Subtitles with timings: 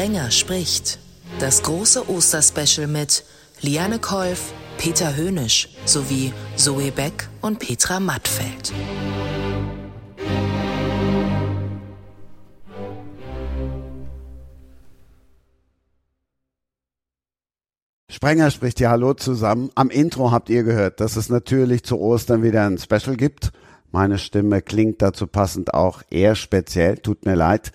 [0.00, 0.98] Sprenger spricht.
[1.40, 3.22] Das große Osterspecial mit
[3.60, 8.72] Liane Kolf, Peter Höhnisch sowie Zoe Beck und Petra Mattfeld.
[18.10, 19.68] Sprenger spricht ja Hallo zusammen.
[19.74, 23.52] Am Intro habt ihr gehört, dass es natürlich zu Ostern wieder ein Special gibt.
[23.92, 26.96] Meine Stimme klingt dazu passend auch eher speziell.
[26.96, 27.70] Tut mir leid.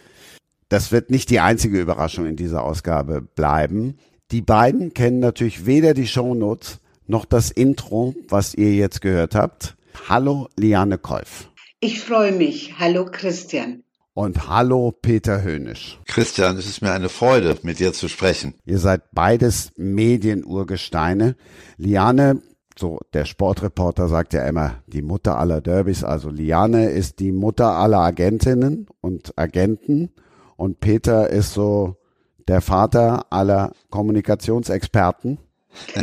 [0.69, 3.97] Das wird nicht die einzige Überraschung in dieser Ausgabe bleiben.
[4.31, 9.77] Die beiden kennen natürlich weder die Shownotes noch das Intro, was ihr jetzt gehört habt.
[10.09, 11.49] Hallo Liane Kolf.
[11.79, 12.79] Ich freue mich.
[12.79, 13.83] Hallo Christian.
[14.15, 15.99] Und hallo Peter Höhnisch.
[16.07, 18.55] Christian, es ist mir eine Freude, mit dir zu sprechen.
[18.65, 21.35] Ihr seid beides Medienurgesteine.
[21.77, 22.41] Liane,
[22.79, 26.03] so der Sportreporter sagt ja immer, die Mutter aller Derbys.
[26.03, 30.11] Also Liane ist die Mutter aller Agentinnen und Agenten.
[30.57, 31.97] Und Peter ist so
[32.47, 35.39] der Vater aller Kommunikationsexperten.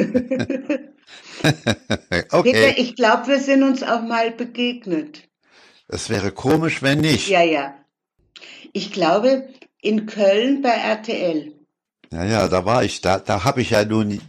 [2.30, 2.42] okay.
[2.42, 5.28] Peter, ich glaube, wir sind uns auch mal begegnet.
[5.88, 7.28] Es wäre komisch, wenn nicht.
[7.28, 7.74] Ja, ja.
[8.72, 9.48] Ich glaube,
[9.80, 11.52] in Köln bei RTL.
[12.10, 13.00] Ja, ja, da war ich.
[13.00, 14.20] Da, da habe ich ja nun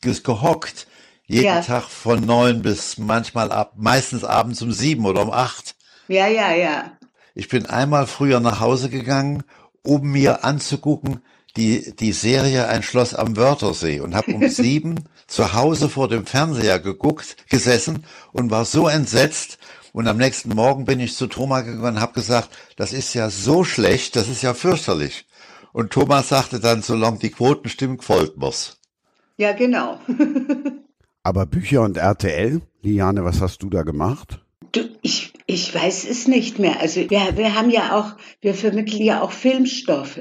[0.00, 0.86] gehockt.
[1.26, 1.60] Jeden ja.
[1.62, 5.76] Tag von neun bis manchmal ab, meistens abends um sieben oder um acht.
[6.08, 6.98] Ja, ja, ja.
[7.34, 9.44] Ich bin einmal früher nach Hause gegangen,
[9.82, 11.20] um mir anzugucken,
[11.56, 16.26] die, die Serie Ein Schloss am Wörthersee und habe um sieben zu Hause vor dem
[16.26, 19.58] Fernseher geguckt, gesessen und war so entsetzt.
[19.92, 23.30] Und am nächsten Morgen bin ich zu Thomas gegangen und habe gesagt, das ist ja
[23.30, 25.26] so schlecht, das ist ja fürchterlich.
[25.72, 28.78] Und Thomas sagte dann, solange die Quoten stimmen, folgt mir's.
[29.36, 30.00] Ja, genau.
[31.22, 34.44] Aber Bücher und RTL, Liane, was hast du da gemacht?
[34.72, 36.78] Du, ich, ich weiß es nicht mehr.
[36.80, 40.20] Also wir, wir haben ja auch, wir vermitteln ja auch Filmstoffe.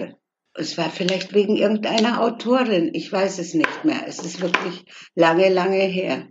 [0.55, 2.89] Es war vielleicht wegen irgendeiner Autorin.
[2.93, 4.07] Ich weiß es nicht mehr.
[4.07, 6.27] Es ist wirklich lange, lange her.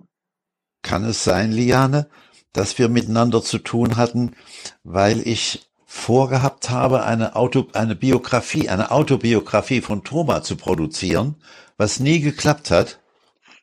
[0.83, 2.09] Kann es sein, Liane,
[2.53, 4.35] dass wir miteinander zu tun hatten,
[4.83, 11.37] weil ich vorgehabt habe, eine Auto, eine Biografie, eine Autobiografie von Thomas zu produzieren,
[11.77, 13.01] was nie geklappt hat?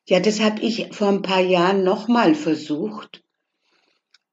[0.05, 3.24] Ja, das habe ich vor ein paar Jahren nochmal versucht.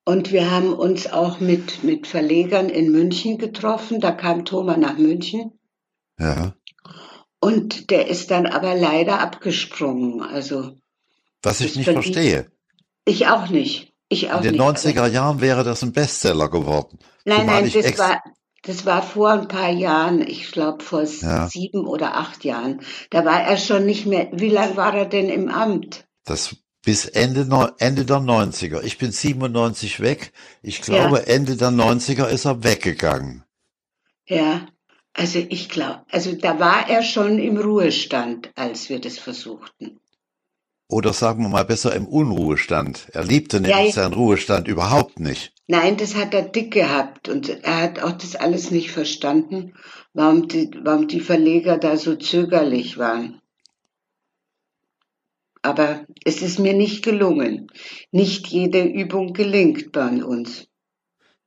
[0.04, 4.00] Und wir haben uns auch mit, mit Verlegern in München getroffen.
[4.00, 5.52] Da kam Thomas nach München.
[6.18, 6.54] Ja.
[7.40, 10.22] Und der ist dann aber leider abgesprungen.
[10.22, 10.76] Also.
[11.42, 12.50] Was ich nicht verstehe.
[13.04, 13.92] Ich auch nicht.
[14.08, 16.98] Ich auch In den nicht, 90er Jahren wäre das ein Bestseller geworden.
[17.24, 18.22] Nein, nein, das war,
[18.62, 21.48] das war vor ein paar Jahren, ich glaube vor ja.
[21.48, 22.82] sieben oder acht Jahren.
[23.10, 24.28] Da war er schon nicht mehr.
[24.32, 26.04] Wie lange war er denn im Amt?
[26.24, 28.82] Das bis Ende, Ende der 90er.
[28.82, 30.32] Ich bin 97 weg.
[30.62, 31.25] Ich glaube, ja.
[31.25, 33.44] Ende der 90er ist er weggegangen.
[34.26, 34.66] Ja,
[35.15, 40.00] also ich glaube, also da war er schon im Ruhestand, als wir das versuchten.
[40.88, 43.09] Oder sagen wir mal besser im Unruhestand.
[43.12, 45.53] Er liebte nämlich ja, seinen Ruhestand überhaupt nicht.
[45.66, 49.75] Nein, das hat er dick gehabt und er hat auch das alles nicht verstanden,
[50.12, 53.41] warum die, warum die Verleger da so zögerlich waren.
[55.62, 57.69] Aber es ist mir nicht gelungen.
[58.11, 60.67] Nicht jede Übung gelingt bei uns.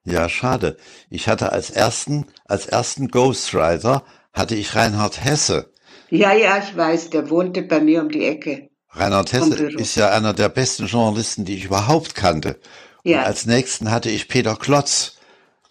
[0.06, 0.78] Ja, schade.
[1.10, 4.04] Ich hatte als ersten, als ersten Ghostwriter
[4.34, 5.72] hatte ich Reinhard Hesse.
[6.10, 8.70] Ja, ja, ich weiß, der wohnte bei mir um die Ecke.
[8.92, 12.60] Reinhard Hesse ist ja einer der besten Journalisten, die ich überhaupt kannte.
[13.04, 13.20] Ja.
[13.20, 15.18] Und als nächsten hatte ich Peter Klotz.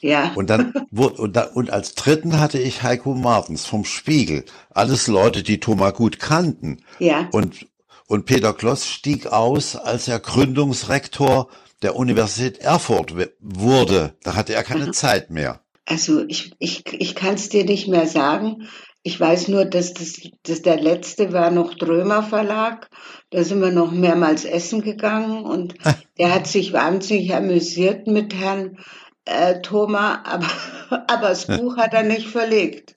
[0.00, 0.32] Ja.
[0.34, 4.44] Und dann und, da, und als dritten hatte ich Heiko Martens vom Spiegel.
[4.71, 6.82] Alles Leute, die Thomas gut kannten.
[6.99, 7.28] Ja.
[7.32, 7.66] Und
[8.06, 11.48] und Peter Kloss stieg aus, als er Gründungsrektor
[11.82, 14.16] der Universität Erfurt wurde.
[14.22, 15.60] Da hatte er keine Zeit mehr.
[15.87, 18.69] Also ich, ich, ich kann es dir nicht mehr sagen.
[19.03, 22.88] Ich weiß nur, dass das, dass der letzte war noch Drömer Verlag.
[23.28, 25.75] Da sind wir noch mehrmals essen gegangen und
[26.19, 28.78] der hat sich wahnsinnig amüsiert mit Herrn
[29.26, 30.49] äh, Thoma, aber,
[31.06, 32.96] aber das Buch hat er nicht verlegt.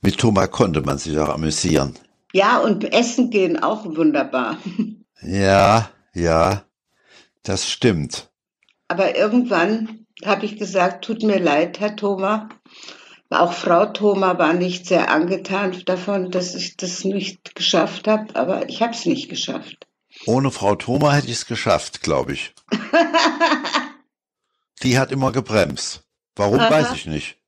[0.00, 1.98] Mit Thomas konnte man sich auch amüsieren.
[2.32, 4.58] Ja, und essen gehen auch wunderbar.
[5.22, 6.64] Ja, ja,
[7.42, 8.30] das stimmt.
[8.88, 12.48] Aber irgendwann habe ich gesagt, tut mir leid, Herr Thoma.
[13.30, 18.68] Auch Frau Thoma war nicht sehr angetan davon, dass ich das nicht geschafft habe, aber
[18.68, 19.86] ich habe es nicht geschafft.
[20.26, 22.54] Ohne Frau Thoma hätte ich es geschafft, glaube ich.
[24.82, 26.04] die hat immer gebremst.
[26.36, 26.70] Warum, Aha.
[26.70, 27.38] weiß ich nicht.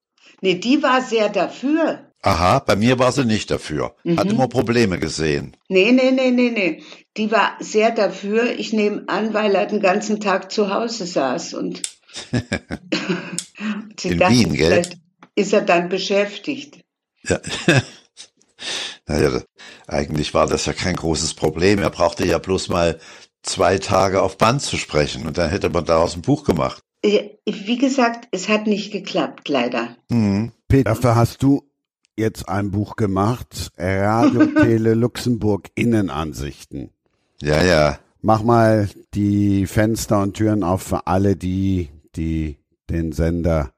[0.41, 2.08] Nee, die war sehr dafür.
[2.23, 3.95] Aha, bei mir war sie nicht dafür.
[4.05, 4.19] Mhm.
[4.19, 5.57] Hat immer Probleme gesehen.
[5.69, 6.83] Nee, nee, nee, nee, nee.
[7.17, 8.59] Die war sehr dafür.
[8.59, 11.83] Ich nehme an, weil er den ganzen Tag zu Hause saß und
[14.03, 14.89] In Wien, gell?
[15.35, 16.81] ist er dann beschäftigt.
[17.23, 17.41] Ja.
[19.07, 19.43] naja,
[19.87, 21.79] eigentlich war das ja kein großes Problem.
[21.79, 22.99] Er brauchte ja bloß mal
[23.43, 26.83] zwei Tage auf Band zu sprechen und dann hätte man daraus ein Buch gemacht.
[27.03, 29.97] Wie gesagt, es hat nicht geklappt, leider.
[30.09, 30.53] Mhm.
[30.67, 31.68] Peter, dafür hast du
[32.19, 36.91] jetzt ein Buch gemacht, Radio Tele Luxemburg Innenansichten.
[37.41, 37.99] Ja, ja.
[38.21, 42.59] Mach mal die Fenster und Türen auf für alle die, die
[42.91, 43.73] den Sender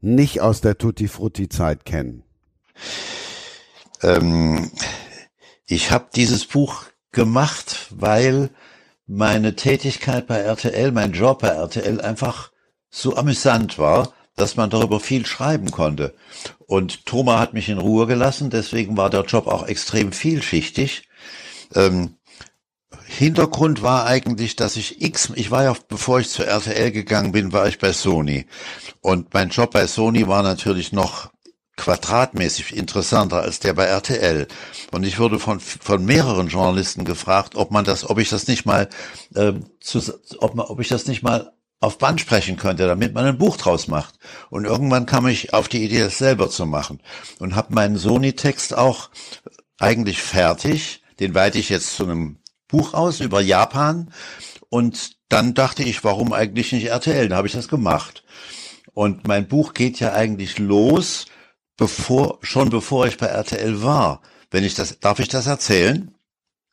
[0.00, 2.24] nicht aus der Tutti Frutti Zeit kennen.
[4.02, 4.70] Ähm,
[5.66, 8.50] ich habe dieses Buch gemacht, weil
[9.06, 12.50] meine Tätigkeit bei RTL, mein Job bei RTL einfach
[12.90, 16.14] so amüsant war, dass man darüber viel schreiben konnte.
[16.66, 21.08] Und Thomas hat mich in Ruhe gelassen, deswegen war der Job auch extrem vielschichtig.
[21.74, 22.16] Ähm,
[23.06, 27.52] Hintergrund war eigentlich, dass ich X, ich war ja, bevor ich zur RTL gegangen bin,
[27.52, 28.46] war ich bei Sony.
[29.00, 31.30] Und mein Job bei Sony war natürlich noch
[31.76, 34.46] quadratmäßig interessanter als der bei RTL.
[34.92, 38.66] Und ich wurde von, von mehreren Journalisten gefragt, ob man das, ob ich das nicht
[38.66, 38.88] mal,
[39.34, 40.00] äh, zu,
[40.38, 43.56] ob, man, ob ich das nicht mal auf Band sprechen könnte, damit man ein Buch
[43.56, 44.18] draus macht.
[44.50, 47.00] Und irgendwann kam ich auf die Idee, das selber zu machen
[47.38, 49.10] und habe meinen Sony-Text auch
[49.78, 51.02] eigentlich fertig.
[51.18, 52.38] Den weite ich jetzt zu einem
[52.68, 54.12] Buch aus über Japan
[54.68, 57.28] und dann dachte ich, warum eigentlich nicht RTL?
[57.28, 58.24] Da habe ich das gemacht.
[58.92, 61.26] Und mein Buch geht ja eigentlich los
[61.76, 64.20] bevor, schon bevor ich bei RTL war.
[64.50, 66.14] Wenn ich das, darf ich das erzählen?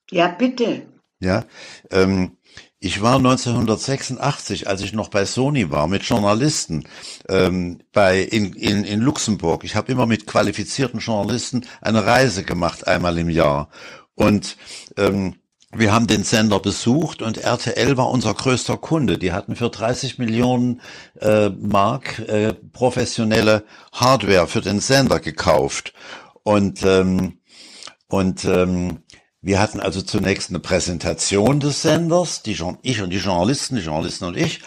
[0.09, 0.87] Ja, bitte.
[1.19, 1.45] Ja,
[1.91, 2.36] ähm,
[2.79, 6.83] ich war 1986, als ich noch bei Sony war, mit Journalisten
[7.27, 9.63] ähm, bei in, in, in Luxemburg.
[9.63, 13.69] Ich habe immer mit qualifizierten Journalisten eine Reise gemacht, einmal im Jahr.
[14.13, 14.57] Und
[14.95, 15.35] ähm,
[15.75, 19.17] wir haben den Sender besucht und RTL war unser größter Kunde.
[19.17, 20.81] Die hatten für 30 Millionen
[21.19, 25.93] äh, Mark äh, professionelle Hardware für den Sender gekauft.
[26.43, 27.39] Und, ähm,
[28.07, 28.99] und ähm,
[29.47, 34.25] wir hatten also zunächst eine Präsentation des Senders, die ich und die Journalisten, die Journalisten
[34.25, 34.59] und ich.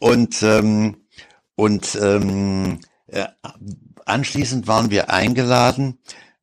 [0.00, 0.96] Und, ähm,
[1.54, 3.26] und ähm, äh,
[4.04, 6.00] anschließend waren wir eingeladen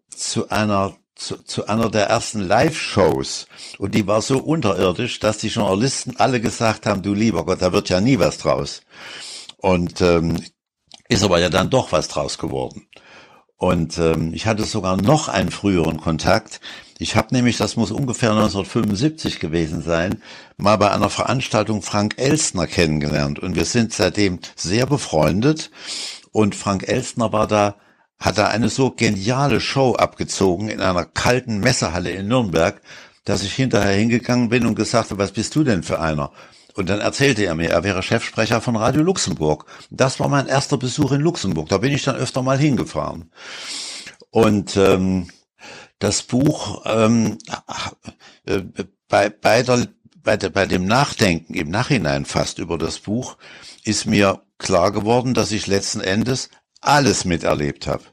[0.07, 3.47] zu einer zu, zu einer der ersten Live-Shows
[3.77, 7.73] und die war so unterirdisch, dass die Journalisten alle gesagt haben, du lieber Gott, da
[7.73, 8.81] wird ja nie was draus.
[9.57, 10.41] Und ähm,
[11.09, 12.87] ist aber ja dann doch was draus geworden.
[13.57, 16.59] Und ähm, ich hatte sogar noch einen früheren Kontakt.
[16.99, 20.21] Ich habe nämlich, das muss ungefähr 1975 gewesen sein,
[20.57, 23.39] mal bei einer Veranstaltung Frank Elstner kennengelernt.
[23.39, 25.71] Und wir sind seitdem sehr befreundet.
[26.31, 27.75] Und Frank Elstner war da
[28.19, 32.81] hat er eine so geniale Show abgezogen in einer kalten Messehalle in Nürnberg,
[33.25, 36.31] dass ich hinterher hingegangen bin und gesagt habe, was bist du denn für einer?
[36.75, 39.65] Und dann erzählte er mir, er wäre Chefsprecher von Radio Luxemburg.
[39.91, 41.67] Das war mein erster Besuch in Luxemburg.
[41.67, 43.29] Da bin ich dann öfter mal hingefahren.
[44.31, 45.27] Und ähm,
[45.99, 47.37] das Buch ähm,
[48.45, 48.61] äh,
[49.07, 49.87] bei, bei, der,
[50.21, 53.37] bei, der, bei dem Nachdenken im Nachhinein fast über das Buch
[53.83, 56.49] ist mir klar geworden, dass ich letzten Endes
[56.81, 58.03] alles miterlebt habe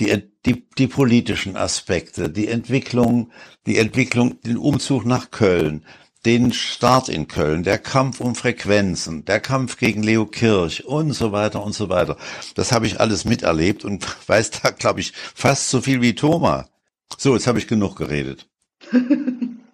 [0.00, 3.30] die, die, die politischen Aspekte, die Entwicklung,
[3.66, 5.84] die Entwicklung, den Umzug nach Köln,
[6.24, 11.32] den Start in Köln, der Kampf um Frequenzen, der Kampf gegen Leo Kirch und so
[11.32, 12.16] weiter und so weiter.
[12.54, 16.69] Das habe ich alles miterlebt und weiß da, glaube ich, fast so viel wie Thomas.
[17.18, 18.48] So, jetzt habe ich genug geredet.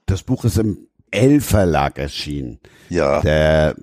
[0.08, 2.60] Das Buch ist im L-Verlag erschienen.
[2.90, 3.20] Ja.
[3.22, 3.74] Der,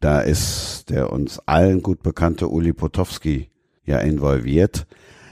[0.00, 3.50] da ist der uns allen gut bekannte Uli Potowski
[3.84, 4.86] ja involviert.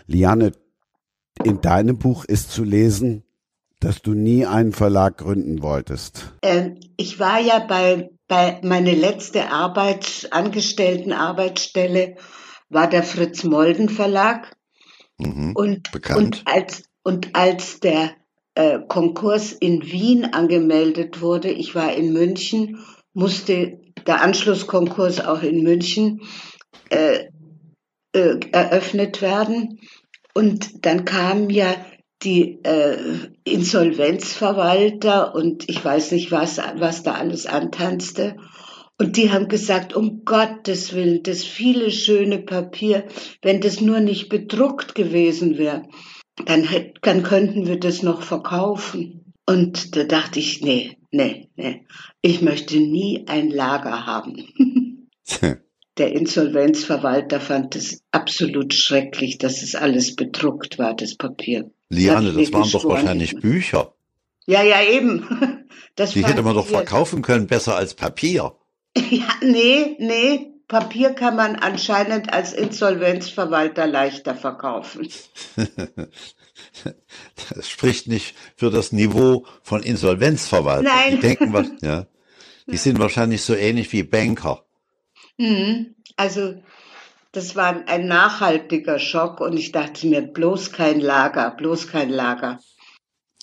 [0.06, 0.52] Liane,
[1.44, 3.24] in deinem Buch ist zu lesen,
[3.80, 6.34] dass du nie einen Verlag gründen wolltest.
[6.42, 12.16] Ähm, ich war ja bei, bei meine letzte Arbeits, angestellten Arbeitsstelle
[12.68, 14.56] war der Fritz Molden Verlag.
[15.18, 16.18] Mhm, und, bekannt.
[16.18, 18.10] und als, und als der
[18.54, 22.84] äh, Konkurs in Wien angemeldet wurde, ich war in München,
[23.14, 26.20] musste der Anschlusskonkurs auch in München
[26.90, 27.30] äh,
[28.12, 29.80] äh, eröffnet werden.
[30.34, 31.74] Und dann kamen ja
[32.22, 32.98] die äh,
[33.44, 38.36] Insolvenzverwalter und ich weiß nicht, was, was da alles antanzte.
[38.98, 43.06] Und die haben gesagt, um Gottes Willen, das viele schöne Papier,
[43.40, 45.84] wenn das nur nicht bedruckt gewesen wäre,
[46.46, 46.68] dann,
[47.02, 49.32] dann könnten wir das noch verkaufen.
[49.46, 51.86] Und da dachte ich, nee, nee, nee,
[52.22, 55.08] ich möchte nie ein Lager haben.
[55.98, 61.70] Der Insolvenzverwalter fand es absolut schrecklich, dass es alles bedruckt war, das Papier.
[61.88, 63.94] Liane, das waren doch wahrscheinlich Bücher.
[64.46, 65.26] Ja, ja, eben.
[65.94, 68.52] Das Die hätte man doch verkaufen können, besser als Papier.
[69.10, 75.08] Ja, nee, nee, Papier kann man anscheinend als Insolvenzverwalter leichter verkaufen.
[77.54, 80.92] Das spricht nicht für das Niveau von Insolvenzverwaltern.
[80.92, 81.10] Nein.
[81.12, 82.06] Die denken, ja,
[82.66, 84.64] die sind wahrscheinlich so ähnlich wie Banker.
[85.38, 85.94] Mhm.
[86.16, 86.60] Also
[87.32, 92.58] das war ein nachhaltiger Schock und ich dachte mir, bloß kein Lager, bloß kein Lager.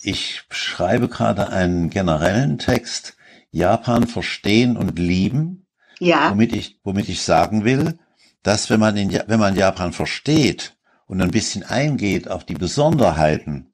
[0.00, 3.16] ich schreibe gerade einen generellen Text,
[3.50, 5.66] Japan verstehen und lieben,
[5.98, 7.98] Ja, womit ich, womit ich sagen will,
[8.42, 13.72] dass wenn man in, wenn man Japan versteht und ein bisschen eingeht auf die Besonderheiten,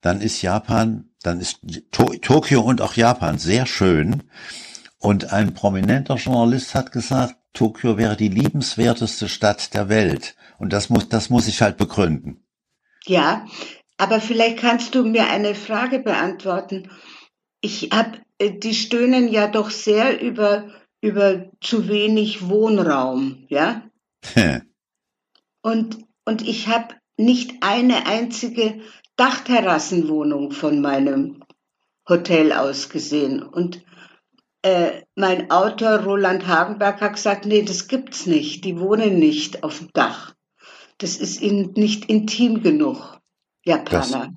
[0.00, 1.60] dann ist Japan, dann ist
[1.92, 4.24] to Tokio und auch Japan sehr schön.
[4.98, 10.36] Und ein prominenter Journalist hat gesagt, Tokio wäre die liebenswerteste Stadt der Welt.
[10.58, 12.44] Und das muss, das muss ich halt begründen.
[13.06, 13.46] ja.
[13.98, 16.90] Aber vielleicht kannst du mir eine Frage beantworten.
[17.60, 23.82] Ich habe, die stöhnen ja doch sehr über, über zu wenig Wohnraum, ja?
[25.62, 28.80] Und, und ich habe nicht eine einzige
[29.14, 31.44] Dachterrassenwohnung von meinem
[32.08, 33.44] Hotel aus gesehen.
[33.44, 33.84] Und
[34.62, 38.64] äh, mein Autor Roland Hagenberg hat gesagt, nee, das gibt's nicht.
[38.64, 40.34] Die wohnen nicht auf dem Dach.
[40.98, 43.18] Das ist ihnen nicht intim genug,
[43.64, 44.30] Japaner.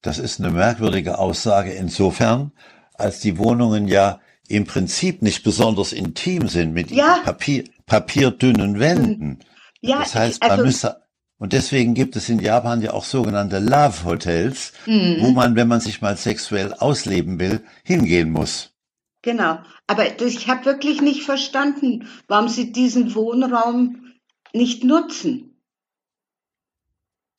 [0.00, 2.52] Das ist eine merkwürdige Aussage insofern,
[2.94, 7.16] als die Wohnungen ja im Prinzip nicht besonders intim sind mit Ja.
[7.16, 9.38] ihren Papier, papierdünnen Wänden.
[9.80, 11.02] ja, das heißt, also, man müsste,
[11.38, 15.16] und deswegen gibt es in Japan ja auch sogenannte Love Hotels, Mhm.
[15.20, 18.71] wo man, wenn man sich mal sexuell ausleben will, hingehen muss.
[19.22, 19.60] Genau.
[19.86, 24.12] Aber das, ich habe wirklich nicht verstanden, warum sie diesen Wohnraum
[24.52, 25.56] nicht nutzen.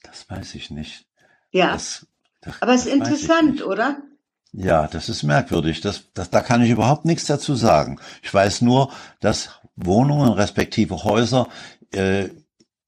[0.03, 1.05] Das weiß ich nicht.
[1.51, 2.07] Ja, Das,
[2.41, 4.01] das, aber es ist interessant, oder?
[4.51, 5.81] Ja, das ist merkwürdig.
[5.81, 7.99] Das, das, da kann ich überhaupt nichts dazu sagen.
[8.21, 11.47] Ich weiß nur, dass Wohnungen respektive Häuser
[11.91, 12.29] äh,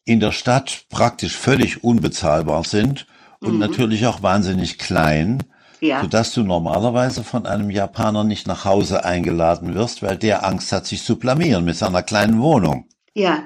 [0.04, 3.08] in der Stadt praktisch völlig unbezahlbar sind
[3.40, 3.60] und Mhm.
[3.60, 5.44] natürlich auch wahnsinnig klein,
[5.82, 6.02] Ja.
[6.02, 10.86] sodass du normalerweise von einem Japaner nicht nach Hause eingeladen wirst, weil der Angst hat,
[10.86, 12.88] sich zu blamieren mit seiner kleinen Wohnung.
[13.14, 13.44] Ja,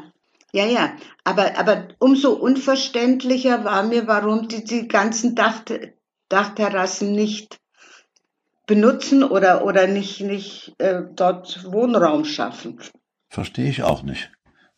[0.51, 0.93] ja, ja.
[1.23, 5.63] Aber, aber umso unverständlicher war mir, warum die, die ganzen Dach,
[6.27, 7.59] Dachterrassen nicht
[8.65, 12.79] benutzen oder, oder nicht, nicht äh, dort Wohnraum schaffen.
[13.29, 14.31] Verstehe ich auch nicht.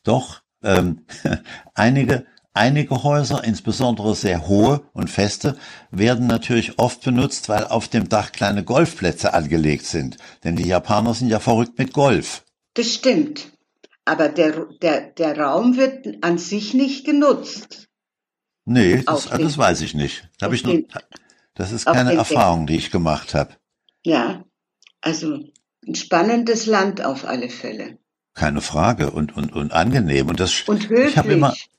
[0.04, 1.06] Doch, ähm,
[1.74, 5.58] einige, einige Häuser, insbesondere sehr hohe und feste,
[5.92, 10.18] werden natürlich oft benutzt, weil auf dem Dach kleine Golfplätze angelegt sind.
[10.44, 12.44] Denn die Japaner sind ja verrückt mit Golf.
[12.74, 13.52] Das stimmt.
[14.06, 17.88] Aber der, der, der Raum wird an sich nicht genutzt.
[18.66, 20.30] Nee, das, den- das weiß ich nicht.
[20.40, 20.88] Da ich den-
[21.56, 23.56] das ist keine Erfahrung, die ich gemacht habe.
[24.04, 24.44] Ja,
[25.02, 25.40] also
[25.88, 27.98] ein spannendes Land auf alle Fälle.
[28.34, 30.30] Keine Frage und, und, und angenehm.
[30.30, 31.70] Und das, Und ich habe immer, höflich.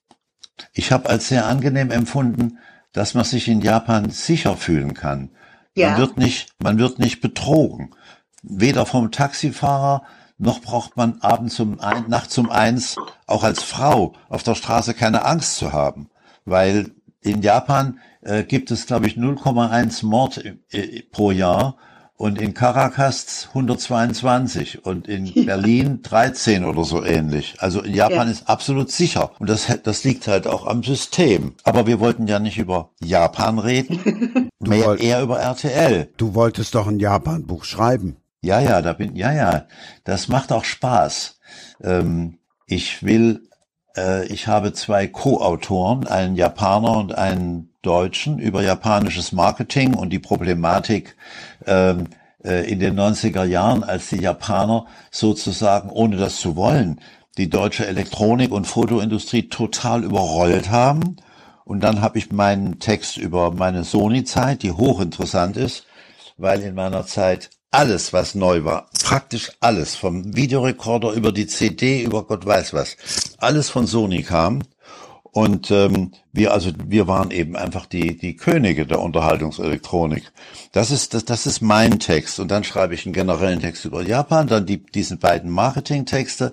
[0.72, 2.58] Ich habe als sehr angenehm empfunden,
[2.92, 5.30] dass man sich in Japan sicher fühlen kann.
[5.74, 5.90] Ja.
[5.90, 7.94] Man wird nicht, man wird nicht betrogen.
[8.42, 10.02] Weder vom Taxifahrer,
[10.38, 14.94] noch braucht man abends um ein, nachts um eins, auch als Frau, auf der Straße
[14.94, 16.10] keine Angst zu haben.
[16.44, 16.90] Weil
[17.20, 21.76] in Japan äh, gibt es, glaube ich, 0,1 Mord äh, pro Jahr
[22.22, 27.56] und in Caracas 122 und in Berlin 13 oder so ähnlich.
[27.58, 28.32] Also in Japan Ja.
[28.32, 29.32] ist absolut sicher.
[29.40, 31.54] Und das, das liegt halt auch am System.
[31.64, 36.10] Aber wir wollten ja nicht über Japan reden, mehr wollt- eher über RTL.
[36.16, 38.16] Du wolltest doch ein Japan-Buch schreiben.
[38.40, 39.66] Ja, ja, da bin, ja, ja,
[40.04, 41.40] das macht auch Spaß.
[41.82, 43.48] Ähm, ich will,
[43.96, 50.18] äh, ich habe zwei Co-Autoren, einen Japaner und einen Deutschen über japanisches Marketing und die
[50.18, 51.16] Problematik
[51.66, 52.06] ähm,
[52.44, 57.00] äh, in den 90er Jahren, als die Japaner sozusagen, ohne das zu wollen,
[57.38, 61.16] die deutsche Elektronik- und Fotoindustrie total überrollt haben.
[61.64, 65.86] Und dann habe ich meinen Text über meine Sony-Zeit, die hochinteressant ist,
[66.36, 72.02] weil in meiner Zeit alles, was neu war, praktisch alles, vom Videorekorder über die CD,
[72.02, 72.96] über Gott weiß was,
[73.38, 74.62] alles von Sony kam.
[75.32, 80.30] Und ähm, wir also wir waren eben einfach die die Könige der Unterhaltungselektronik.
[80.72, 84.02] Das ist das, das ist mein Text und dann schreibe ich einen generellen Text über
[84.02, 86.52] Japan, dann die diesen beiden Marketingtexte.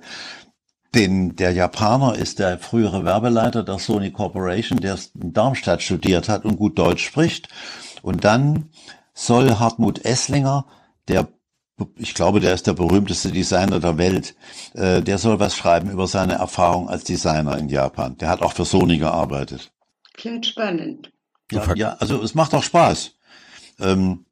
[0.96, 6.46] Den der Japaner ist der frühere Werbeleiter der Sony Corporation, der in Darmstadt studiert hat
[6.46, 7.50] und gut Deutsch spricht.
[8.02, 8.70] Und dann
[9.14, 10.66] soll Hartmut Esslinger,
[11.10, 11.28] der
[11.98, 14.36] ich glaube, der ist der berühmteste Designer der Welt.
[14.74, 18.18] Äh, der soll was schreiben über seine Erfahrung als Designer in Japan.
[18.18, 19.72] Der hat auch für Sony gearbeitet.
[20.14, 21.12] Klingt spannend.
[21.52, 23.12] Ja, ja also es macht auch Spaß.
[23.80, 24.26] Ähm,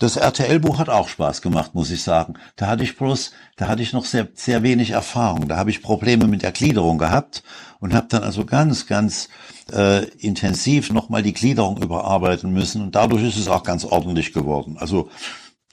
[0.00, 2.34] das RTL-Buch hat auch Spaß gemacht, muss ich sagen.
[2.56, 5.46] Da hatte ich bloß, da hatte ich noch sehr, sehr wenig Erfahrung.
[5.46, 7.42] Da habe ich Probleme mit der Gliederung gehabt
[7.80, 9.28] und habe dann also ganz, ganz
[9.70, 12.80] äh, intensiv nochmal die Gliederung überarbeiten müssen.
[12.80, 14.78] Und dadurch ist es auch ganz ordentlich geworden.
[14.78, 15.10] Also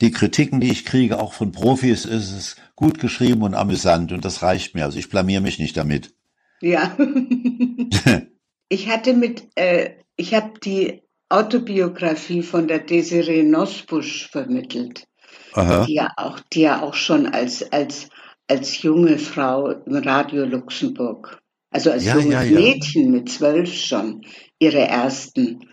[0.01, 4.24] die Kritiken, die ich kriege, auch von Profis, ist es gut geschrieben und amüsant und
[4.24, 4.86] das reicht mir.
[4.86, 6.13] Also ich blamier mich nicht damit.
[6.62, 6.96] Ja.
[8.70, 15.08] ich hatte mit, äh, ich habe die Autobiografie von der Desiree Nosbusch vermittelt,
[15.54, 15.86] Aha.
[15.86, 18.10] die ja auch, die ja auch schon als als
[18.48, 22.60] als junge Frau im Radio Luxemburg, also als ja, junges ja, ja.
[22.60, 24.25] Mädchen mit zwölf schon
[24.58, 25.68] ihre ersten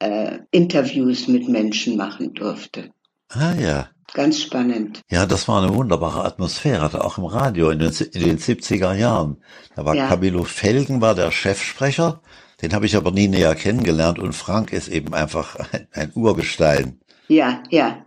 [0.00, 2.90] äh, Interviews mit Menschen machen durfte.
[3.28, 3.90] Ah ja.
[4.12, 5.02] Ganz spannend.
[5.10, 9.42] Ja, das war eine wunderbare Atmosphäre, auch im Radio in den, in den 70er Jahren.
[9.74, 10.08] Da war ja.
[10.08, 12.22] Camilo Felgen, war der Chefsprecher,
[12.62, 17.00] den habe ich aber nie näher kennengelernt und Frank ist eben einfach ein, ein Urgestein.
[17.28, 18.06] Ja, ja.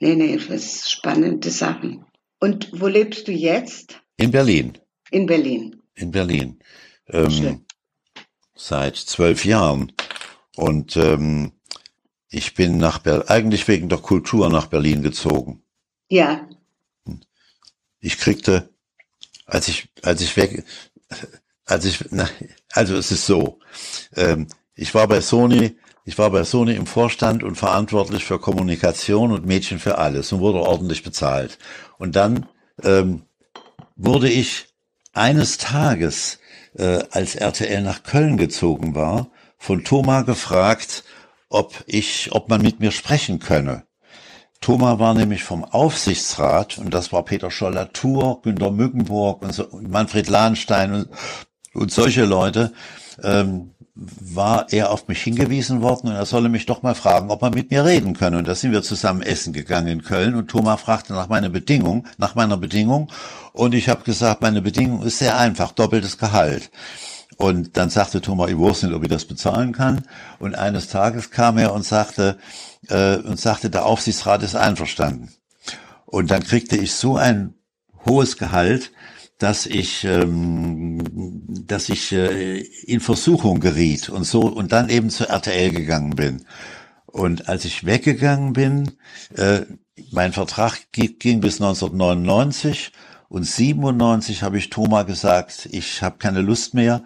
[0.00, 2.04] Nee, nee, das spannende Sachen.
[2.40, 4.00] Und wo lebst du jetzt?
[4.16, 4.78] In Berlin.
[5.10, 5.82] In Berlin.
[5.94, 6.58] In Berlin.
[7.08, 7.64] Ähm,
[8.56, 9.92] seit zwölf Jahren.
[10.56, 11.52] Und ähm,
[12.32, 15.62] ich bin nach Berlin, eigentlich wegen der Kultur nach Berlin gezogen.
[16.08, 16.48] Ja.
[18.00, 18.70] Ich kriegte,
[19.46, 20.64] als ich, als ich weg,
[21.66, 22.28] als ich, na,
[22.72, 23.60] also es ist so,
[24.16, 29.30] ähm, ich war bei Sony, ich war bei Sony im Vorstand und verantwortlich für Kommunikation
[29.30, 31.58] und Mädchen für alles und wurde ordentlich bezahlt.
[31.98, 32.48] Und dann
[32.82, 33.22] ähm,
[33.94, 34.68] wurde ich
[35.12, 36.38] eines Tages,
[36.74, 41.04] äh, als RTL nach Köln gezogen war, von Thomas gefragt,
[41.52, 43.84] ob ich, ob man mit mir sprechen könne.
[44.60, 50.28] Thomas war nämlich vom Aufsichtsrat und das war Peter Scholler-Tour, Günter Mückenburg und, so, Manfred
[50.28, 51.08] Lahnstein und,
[51.74, 52.72] und solche Leute.
[53.22, 57.42] Ähm, war er auf mich hingewiesen worden und er solle mich doch mal fragen, ob
[57.42, 58.38] man mit mir reden könne.
[58.38, 62.06] Und da sind wir zusammen essen gegangen in Köln und Thomas fragte nach meiner Bedingung,
[62.16, 63.12] nach meiner Bedingung.
[63.52, 66.70] Und ich habe gesagt, meine Bedingung ist sehr einfach, doppeltes Gehalt.
[67.42, 70.02] Und dann sagte Thomas, ich wusste nicht, ob ich das bezahlen kann.
[70.38, 72.38] Und eines Tages kam er und sagte,
[72.88, 75.28] äh, und sagte, der Aufsichtsrat ist einverstanden.
[76.06, 77.54] Und dann kriegte ich so ein
[78.06, 78.92] hohes Gehalt,
[79.38, 81.02] dass ich, ähm,
[81.66, 86.46] dass ich äh, in Versuchung geriet und so und dann eben zur RTL gegangen bin.
[87.06, 88.92] Und als ich weggegangen bin,
[89.34, 89.62] äh,
[90.12, 92.92] mein Vertrag ging bis 1999
[93.32, 97.02] und 97 habe ich Thomas gesagt, ich habe keine Lust mehr.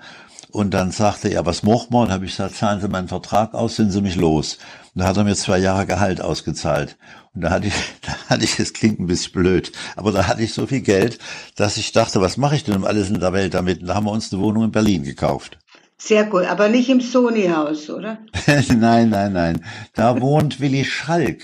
[0.57, 2.01] Und dann sagte er, was machen wir?
[2.01, 4.57] Und habe ich gesagt, zahlen Sie meinen Vertrag aus, sind Sie mich los.
[4.95, 6.97] Und da hat er mir zwei Jahre Gehalt ausgezahlt.
[7.35, 10.43] Und da hatte ich, da hatte ich, es klingt ein bisschen blöd, aber da hatte
[10.43, 11.19] ich so viel Geld,
[11.57, 13.83] dass ich dachte, was mache ich denn um alles in der Welt damit?
[13.83, 15.59] Und da haben wir uns eine Wohnung in Berlin gekauft.
[15.99, 18.17] Sehr gut, aber nicht im Sony-Haus, oder?
[18.79, 19.63] nein, nein, nein.
[19.93, 21.43] Da wohnt Willi Schalk.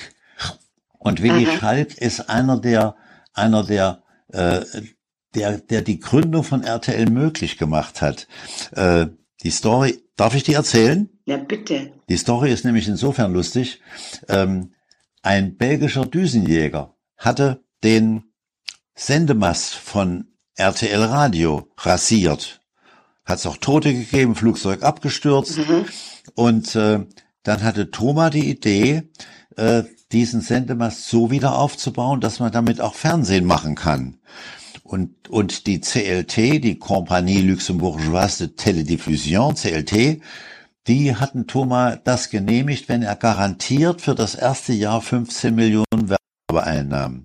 [0.98, 1.58] Und Willi Aha.
[1.58, 2.96] Schalk ist einer der,
[3.34, 4.62] einer der äh,
[5.34, 8.28] der, der die Gründung von RTL möglich gemacht hat.
[8.72, 9.06] Äh,
[9.42, 11.08] die Story, darf ich die erzählen?
[11.24, 11.92] Ja, bitte.
[12.08, 13.80] Die Story ist nämlich insofern lustig.
[14.28, 14.74] Ähm,
[15.22, 18.24] ein belgischer Düsenjäger hatte den
[18.94, 22.60] Sendemast von RTL Radio rasiert.
[23.24, 25.58] Hat es auch Tote gegeben, Flugzeug abgestürzt.
[25.58, 25.86] Mhm.
[26.34, 27.06] Und äh,
[27.42, 29.10] dann hatte Thomas die Idee,
[29.56, 34.18] äh, diesen Sendemast so wieder aufzubauen, dass man damit auch Fernsehen machen kann.
[34.92, 40.20] Und, und die CLT, die Compagnie Luxembourgeoise de Télédiffusion, CLT,
[40.86, 46.14] die hatten Thomas das genehmigt, wenn er garantiert für das erste Jahr 15 Millionen
[46.50, 47.24] Werbeeinnahmen.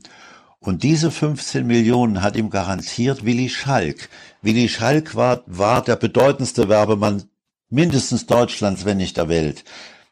[0.60, 4.08] Und diese 15 Millionen hat ihm garantiert Willi Schalk.
[4.41, 7.23] Willi Schalk war, war der bedeutendste Werbemann
[7.69, 9.65] mindestens Deutschlands, wenn nicht der Welt.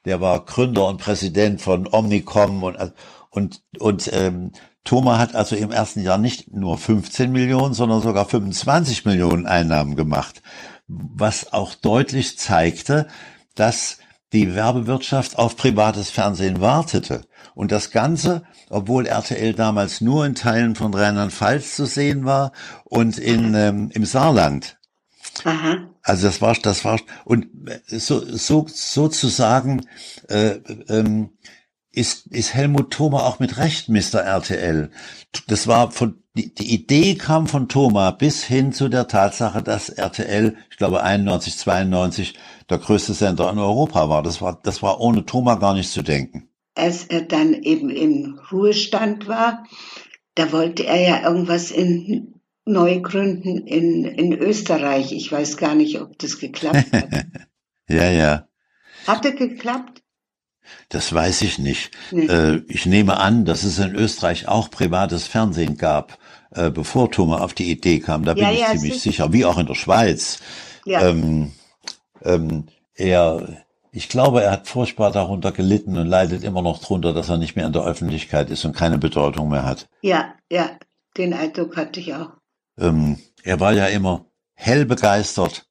[0.04, 2.94] der war Gründer und Präsident von Omnicom und,
[3.30, 4.52] und, und ähm,
[4.86, 9.96] Thoma hat also im ersten Jahr nicht nur 15 Millionen, sondern sogar 25 Millionen Einnahmen
[9.96, 10.42] gemacht,
[10.88, 13.08] was auch deutlich zeigte,
[13.56, 13.98] dass
[14.32, 17.26] die Werbewirtschaft auf privates Fernsehen wartete.
[17.56, 22.52] Und das Ganze, obwohl RTL damals nur in Teilen von Rheinland-Pfalz zu sehen war
[22.84, 24.78] und in, ähm, im Saarland.
[25.44, 25.90] Aha.
[26.04, 27.48] Also das war, das war, und
[27.88, 29.86] so, so, sozusagen,
[30.28, 31.32] äh, ähm,
[31.96, 34.22] ist, ist Helmut Thoma auch mit Recht Mr.
[34.22, 34.92] RTL.
[35.48, 39.90] Das war von, die, die Idee kam von Thoma bis hin zu der Tatsache, dass
[39.90, 42.36] RTL, ich glaube 91, 92,
[42.70, 44.24] der größte Sender in Europa war.
[44.24, 46.50] Das war, das war ohne Thoma gar nicht zu denken.
[46.76, 49.64] Als er dann eben im Ruhestand war,
[50.36, 55.14] da wollte er ja irgendwas in neu gründen in, in Österreich.
[55.14, 57.26] Ich weiß gar nicht, ob das geklappt hat.
[57.88, 58.48] ja, ja.
[59.08, 60.02] Hat er geklappt?
[60.90, 61.92] Das weiß ich nicht.
[62.12, 62.26] Nee.
[62.26, 66.18] Äh, ich nehme an, dass es in Österreich auch privates Fernsehen gab,
[66.52, 68.24] äh, bevor Thomas auf die Idee kam.
[68.24, 69.34] Da bin ja, ich ja, ziemlich sicher.
[69.34, 70.40] Wie auch in der Schweiz.
[70.86, 71.08] Ja.
[71.08, 71.52] Ähm,
[72.24, 77.30] ähm, er, ich glaube, er hat furchtbar darunter gelitten und leidet immer noch darunter, dass
[77.30, 79.88] er nicht mehr in der Öffentlichkeit ist und keine Bedeutung mehr hat.
[80.02, 80.72] Ja, ja,
[81.18, 82.30] den Eindruck hatte ich auch.
[82.78, 85.68] Ähm, er war ja immer hell begeistert,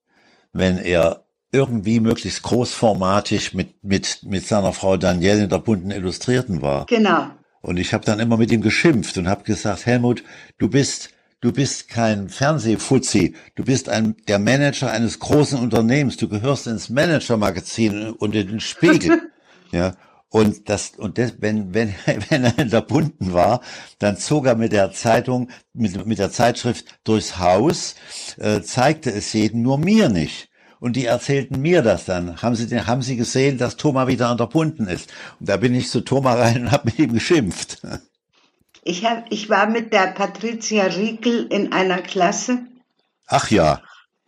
[0.53, 1.24] wenn er
[1.55, 6.87] irgendwie möglichst großformatig mit, mit, mit seiner Frau Danielle in der bunten Illustrierten war.
[6.87, 7.29] Genau.
[7.63, 10.23] Und ich habe dann immer mit ihm geschimpft und habe gesagt, Helmut,
[10.59, 11.11] du bist
[11.45, 16.89] du bist kein Fernsehfuzzi, du bist ein, der Manager eines großen Unternehmens, du gehörst ins
[16.89, 19.31] Manager-Magazin und in den Spiegel.
[19.71, 19.95] ja.
[20.31, 21.95] Und das, und das, wenn, wenn,
[22.31, 23.61] wenn er in der Bunten war,
[23.99, 27.95] dann zog er mit der Zeitung, mit, mit der Zeitschrift durchs Haus,
[28.39, 30.49] äh, zeigte es jedem, nur mir nicht.
[30.85, 32.43] Und die erzählten mir das dann.
[32.43, 35.11] Haben sie, haben sie gesehen, dass Thomas wieder an der Bunten ist?
[35.41, 37.81] Und da bin ich zu Thomas rein und habe mit ihm geschimpft.
[38.83, 42.59] Ich, hab, ich war mit der Patricia Riekel in einer Klasse.
[43.27, 43.81] Ach ja,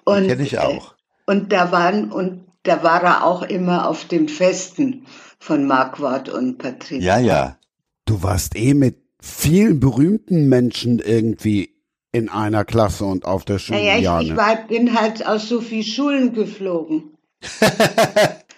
[0.06, 0.94] kenne ich auch.
[1.26, 5.04] Und da waren und da war er auch immer auf dem Festen
[5.38, 7.18] von Marquardt und Patricia.
[7.18, 7.58] Ja, ja.
[8.06, 11.75] Du warst eh mit vielen berühmten Menschen irgendwie
[12.16, 13.78] in einer Klasse und auf der Schule.
[13.78, 17.16] Naja, ich, ich war, bin halt aus so vielen Schulen geflogen.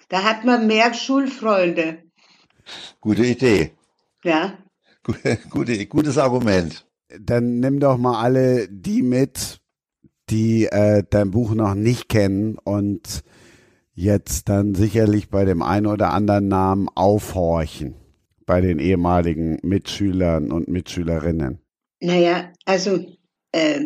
[0.09, 1.99] da hat man mehr Schulfreunde.
[3.01, 3.73] Gute Idee.
[4.23, 4.55] Ja.
[5.51, 6.87] Gute, gutes Argument.
[7.19, 9.61] Dann nimm doch mal alle die mit,
[10.29, 13.25] die äh, dein Buch noch nicht kennen und
[13.95, 17.95] jetzt dann sicherlich bei dem einen oder anderen Namen aufhorchen
[18.45, 21.61] bei den ehemaligen Mitschülern und Mitschülerinnen.
[22.01, 23.18] Naja, also
[23.53, 23.81] äh,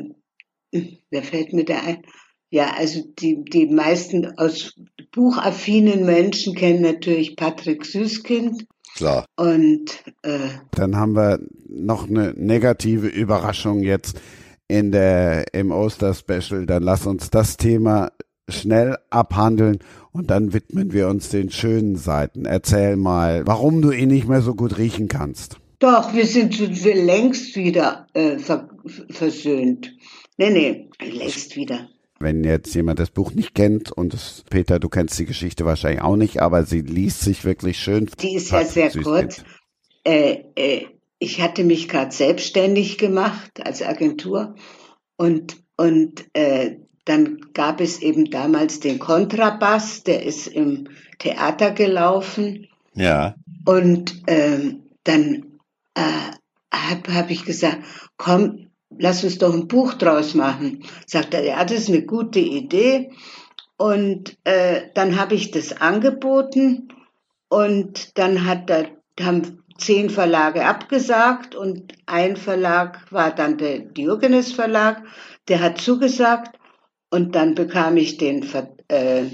[1.11, 2.03] wer fällt mir da ein?
[2.51, 4.75] Ja, also die, die meisten aus
[5.12, 8.66] buchaffinen Menschen kennen natürlich Patrick Süßkind.
[8.94, 9.25] Klar.
[9.37, 14.20] Und äh, dann haben wir noch eine negative Überraschung jetzt
[14.68, 16.66] in der im Oster-Special.
[16.66, 18.11] Dann lass uns das Thema
[18.48, 19.79] schnell abhandeln
[20.12, 22.44] und dann widmen wir uns den schönen Seiten.
[22.44, 25.62] Erzähl mal, warum du ihn nicht mehr so gut riechen kannst.
[25.83, 28.68] Doch, wir sind längst wieder äh, ver
[29.11, 29.92] versöhnt.
[30.37, 31.88] Nee, nee, längst wieder.
[32.21, 36.03] Wenn jetzt jemand das Buch nicht kennt und das, Peter, du kennst die Geschichte wahrscheinlich
[36.03, 38.09] auch nicht, aber sie liest sich wirklich schön.
[38.21, 39.42] Die ist ja sehr kurz.
[40.05, 40.87] Äh, äh,
[41.18, 44.55] ich hatte mich gerade selbstständig gemacht als Agentur
[45.16, 50.87] und, und äh, dann gab es eben damals den Kontrabass, der ist im
[51.18, 52.68] Theater gelaufen.
[52.95, 53.35] Ja.
[53.64, 55.52] Und ähm, dann
[55.94, 56.33] äh,
[56.72, 57.78] habe hab ich gesagt,
[58.16, 60.85] komm, lass uns doch ein Buch draus machen.
[61.07, 63.12] Sagt er, ja, das ist eine gute Idee.
[63.76, 66.88] Und äh, dann habe ich das angeboten
[67.48, 74.52] und dann hat er, haben zehn Verlage abgesagt und ein Verlag war dann der Diogenes
[74.52, 75.02] Verlag,
[75.48, 76.59] der hat zugesagt
[77.11, 79.24] und dann bekam ich den Ver, äh,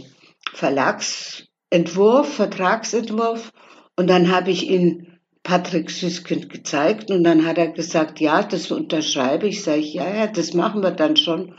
[0.55, 3.53] Verlagsentwurf, Vertragsentwurf
[3.97, 8.71] und dann habe ich ihn Patrick Süßkind gezeigt und dann hat er gesagt, ja, das
[8.71, 9.63] unterschreibe ich.
[9.63, 11.55] Sage ich, ja, ja, das machen wir dann schon.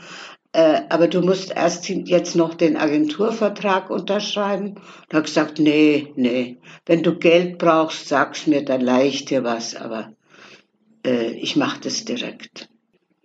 [0.52, 4.76] Äh, aber du musst erst jetzt noch den Agenturvertrag unterschreiben.
[5.08, 9.44] Da hat gesagt, nee, nee, wenn du Geld brauchst, sag's mir, dann leih ich dir
[9.44, 10.12] was, aber
[11.06, 12.68] äh, ich mache das direkt.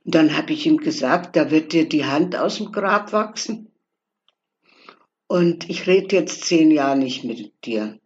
[0.03, 3.71] Und dann habe ich ihm gesagt, da wird dir die Hand aus dem Grab wachsen.
[5.27, 7.99] Und ich rede jetzt zehn Jahre nicht mit dir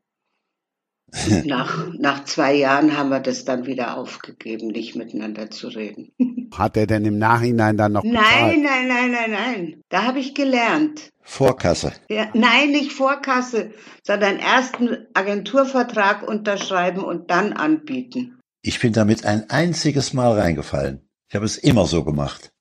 [1.45, 6.12] nach, nach zwei Jahren haben wir das dann wieder aufgegeben, nicht miteinander zu reden.
[6.56, 8.63] Hat er denn im Nachhinein dann noch Nein, bezahlt?
[8.63, 9.82] nein, nein, nein, nein.
[9.89, 11.10] Da habe ich gelernt.
[11.22, 11.93] Vorkasse.
[12.10, 13.72] Ja, nein, nicht Vorkasse,
[14.04, 18.39] sondern erst einen Agenturvertrag unterschreiben und dann anbieten.
[18.62, 21.08] Ich bin damit ein einziges Mal reingefallen.
[21.30, 22.52] Ich habe es immer so gemacht.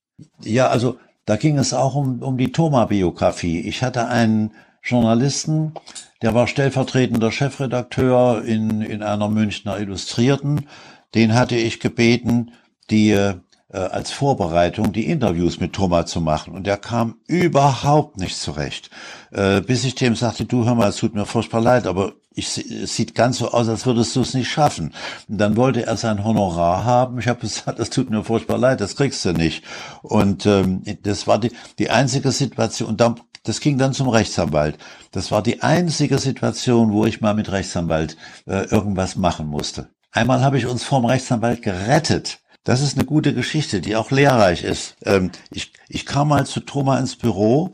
[0.43, 3.61] Ja, also da ging es auch um, um die Thoma-Biografie.
[3.61, 4.53] Ich hatte einen
[4.88, 5.74] Journalisten,
[6.22, 10.66] der war stellvertretender Chefredakteur in, in einer Münchner Illustrierten.
[11.14, 12.53] Den hatte ich gebeten,
[12.90, 13.35] die äh,
[13.70, 16.55] als Vorbereitung die Interviews mit Thomas zu machen.
[16.55, 18.90] Und der kam überhaupt nicht zurecht.
[19.31, 22.57] Äh, bis ich dem sagte, du hör mal, es tut mir furchtbar leid, aber ich,
[22.57, 24.94] es sieht ganz so aus, als würdest du es nicht schaffen.
[25.29, 27.18] Und dann wollte er sein Honorar haben.
[27.18, 29.64] Ich habe gesagt, das tut mir furchtbar leid, das kriegst du nicht.
[30.03, 32.88] Und ähm, das war die, die einzige Situation.
[32.88, 34.77] Und dann, das ging dann zum Rechtsanwalt.
[35.11, 39.89] Das war die einzige Situation, wo ich mal mit Rechtsanwalt äh, irgendwas machen musste.
[40.13, 42.41] Einmal habe ich uns vom Rechtsanwalt gerettet.
[42.65, 44.97] Das ist eine gute Geschichte, die auch lehrreich ist.
[45.05, 47.73] Ähm, ich, ich kam mal zu Thomas ins Büro.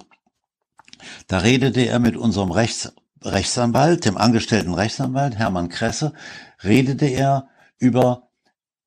[1.27, 6.13] Da redete er mit unserem Rechts, Rechtsanwalt, dem angestellten Rechtsanwalt Hermann Kresse,
[6.63, 8.29] redete er über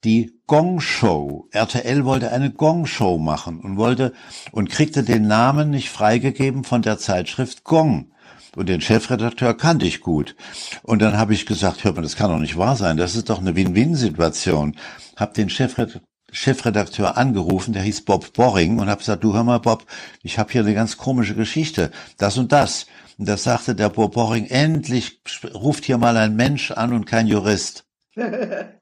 [0.04, 1.48] die Gong Show.
[1.52, 4.14] RTL wollte eine Gong Show machen und wollte
[4.52, 8.12] und kriegte den Namen nicht freigegeben von der Zeitschrift Gong.
[8.56, 10.36] Und den Chefredakteur kannte ich gut.
[10.82, 12.98] Und dann habe ich gesagt, hört mal, das kann doch nicht wahr sein.
[12.98, 14.76] Das ist doch eine Win-Win-Situation.
[15.16, 19.86] Hab den Chefredakteur angerufen, der hieß Bob Boring und habe gesagt, du hör mal Bob,
[20.24, 22.88] ich habe hier eine ganz komische Geschichte, das und das.
[23.20, 25.22] Und da sagte der Bob Boring, endlich
[25.54, 27.86] ruft hier mal ein Mensch an und kein Jurist.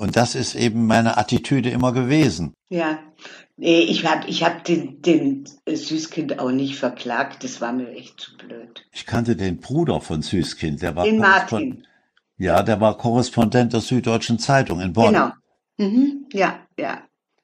[0.00, 2.54] und das ist eben meine Attitüde immer gewesen.
[2.70, 2.98] Ja,
[3.58, 8.18] nee, ich habe ich hab den, den Süßkind auch nicht verklagt, das war mir echt
[8.18, 8.86] zu blöd.
[8.92, 11.86] Ich kannte den Bruder von Süßkind, der war den Martin.
[12.38, 15.12] Ja, der war Korrespondent der Süddeutschen Zeitung in Bonn.
[15.12, 15.32] Genau.
[15.76, 17.02] Mhm, ja, ja.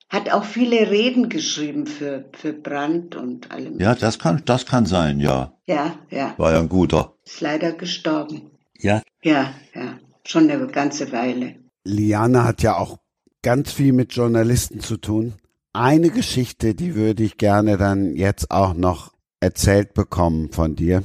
[0.08, 3.78] Hat auch viele Reden geschrieben für, für Brandt und allem.
[3.78, 5.52] Ja, das kann, das kann sein, ja.
[5.66, 6.32] Ja, ja.
[6.38, 7.12] War ja ein guter.
[7.26, 8.50] Ist leider gestorben.
[8.78, 9.02] Ja.
[9.22, 9.98] Ja, ja.
[10.24, 11.65] Schon eine ganze Weile.
[11.86, 12.98] Liane hat ja auch
[13.42, 15.34] ganz viel mit Journalisten zu tun.
[15.72, 21.04] Eine Geschichte, die würde ich gerne dann jetzt auch noch erzählt bekommen von dir.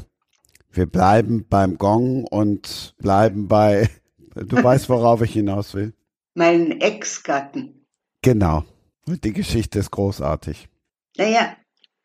[0.71, 3.89] Wir bleiben beim Gong und bleiben bei,
[4.33, 5.93] du weißt, worauf ich hinaus will.
[6.33, 7.85] Meinen Ex-Gatten.
[8.21, 8.63] Genau.
[9.05, 10.69] Die Geschichte ist großartig.
[11.17, 11.55] Naja,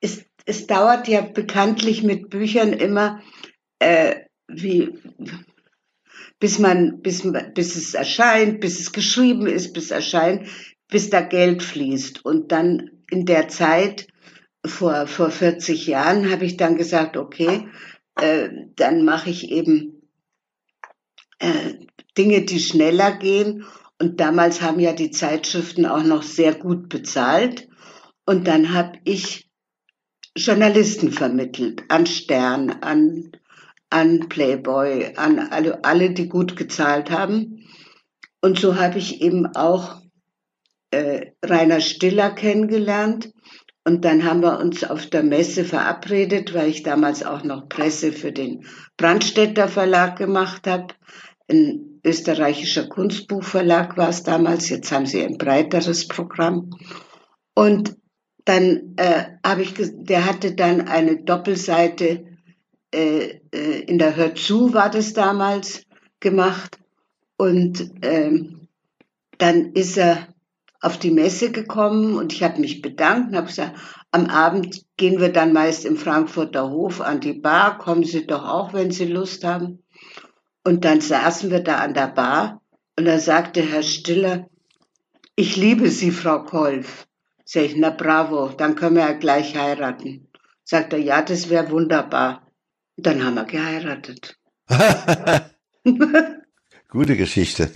[0.01, 3.23] es, es dauert ja bekanntlich mit Büchern immer,
[3.79, 4.17] äh,
[4.49, 4.99] wie,
[6.39, 10.49] bis man, bis, bis es erscheint, bis es geschrieben ist, bis erscheint,
[10.89, 12.25] bis da Geld fließt.
[12.25, 14.09] Und dann in der Zeit,
[14.65, 17.69] vor, vor 40 Jahren, habe ich dann gesagt, okay,
[18.17, 20.03] äh, dann mache ich eben
[21.39, 21.75] äh,
[22.17, 23.65] Dinge, die schneller gehen
[23.99, 27.69] und damals haben ja die Zeitschriften auch noch sehr gut bezahlt.
[28.27, 29.49] Und dann habe ich
[30.37, 33.33] Journalisten vermittelt an Stern, an,
[33.91, 37.65] an Playboy, an alle, alle, die gut gezahlt haben.
[38.41, 40.01] Und so habe ich eben auch
[40.91, 43.33] äh, Rainer Stiller kennengelernt.
[43.85, 48.13] Und dann haben wir uns auf der Messe verabredet, weil ich damals auch noch Presse
[48.13, 50.95] für den Brandstätter Verlag gemacht habe.
[51.49, 56.71] Ein österreichischer Kunstbuchverlag war es damals, jetzt haben sie ein breiteres Programm.
[57.55, 57.97] Und
[58.45, 62.26] dann äh, habe ich, der hatte dann eine Doppelseite
[62.97, 65.83] äh, äh, in der Hör zu war das damals
[66.19, 66.79] gemacht.
[67.37, 68.69] Und ähm,
[69.39, 70.29] dann ist er
[70.81, 73.79] auf die Messe gekommen und ich habe mich bedankt und habe gesagt,
[74.13, 78.45] am Abend gehen wir dann meist im Frankfurter Hof an die Bar, kommen Sie doch
[78.45, 79.83] auch, wenn Sie Lust haben.
[80.65, 82.63] Und dann saßen wir da an der Bar
[82.99, 84.49] und da sagte Herr Stiller,
[85.35, 87.07] ich liebe Sie, Frau Kolf.
[87.45, 90.29] Sag ich, na bravo, dann können wir ja gleich heiraten.
[90.65, 92.46] Sagt er, ja, das wäre wunderbar.
[92.97, 94.39] Dann haben wir geheiratet.
[96.89, 97.71] Gute Geschichte.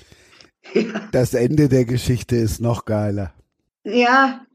[0.74, 1.08] Ja.
[1.12, 3.34] Das Ende der Geschichte ist noch geiler.
[3.84, 4.46] Ja,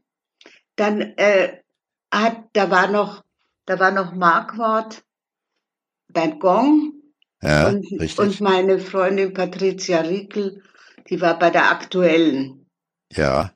[0.76, 1.60] dann äh,
[2.12, 3.24] hat, da war noch,
[3.64, 5.04] da war noch Markwort
[6.08, 6.92] beim Gong
[7.42, 8.18] ja, und, richtig.
[8.18, 10.62] und meine Freundin Patricia Riekel,
[11.08, 12.66] die war bei der aktuellen.
[13.12, 13.52] Ja.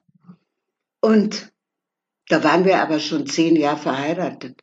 [1.00, 1.52] Und
[2.28, 4.60] da waren wir aber schon zehn Jahre verheiratet.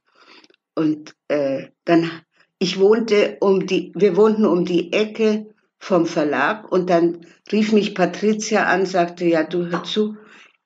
[0.75, 2.12] Und äh, dann,
[2.60, 7.93] ich wohnte um die, wir wohnten um die Ecke vom Verlag und dann rief mich
[7.93, 10.17] Patricia an, sagte, ja, du hör zu,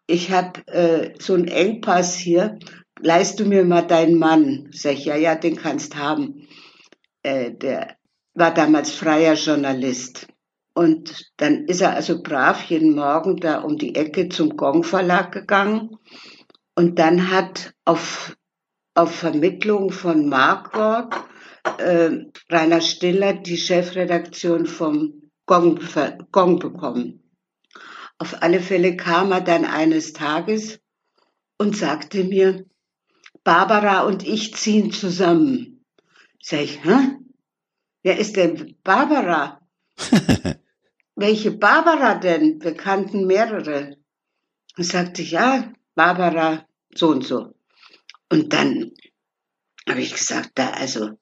[0.07, 2.59] ich habe äh, so einen Engpass hier,
[2.99, 4.69] leist du mir mal deinen Mann?
[4.73, 6.47] Sag ich, ja, ja, den kannst haben.
[7.23, 7.95] Äh, der
[8.33, 10.27] war damals freier Journalist.
[10.73, 15.33] Und dann ist er also brav jeden Morgen da um die Ecke zum Gong Verlag
[15.33, 15.97] gegangen.
[16.75, 18.35] Und dann hat auf
[18.93, 21.15] auf Vermittlung von Marquardt
[21.63, 25.79] äh, Rainer Stiller die Chefredaktion vom Gong,
[26.31, 27.21] Gong bekommen.
[28.17, 30.79] Auf alle Fälle kam er dann eines Tages
[31.57, 32.65] und sagte mir,
[33.43, 35.85] Barbara und ich ziehen zusammen.
[36.41, 37.17] Sag ich, hä?
[38.03, 39.61] Wer ist denn Barbara?
[41.15, 42.63] Welche Barbara denn?
[42.63, 43.97] Wir kannten mehrere.
[44.77, 47.53] Und sagte ich, ja, Barbara so und so.
[48.29, 48.91] Und dann
[49.87, 51.19] habe ich gesagt, da also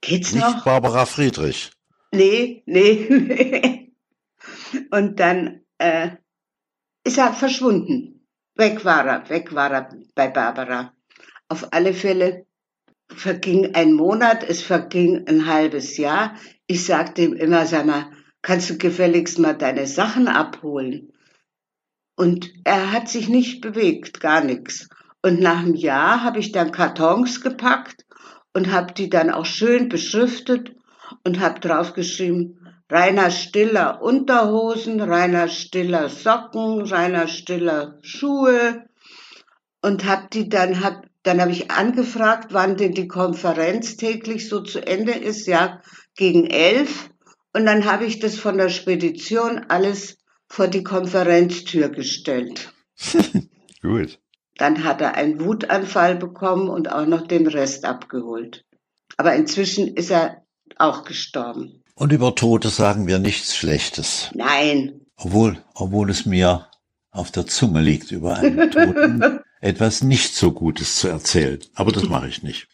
[0.00, 0.64] geht's Nicht noch?
[0.64, 1.70] Barbara Friedrich.
[2.12, 4.86] Nee, nee, nee.
[4.90, 6.10] Und dann äh,
[7.04, 8.26] ist er verschwunden.
[8.56, 10.92] Weg war er, weg war er bei Barbara.
[11.48, 12.46] Auf alle Fälle
[13.08, 16.36] verging ein Monat, es verging ein halbes Jahr.
[16.66, 18.10] Ich sagte ihm immer, sag mal,
[18.42, 21.12] kannst du gefälligst mal deine Sachen abholen?
[22.16, 24.88] Und er hat sich nicht bewegt, gar nichts.
[25.22, 28.04] Und nach einem Jahr habe ich dann Kartons gepackt
[28.52, 30.74] und habe die dann auch schön beschriftet
[31.24, 32.56] und habe draufgeschrieben,
[32.90, 38.84] Rainer Stiller Unterhosen, Rainer Stiller Socken, Rainer Stiller Schuhe
[39.80, 44.62] und habe die dann hab dann habe ich angefragt, wann denn die Konferenz täglich so
[44.62, 45.82] zu Ende ist, ja
[46.16, 47.10] gegen elf
[47.52, 52.72] und dann habe ich das von der Spedition alles vor die Konferenztür gestellt.
[53.82, 54.18] Gut.
[54.60, 58.66] Dann hat er einen Wutanfall bekommen und auch noch den Rest abgeholt.
[59.16, 60.42] Aber inzwischen ist er
[60.76, 61.82] auch gestorben.
[61.94, 64.30] Und über Tote sagen wir nichts Schlechtes.
[64.34, 65.00] Nein.
[65.16, 66.66] Obwohl, obwohl es mir
[67.10, 71.60] auf der Zunge liegt, über einen Toten etwas nicht so Gutes zu erzählen.
[71.74, 72.68] Aber das mache ich nicht.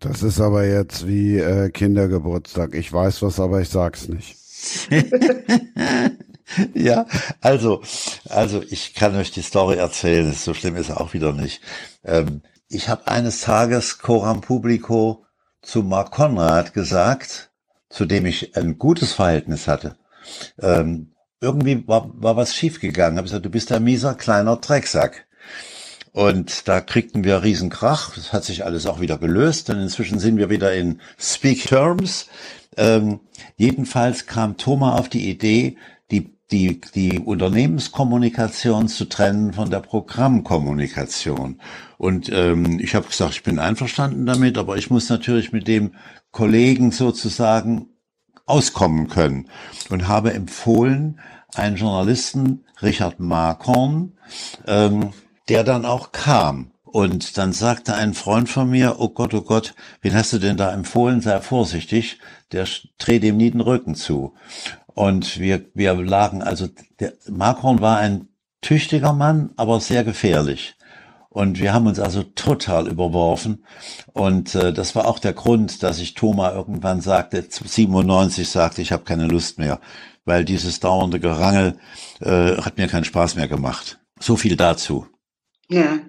[0.00, 2.74] Das ist aber jetzt wie äh, Kindergeburtstag.
[2.74, 4.34] Ich weiß was, aber ich sag's nicht.
[6.74, 7.06] ja,
[7.40, 7.82] also,
[8.28, 10.32] also ich kann euch die Story erzählen.
[10.32, 11.60] So schlimm ist auch wieder nicht.
[12.04, 15.24] Ähm, ich habe eines Tages Coram Publico
[15.62, 17.50] zu Mark Konrad gesagt,
[17.90, 19.96] zu dem ich ein gutes Verhältnis hatte.
[20.60, 23.18] Ähm, irgendwie war, war was schiefgegangen.
[23.18, 25.26] Hab gesagt, du bist ein mieser kleiner Drecksack.
[26.12, 28.14] Und da kriegten wir Riesenkrach.
[28.14, 29.70] Das hat sich alles auch wieder gelöst.
[29.70, 32.26] Und inzwischen sind wir wieder in Speak Terms.
[32.76, 33.20] Ähm,
[33.56, 35.76] jedenfalls kam Thomas auf die Idee,
[36.10, 41.60] die, die, die Unternehmenskommunikation zu trennen von der Programmkommunikation.
[41.98, 45.94] Und ähm, ich habe gesagt, ich bin einverstanden damit, aber ich muss natürlich mit dem
[46.30, 47.86] Kollegen sozusagen
[48.46, 49.48] auskommen können
[49.88, 51.18] und habe empfohlen,
[51.54, 54.12] einen Journalisten, Richard Markorn,
[54.66, 55.10] ähm,
[55.48, 56.72] der dann auch kam.
[56.84, 60.58] Und dann sagte ein Freund von mir, oh Gott, oh Gott, wen hast du denn
[60.58, 61.22] da empfohlen?
[61.22, 62.18] Sei vorsichtig,
[62.52, 62.66] der
[62.98, 64.34] dreht ihm nie den Rücken zu.
[64.94, 66.68] Und wir, wir lagen, also
[67.00, 68.28] der Markhorn war ein
[68.60, 70.76] tüchtiger Mann, aber sehr gefährlich.
[71.28, 73.64] Und wir haben uns also total überworfen.
[74.12, 78.92] Und äh, das war auch der Grund, dass ich Thomas irgendwann sagte, 97 sagte, ich
[78.92, 79.80] habe keine Lust mehr,
[80.26, 81.78] weil dieses dauernde Gerangel
[82.20, 83.98] äh, hat mir keinen Spaß mehr gemacht.
[84.20, 85.06] So viel dazu.
[85.68, 86.00] Ja.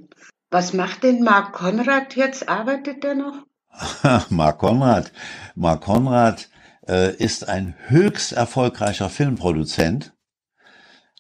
[0.52, 2.50] Was macht denn Mark Konrad jetzt?
[2.50, 3.46] Arbeitet er noch?
[4.30, 5.12] Mark Konrad.
[5.56, 6.50] Mark Konrad
[6.88, 10.14] äh, ist ein höchst erfolgreicher Filmproduzent,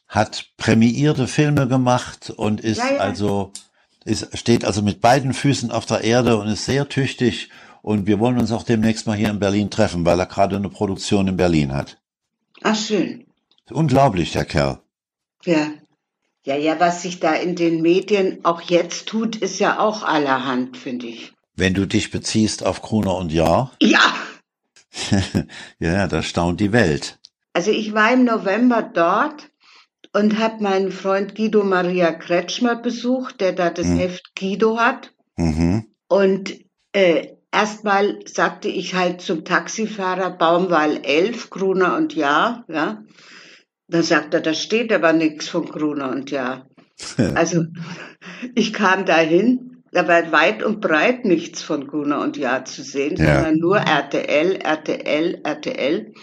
[0.07, 2.97] hat prämiierte Filme gemacht und ist Ja, ja.
[2.99, 3.51] also
[4.05, 7.49] ist, steht also mit beiden Füßen auf der Erde und ist sehr tüchtig.
[7.81, 10.69] Und wir wollen uns auch demnächst mal hier in Berlin treffen, weil er gerade eine
[10.69, 11.97] Produktion in Berlin hat.
[12.61, 13.25] Ach, schön.
[13.71, 14.79] Unglaublich, der Kerl.
[15.43, 15.67] Ja.
[16.45, 20.75] Ja, ja, was sich da in den Medien auch jetzt tut, ist ja auch allerhand,
[20.77, 21.31] finde ich.
[21.55, 24.01] Wenn du dich beziehst auf Gruner und Jahr, Ja.
[25.79, 27.19] ja, da staunt die Welt.
[27.53, 29.49] Also ich war im November dort
[30.13, 33.97] und habe meinen Freund Guido Maria Kretschmer besucht, der da das Mhm.
[33.99, 35.13] Heft Guido hat.
[35.37, 35.85] Mhm.
[36.07, 36.53] Und
[36.93, 42.65] äh, erstmal sagte ich halt zum Taxifahrer Baumwall 11, Gruner und Jahr.
[42.67, 43.03] Ja.
[43.87, 46.67] Da sagt er, da steht aber nichts von Gruner und Jahr.
[47.35, 47.65] Also
[48.55, 53.15] ich kam dahin, da war weit und breit nichts von Gruner und Jahr zu sehen,
[53.17, 53.35] Ja.
[53.35, 56.13] sondern nur RTL, RTL, RTL.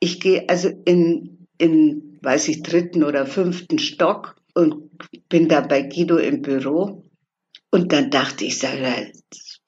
[0.00, 4.90] Ich gehe also in, in, weiß ich, dritten oder fünften Stock und
[5.28, 7.04] bin da bei Guido im Büro.
[7.70, 9.12] Und dann dachte ich, sag, mal,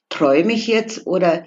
[0.08, 1.44] träume ich jetzt oder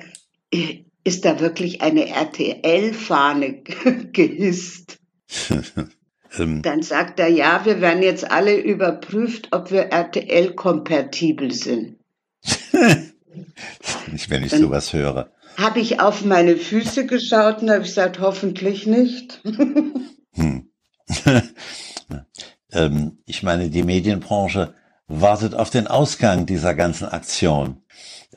[1.03, 3.63] ist da wirklich eine RTL-Fahne
[4.13, 4.97] gehisst?
[6.37, 11.97] ähm, Dann sagt er, ja, wir werden jetzt alle überprüft, ob wir RTL-kompatibel sind.
[14.27, 15.31] wenn ich sowas höre.
[15.57, 19.41] Habe ich auf meine Füße geschaut und habe gesagt, hoffentlich nicht.
[20.33, 20.69] Hm.
[22.71, 24.73] ähm, ich meine, die Medienbranche
[25.07, 27.83] wartet auf den Ausgang dieser ganzen Aktion.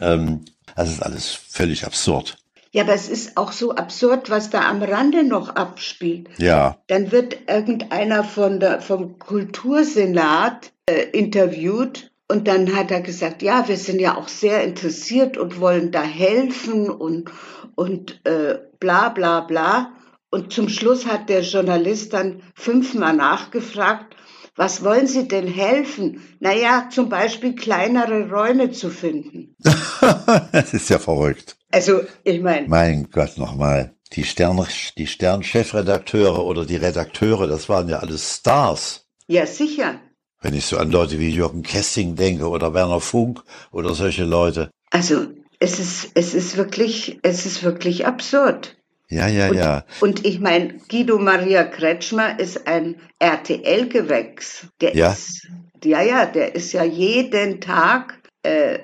[0.00, 2.38] Ähm, das ist alles völlig absurd.
[2.74, 6.28] Ja, aber es ist auch so absurd, was da am Rande noch abspielt.
[6.38, 6.76] Ja.
[6.88, 13.68] Dann wird irgendeiner von der, vom Kultursenat äh, interviewt und dann hat er gesagt, ja,
[13.68, 17.30] wir sind ja auch sehr interessiert und wollen da helfen und,
[17.76, 19.92] und äh, bla bla bla.
[20.32, 24.16] Und zum Schluss hat der Journalist dann fünfmal nachgefragt,
[24.56, 26.22] was wollen Sie denn helfen?
[26.40, 29.54] Naja, zum Beispiel kleinere Räume zu finden.
[30.52, 31.56] das ist ja verrückt.
[31.74, 32.68] Also, ich meine.
[32.68, 33.96] Mein Gott, nochmal.
[34.12, 34.64] Die Stern,
[34.96, 39.08] die Stern-Chefredakteure oder die Redakteure, das waren ja alles Stars.
[39.26, 39.98] Ja, sicher.
[40.40, 44.70] Wenn ich so an Leute wie Jürgen Kessing denke oder Werner Funk oder solche Leute.
[44.90, 45.26] Also,
[45.58, 48.76] es ist, es ist wirklich, es ist wirklich absurd.
[49.08, 49.84] Ja, ja, und, ja.
[50.00, 54.68] Und ich meine, Guido Maria Kretschmer ist ein RTL-Gewächs.
[54.80, 55.10] Der ja.
[55.10, 55.48] ist,
[55.82, 58.78] ja, ja, der ist ja jeden Tag, äh,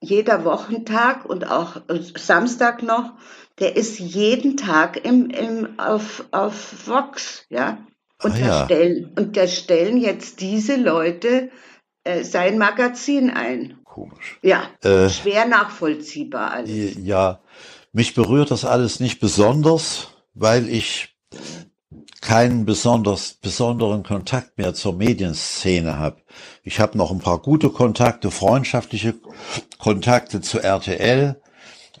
[0.00, 1.76] jeder Wochentag und auch
[2.16, 3.12] Samstag noch,
[3.58, 7.78] der ist jeden Tag im, im, auf, auf Vox, ja.
[8.22, 8.64] Und, Ah, da ja.
[8.64, 11.50] stellen, und da stellen jetzt diese Leute
[12.04, 13.78] äh, sein Magazin ein.
[13.84, 14.38] Komisch.
[14.42, 16.96] Ja, Äh, schwer nachvollziehbar alles.
[16.96, 17.40] Ja,
[17.92, 21.16] mich berührt das alles nicht besonders, weil ich
[22.20, 26.22] keinen besonders besonderen Kontakt mehr zur Medienszene habe.
[26.62, 29.14] Ich habe noch ein paar gute Kontakte, freundschaftliche
[29.78, 31.40] Kontakte zu RTL.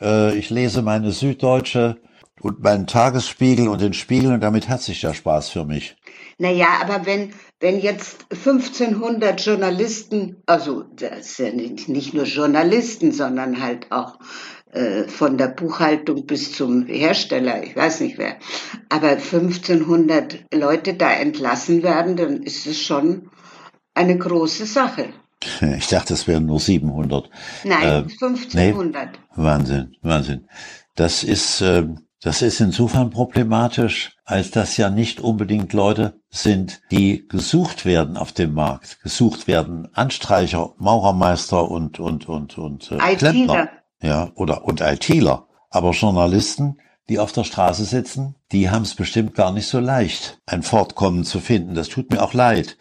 [0.00, 1.96] Äh, ich lese meine Süddeutsche
[2.40, 5.96] und meinen Tagesspiegel und den Spiegel und damit hat sich der Spaß für mich.
[6.38, 13.62] Naja, aber wenn, wenn jetzt 1500 Journalisten, also das sind nicht nicht nur Journalisten, sondern
[13.62, 14.18] halt auch
[14.72, 18.36] äh, von der Buchhaltung bis zum Hersteller, ich weiß nicht wer,
[18.88, 23.30] aber 1500 Leute da entlassen werden, dann ist es schon
[23.94, 25.06] eine große Sache.
[25.78, 27.30] Ich dachte, es wären nur 700.
[27.64, 29.18] Nein, Äh, 1500.
[29.36, 30.46] Wahnsinn, Wahnsinn.
[30.96, 31.86] Das ist, äh,
[32.20, 38.32] das ist insofern problematisch, als das ja nicht unbedingt Leute sind, die gesucht werden auf
[38.32, 39.00] dem Markt.
[39.02, 43.70] Gesucht werden Anstreicher, Maurermeister und, und, und, und äh, Klempner.
[44.02, 45.46] Ja, oder, und ITler.
[45.70, 46.78] Aber Journalisten,
[47.08, 51.24] die auf der Straße sitzen, die haben es bestimmt gar nicht so leicht, ein Fortkommen
[51.24, 51.74] zu finden.
[51.74, 52.76] Das tut mir auch leid.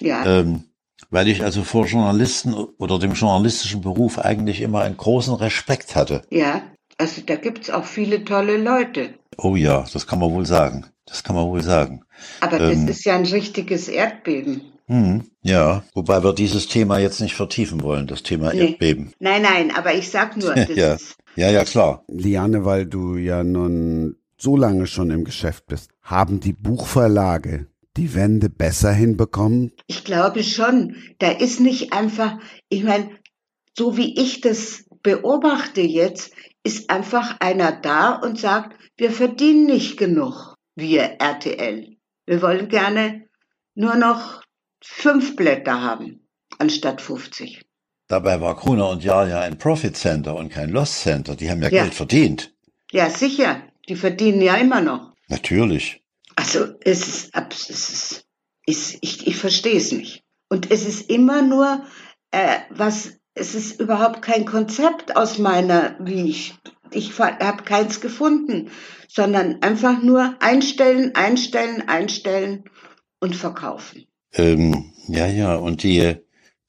[0.00, 0.64] Ja, Ähm,
[1.10, 6.22] weil ich also vor Journalisten oder dem journalistischen Beruf eigentlich immer einen großen Respekt hatte.
[6.30, 6.62] ja.
[6.98, 9.14] Also da gibt's auch viele tolle Leute.
[9.38, 10.86] Oh ja, das kann man wohl sagen.
[11.06, 12.04] Das kann man wohl sagen.
[12.40, 12.86] Aber Ähm.
[12.86, 14.71] das ist ja ein richtiges Erdbeben.
[14.86, 18.70] Hm, ja, wobei wir dieses Thema jetzt nicht vertiefen wollen, das Thema Nee.
[18.70, 19.12] Erdbeben.
[19.20, 20.94] Nein, nein, aber ich sag nur, das Ja.
[20.94, 22.04] ist, Ja, ja, klar.
[22.08, 28.14] Liane, weil du ja nun so lange schon im Geschäft bist, haben die Buchverlage die
[28.14, 29.72] Wende besser hinbekommen?
[29.86, 33.10] ich glaube schon, da ist nicht einfach, ich meine,
[33.76, 36.32] so wie ich das beobachte jetzt,
[36.64, 41.96] ist einfach einer da und sagt, wir verdienen nicht genug, wir RTL.
[42.26, 43.24] Wir wollen gerne
[43.74, 44.41] nur noch
[44.82, 46.26] fünf Blätter haben,
[46.58, 47.62] anstatt 50.
[48.08, 51.34] Dabei war Gruner und Jahr ja ein Profit Center und kein Loss Center.
[51.34, 51.82] Die haben ja, Ja.
[51.82, 52.52] Geld verdient.
[52.90, 55.14] Ja, sicher, die verdienen ja immer noch.
[55.28, 56.02] Natürlich.
[56.36, 58.24] Also es ist, es ist,
[58.66, 60.24] ist ich, ich verstehe es nicht.
[60.48, 61.86] Und es ist immer nur
[62.32, 66.54] äh, was, es ist überhaupt kein Konzept aus meiner, wie ich,
[66.90, 68.70] ich habe keins gefunden,
[69.08, 72.64] sondern einfach nur einstellen, einstellen, einstellen
[73.20, 74.06] und verkaufen.
[74.34, 76.16] Ähm, ja, ja, und die,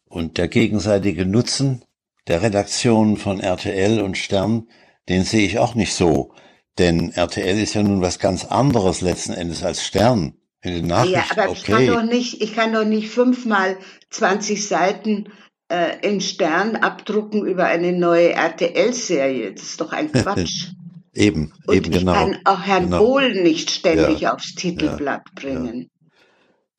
[0.05, 1.83] und der gegenseitige Nutzen
[2.27, 4.67] der Redaktionen von RTL und Stern,
[5.09, 6.33] den sehe ich auch nicht so.
[6.77, 10.33] Denn RTL ist ja nun was ganz anderes letzten Endes als Stern.
[10.61, 11.87] In den Nachrichten, ja, aber ich kann okay.
[11.87, 13.77] doch nicht, ich kann doch nicht fünfmal
[14.11, 15.27] 20 Seiten
[15.67, 19.53] äh, in Stern abdrucken über eine neue RTL-Serie.
[19.53, 20.69] Das ist doch ein Quatsch.
[21.13, 22.13] Eben, Und eben ich genau.
[22.13, 22.99] kann auch Herrn genau.
[22.99, 25.89] Bohl nicht ständig Ja, aufs Titelblatt bringen.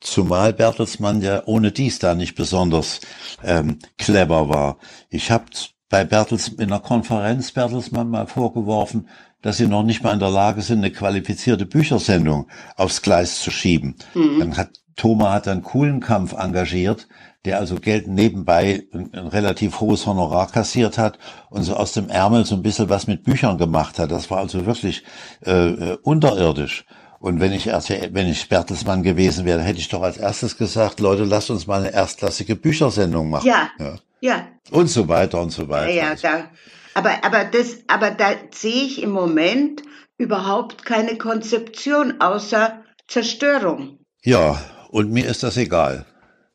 [0.01, 2.99] Zumal Bertelsmann ja ohne dies da nicht besonders
[3.43, 4.77] ähm, clever war.
[5.09, 5.45] Ich habe
[5.89, 9.07] bei Bertels in einer Konferenz Bertelsmann mal vorgeworfen,
[9.41, 13.51] dass sie noch nicht mal in der Lage sind, eine qualifizierte Büchersendung aufs Gleis zu
[13.51, 13.95] schieben.
[14.39, 17.07] Dann hat Thoma hat einen coolen Kampf engagiert,
[17.43, 21.19] der also Geld nebenbei ein, ein relativ hohes Honorar kassiert hat
[21.49, 24.11] und so aus dem Ärmel so ein bisschen was mit Büchern gemacht hat.
[24.11, 25.03] Das war also wirklich
[25.45, 26.85] äh, äh, unterirdisch.
[27.25, 30.99] Und wenn ich RTL, wenn ich Bertelsmann gewesen wäre, hätte ich doch als erstes gesagt,
[30.99, 33.47] Leute, lasst uns mal eine erstklassige Büchersendung machen.
[33.47, 33.95] Ja, Ja.
[34.21, 35.89] ja, Und so weiter und so weiter.
[35.91, 36.51] ja, da,
[36.93, 39.81] aber, aber das, aber da sehe ich im Moment
[40.19, 43.97] überhaupt keine Konzeption außer Zerstörung.
[44.23, 44.61] Ja,
[44.91, 46.05] und mir ist das egal.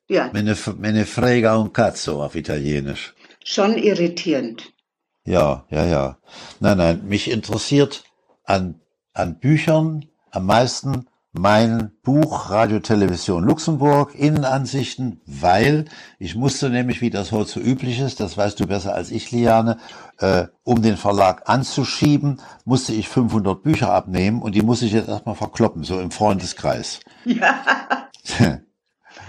[0.09, 3.13] Ja, Meine, meine frega un cazzo auf Italienisch.
[3.45, 4.73] schon irritierend.
[5.25, 6.19] Ja, ja, ja.
[6.61, 8.05] Nein, nein, mich interessiert
[8.45, 8.81] an,
[9.15, 15.85] an Büchern am meisten mein Buch Radio Television Luxemburg, Innenansichten, weil
[16.19, 19.31] ich musste nämlich, wie das heute so üblich ist, das weißt du besser als ich,
[19.31, 19.79] Liane,
[20.19, 25.09] äh, um den Verlag anzuschieben, musste ich 500 Bücher abnehmen und die muss ich jetzt
[25.09, 27.01] erstmal verkloppen, so im Freundeskreis.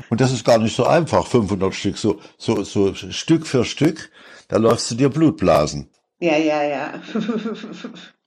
[0.10, 4.12] Und das ist gar nicht so einfach, 500 Stück, so, so, so Stück für Stück,
[4.50, 5.90] da läufst du dir Blutblasen.
[6.20, 6.94] Ja, ja, ja.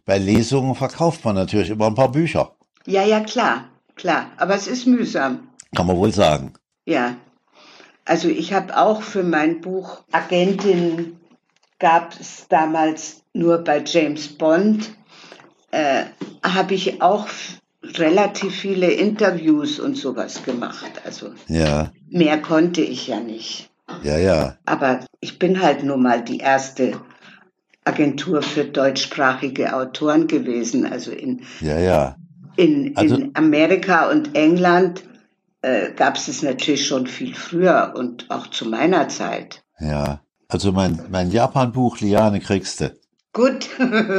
[0.07, 2.57] Bei Lesungen verkauft man natürlich immer ein paar Bücher.
[2.87, 3.65] Ja, ja, klar,
[3.97, 4.31] klar.
[4.37, 5.49] Aber es ist mühsam.
[5.75, 6.53] Kann man wohl sagen.
[6.87, 7.17] Ja.
[8.05, 11.19] Also ich habe auch für mein Buch Agentin
[11.79, 14.91] gab es damals nur bei James Bond,
[15.71, 16.05] äh,
[16.43, 17.27] habe ich auch
[17.83, 21.03] relativ viele Interviews und sowas gemacht.
[21.05, 23.71] Also Ja, mehr konnte ich ja nicht.
[24.03, 24.57] ja, ja.
[24.67, 27.01] Aber ich bin halt nun mal die erste
[27.85, 30.87] Agentur für deutschsprachige Autoren gewesen.
[30.91, 32.17] Also in, Ja, ja.
[32.57, 35.05] In, Also- in Amerika und England
[35.63, 39.65] äh, gab es es natürlich schon viel früher und auch zu meiner Zeit.
[39.81, 40.21] Ja.
[40.49, 42.99] Also mein, mein Japan-Buch Liane kriegste.
[43.33, 43.65] Gut,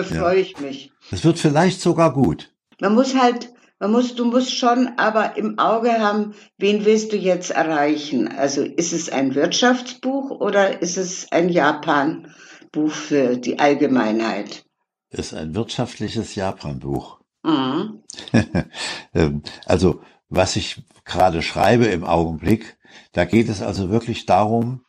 [0.09, 0.91] freue ich mich.
[1.11, 2.51] Das wird vielleicht sogar gut.
[2.81, 7.15] Man muss halt, man muss, du musst schon aber im Auge haben, wen willst du
[7.17, 8.27] jetzt erreichen?
[8.27, 14.65] Also ist es ein Wirtschaftsbuch oder ist es ein Japan-Buch für die Allgemeinheit?
[15.11, 17.14] Ist ein wirtschaftliches Japan-Buch.
[17.45, 17.99] Mhm.
[19.13, 22.77] Ähm, also, was ich gerade schreibe im Augenblick,
[23.13, 24.81] da geht es also wirklich darum,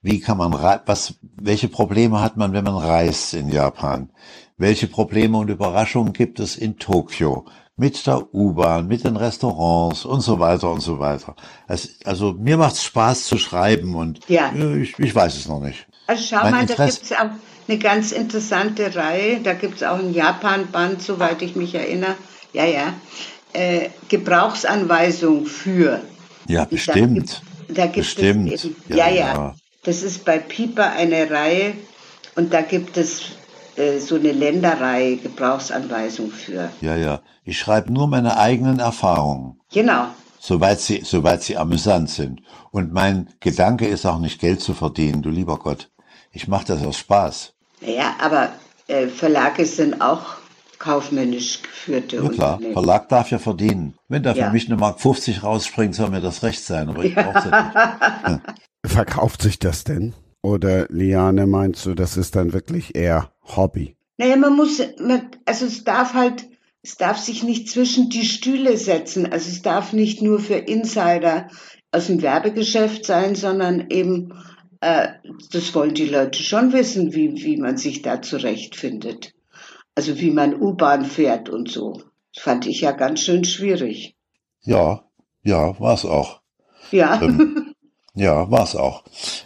[0.00, 0.52] wie kann man,
[0.86, 4.10] was, welche Probleme hat man, wenn man reist in Japan?
[4.56, 7.46] Welche Probleme und Überraschungen gibt es in Tokio?
[7.76, 11.36] Mit der U-Bahn, mit den Restaurants und so weiter und so weiter.
[11.68, 14.52] Es, also, mir macht es Spaß zu schreiben und Ja.
[14.52, 15.86] ich, ich weiß es noch nicht.
[16.08, 17.30] Also schau Mein mal, da Interesse- gibt's auch
[17.68, 19.40] eine ganz interessante Reihe.
[19.40, 22.14] Da gibt's auch ein Japan-Band, soweit ich mich erinnere.
[22.52, 22.94] Ja, ja.
[23.52, 26.00] Äh, Gebrauchsanweisung für.
[26.46, 27.42] Ja, bestimmt.
[27.68, 28.52] Da gibt, da gibt Bestimmt.
[28.52, 29.54] es eben, Ja, ja, ja.
[29.84, 31.74] Das ist bei Piper eine Reihe
[32.36, 33.22] und da gibt es
[33.76, 36.70] äh, so eine Länderreihe, Gebrauchsanweisung für.
[36.80, 37.20] Ja, ja.
[37.44, 39.60] Ich schreibe nur meine eigenen Erfahrungen.
[39.72, 40.08] Genau.
[40.40, 42.42] Soweit sie, soweit sie amüsant sind.
[42.70, 45.90] Und mein Gedanke ist auch nicht Geld zu verdienen, du lieber Gott.
[46.32, 47.54] Ich mache das aus Spaß.
[47.80, 48.52] Naja, aber
[48.88, 50.24] äh, Verlage sind auch
[50.78, 52.72] kaufmännisch geführte Ja klar, Unternehmen.
[52.72, 53.94] Verlag darf ja verdienen.
[54.08, 54.50] Wenn da für Ja.
[54.50, 57.62] mich eine Mark 50 rausspringt, soll mir das recht sein, aber ich brauch's ja
[58.26, 58.40] nicht.
[58.86, 60.14] Verkauft sich das denn?
[60.42, 63.96] Oder Liane, meinst du, das ist dann wirklich eher Hobby?
[64.18, 66.46] Naja, man muss, man, also es darf halt,
[66.82, 69.30] es darf sich nicht zwischen die Stühle setzen.
[69.30, 71.48] Also es darf nicht nur für Insider
[71.90, 74.32] aus dem Werbegeschäft sein, sondern eben,
[74.80, 75.08] äh,
[75.52, 79.34] das wollen die Leute schon wissen, wie, wie man sich da zurechtfindet.
[79.94, 82.02] Also wie man U-Bahn fährt und so.
[82.34, 84.14] Das fand ich ja ganz schön schwierig.
[84.62, 85.04] Ja,
[85.42, 86.40] ja, war's auch.
[86.92, 87.74] Ja, Ähm,
[88.14, 89.02] ja, war's auch.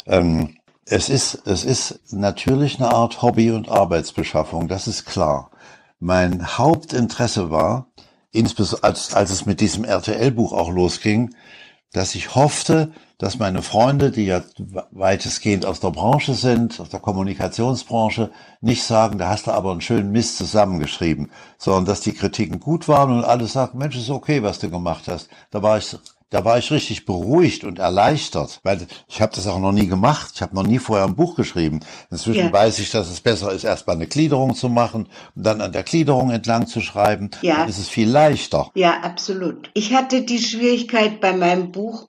[0.07, 5.51] Ähm, es ist, es ist natürlich eine Art Hobby und Arbeitsbeschaffung, das ist klar.
[6.01, 7.93] Mein Hauptinteresse war,
[8.33, 11.35] insbesondere als, als es mit diesem RTL-Buch auch losging,
[11.93, 14.43] dass ich hoffte, dass meine Freunde, die ja
[14.91, 19.81] weitestgehend aus der Branche sind, aus der Kommunikationsbranche, nicht sagen, da hast du aber einen
[19.81, 24.43] schönen Mist zusammengeschrieben, sondern dass die Kritiken gut waren und alle sagten, Mensch, ist okay,
[24.43, 25.29] was du gemacht hast.
[25.53, 25.97] Da war ich,
[26.31, 30.33] da war ich richtig beruhigt und erleichtert, weil ich habe das auch noch nie gemacht.
[30.35, 31.79] Ich habe noch nie vorher ein Buch geschrieben.
[32.11, 32.53] Inzwischen Ja.
[32.53, 35.83] weiß ich, dass es besser ist, erstmal eine Gliederung zu machen und dann an der
[35.85, 37.31] Gliederung entlang zu schreiben.
[37.43, 37.59] Ja.
[37.59, 38.71] Dann ist es viel leichter.
[38.75, 39.71] ja, absolut.
[39.75, 42.09] Ich hatte die Schwierigkeit bei meinem Buch,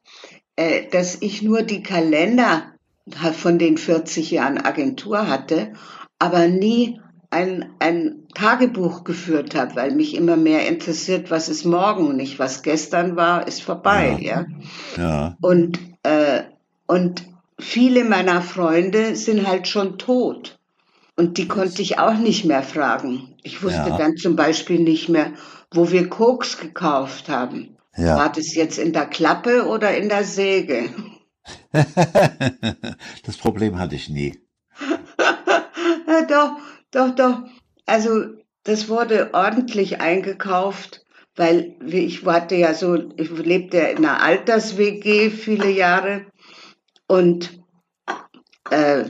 [0.56, 2.64] äh, dass ich nur die Kalender
[3.34, 5.74] von den 40 Jahren Agentur hatte,
[6.20, 7.00] aber nie
[7.30, 12.62] ein, ein Tagebuch geführt habe, weil mich immer mehr interessiert, was ist morgen, nicht was
[12.64, 14.46] gestern war, ist vorbei, ja.
[14.96, 16.44] Ja, Und, äh,
[16.88, 17.24] und
[17.60, 20.60] viele meiner Freunde sind halt schon tot.
[21.16, 23.36] Und die konnte ich auch nicht mehr fragen.
[23.44, 23.98] Ich wusste Ja.
[23.98, 25.34] dann zum Beispiel nicht mehr,
[25.72, 27.73] wo wir Koks gekauft haben.
[27.96, 28.18] Ja.
[28.18, 30.90] War das jetzt in der Klappe oder in der Säge?
[33.26, 34.40] das Problem hatte ich nie.
[36.30, 36.58] Doch,
[36.92, 37.44] doch, doch.
[37.86, 38.26] Also
[38.64, 41.04] das wurde ordentlich eingekauft,
[41.36, 46.26] weil ich hatte ja so, ich lebte ja in einer Alters-WG viele Jahre
[47.08, 47.64] und
[48.70, 49.06] äh,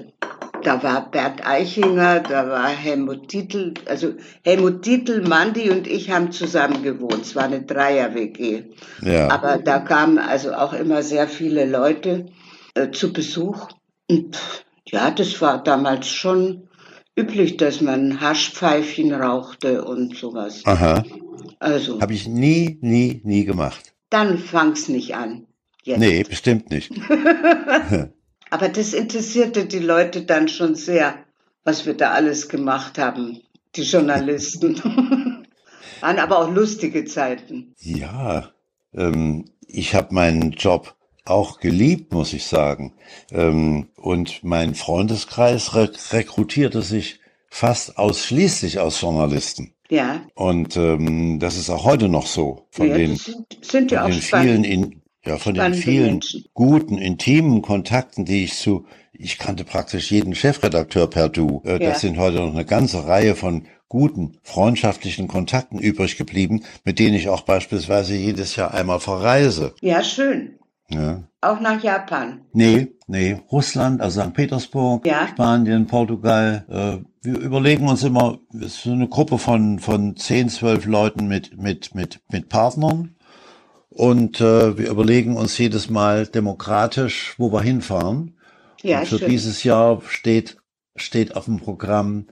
[0.64, 6.32] da war Bert Eichinger, da war Helmut Titel, also Helmut Titel, Mandi und ich haben
[6.32, 7.22] zusammen gewohnt.
[7.22, 8.64] Es war eine Dreier-WG.
[9.02, 9.30] Ja.
[9.30, 12.28] Aber da kamen also auch immer sehr viele Leute
[12.76, 13.68] äh, zu Besuch.
[14.10, 14.40] Und
[14.88, 16.68] ja, das war damals schon
[17.16, 20.62] üblich, dass man Haschpfeifchen rauchte und sowas.
[20.66, 21.04] Aha.
[21.60, 23.94] Also, Habe ich nie, nie, nie gemacht.
[24.10, 25.46] dann fang's nicht an.
[25.84, 26.00] Jetzt.
[26.00, 26.92] Nee, bestimmt nicht.
[28.54, 31.16] Aber das interessierte die Leute dann schon sehr,
[31.64, 33.42] was wir da alles gemacht haben,
[33.76, 34.76] die Journalisten.
[36.02, 37.74] Waren aber auch lustige Zeiten.
[37.80, 38.52] Ja,
[38.94, 40.94] ähm, ich habe meinen Job
[41.26, 42.94] auch geliebt, muss ich sagen.
[43.32, 49.74] Ähm, und mein Freundeskreis re rekrutierte sich fast ausschließlich aus Journalisten.
[49.90, 52.68] Ja, Und ähm, das ist auch heute noch so.
[52.70, 56.46] Von ja den, sind, sind ja auch den vielen, in, ja, von den vielen Menschen.
[56.54, 61.62] guten, intimen Kontakten, die ich zu, ich kannte praktisch jeden Chefredakteur per Du.
[61.66, 61.92] Äh, Ja.
[61.92, 67.16] Das sind heute noch eine ganze Reihe von guten, freundschaftlichen Kontakten übrig geblieben, mit denen
[67.16, 69.76] ich auch beispielsweise jedes Jahr einmal verreise.
[69.82, 70.58] Ja, schön.
[70.90, 71.24] Ja.
[71.42, 72.42] Auch nach Japan.
[72.54, 74.34] Nee, nee, Russland, also St.
[74.34, 75.28] Petersburg, Ja.
[75.28, 76.66] Spanien, Portugal.
[76.70, 81.28] Äh, wir überlegen uns immer, es ist so eine Gruppe von, von 10, 12 Leuten
[81.28, 83.13] mit, mit, mit, mit Partnern.
[83.96, 88.38] Und äh, wir überlegen uns jedes Mal demokratisch, wo wir hinfahren.
[88.82, 89.30] Ja, Und für schön.
[89.30, 90.58] dieses Jahr steht,
[90.96, 92.28] steht auf dem Programm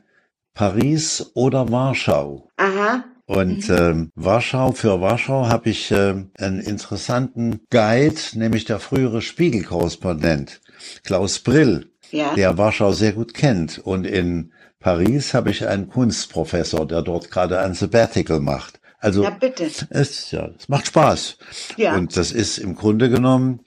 [0.56, 2.50] Paris oder Warschau.
[2.58, 9.22] Aha, Und ähm, Warschau, für Warschau habe ich ähm, einen interessanten Guide, nämlich der frühere
[9.22, 10.62] Spiegelkorrespondent
[11.04, 12.34] Klaus Brill, ja.
[12.34, 13.78] der Warschau sehr gut kennt.
[13.80, 18.81] Und in Paris habe ich einen Kunstprofessor, der dort gerade ein Sabbatical macht.
[19.02, 19.70] Also Ja, bitte.
[19.90, 21.38] es, ja, es macht Spaß.
[21.76, 21.96] Ja.
[21.96, 23.62] Und das ist im Grunde genommen,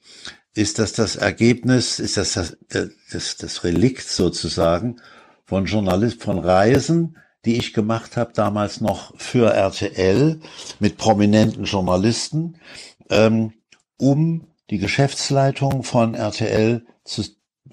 [0.55, 5.01] ist das das Ergebnis, ist das das, äh, das, das Relikt sozusagen
[5.45, 10.41] von Journalist, von Reisen, die ich gemacht habe, damals noch für RTL
[10.79, 12.57] mit prominenten Journalisten,
[13.11, 13.53] ähm,
[13.99, 17.25] um die Geschäftsleitung von RTL zu,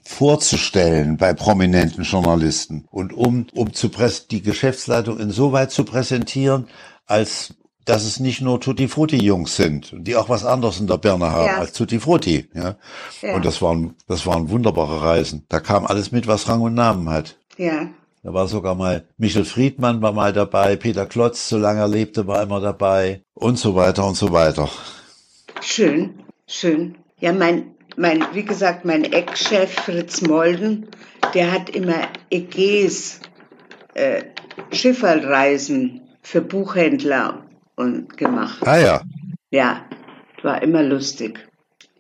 [0.03, 6.67] vorzustellen bei prominenten Journalisten und um, um zu präs die Geschäftsleitung insoweit zu präsentieren,
[7.05, 7.53] als
[7.85, 11.31] dass es nicht nur Tutti Frutti Jungs sind, die auch was anderes in der Birne
[11.31, 11.57] haben Ja.
[11.57, 12.75] als Tutti Frutti, ja.
[13.21, 13.35] Ja.
[13.35, 15.45] Und das waren, das waren wunderbare Reisen.
[15.49, 17.37] Da kam alles mit, was Rang und Namen hat.
[17.57, 17.87] Ja,
[18.23, 22.43] Da war sogar mal Michel Friedmann war mal dabei, Peter Klotz, solange er lebte, war
[22.43, 24.69] immer dabei und so weiter und so weiter.
[25.61, 26.95] schön, schön.
[27.19, 30.87] Ja, mein, mein, wie gesagt, mein Ex-Chef Fritz Molden,
[31.33, 33.19] der hat immer Ägäis,
[33.93, 34.23] äh,
[34.71, 38.65] Schifferreisen für Buchhändler und gemacht.
[38.65, 39.01] Ah ja,
[39.51, 39.85] Ja,
[40.43, 41.39] war immer lustig.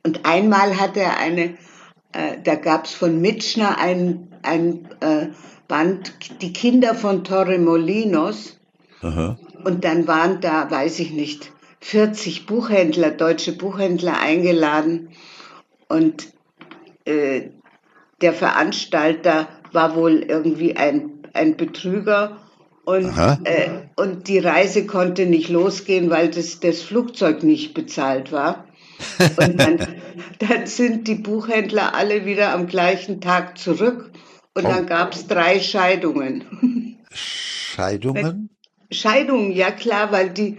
[0.05, 1.57] Und einmal hat er eine,
[2.13, 5.27] äh, da gab's von Mitschner ein, ein äh,
[5.67, 8.59] Band, Die Kinder von Torremolinos.
[9.01, 9.37] aha.
[9.63, 15.09] Und dann waren da, weiß ich nicht, 40 Buchhändler, deutsche Buchhändler eingeladen.
[15.91, 16.31] Und
[17.05, 17.49] äh,
[18.21, 22.37] der Veranstalter war wohl irgendwie ein, ein Betrüger.
[22.85, 23.13] Und,
[23.43, 28.67] äh, und die Reise konnte nicht losgehen, weil das, das Flugzeug nicht bezahlt war.
[29.37, 29.77] Und dann,
[30.39, 34.11] dann sind die Buchhändler alle wieder am gleichen Tag zurück.
[34.53, 36.97] Und dann gab es drei Scheidungen.
[37.11, 38.49] Scheidungen?
[38.91, 40.57] Scheidungen, ja klar, weil die,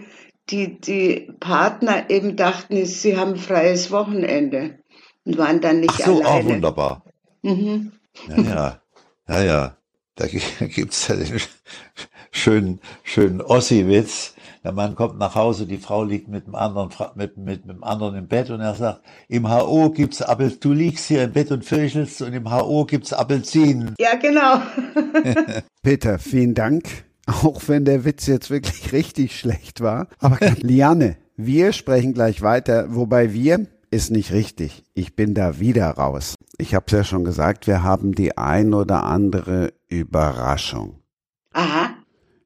[0.49, 4.79] die, die Partner eben dachten, sie haben freies Wochenende
[5.25, 6.49] und waren dann nicht Ach so, auch alleine.
[6.49, 7.03] wunderbar.
[7.41, 7.91] Mhm.
[8.29, 8.81] Ja, ja,
[9.27, 9.77] ja, ja.
[10.15, 11.39] Da gi- gibt's ja den
[12.31, 14.35] schönen, schönen Ossi-Witz.
[14.63, 17.83] Der Mann kommt nach Hause, die Frau liegt mit dem anderen, mit, mit, mit dem
[17.83, 21.51] anderen im Bett und er sagt, im HO gibt's Appel, du liegst hier im Bett
[21.51, 23.93] und fürchtelst und im HO gibt's Appelzinen.
[23.99, 24.61] Ja, genau.
[25.83, 26.85] Peter, vielen Dank.
[27.25, 30.07] Auch wenn der Witz jetzt wirklich richtig schlecht war.
[30.19, 34.83] Aber Liane, wir sprechen gleich weiter, wobei wir ist nicht richtig.
[34.95, 36.33] Ich bin da wieder raus.
[36.57, 40.99] Ich habe es ja schon gesagt, wir haben die ein oder andere Überraschung.
[41.51, 41.93] Aha.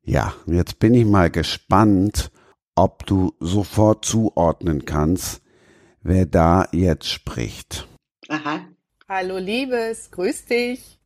[0.04, 2.32] Ja, jetzt bin ich mal gespannt,
[2.76, 5.42] ob du sofort zuordnen kannst,
[6.02, 7.88] wer da jetzt spricht.
[8.28, 8.68] Aha.
[9.08, 11.00] Hallo Liebes, grüß dich.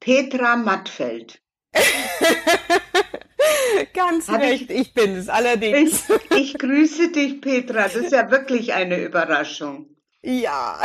[0.00, 1.42] Petra Mattfeld.
[3.94, 6.04] Ganz Hab ich- recht, ich bin es allerdings.
[6.30, 7.84] Ich, ich grüße dich, Petra.
[7.84, 9.90] Das ist ja wirklich eine Überraschung.
[10.22, 10.80] Ja,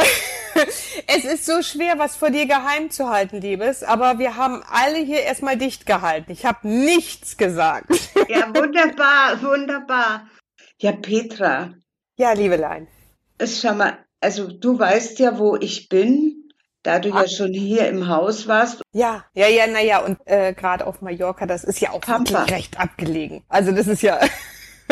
[1.07, 4.97] es ist so schwer, was vor dir geheim zu halten, Liebes, aber wir haben alle
[4.99, 6.31] hier erstmal dicht gehalten.
[6.31, 7.89] Ich habe nichts gesagt.
[8.27, 10.27] Ja, wunderbar, wunderbar.
[10.77, 11.73] Ja, Petra,
[12.17, 12.87] Ja, Liebelein.
[13.43, 16.30] schau mal, also du weißt ja, wo ich bin.
[16.83, 18.81] Da du ja schon hier im Haus warst.
[18.93, 22.43] Ja, ja, ja, naja, und äh, gerade auf Mallorca, das ist ja auch Pampa.
[22.43, 23.43] recht abgelegen.
[23.49, 24.19] Also das ist ja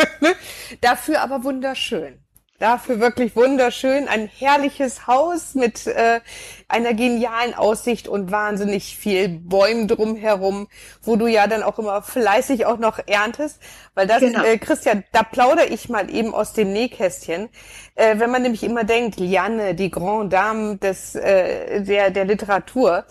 [0.81, 2.23] dafür aber wunderschön.
[2.59, 4.09] Dafür wirklich wunderschön.
[4.09, 6.19] Ein herrliches Haus mit äh,
[6.67, 10.67] einer genialen Aussicht und wahnsinnig viel Bäumen drumherum,
[11.01, 13.61] wo du ja dann auch immer fleißig auch noch erntest.
[13.95, 14.43] Weil das, Genau.
[14.43, 17.47] äh, Christian, da plaudere ich mal eben aus dem Nähkästchen.
[17.95, 23.05] Äh, wenn man nämlich immer denkt, Liane, die Grande Dame des, äh, der, der Literatur,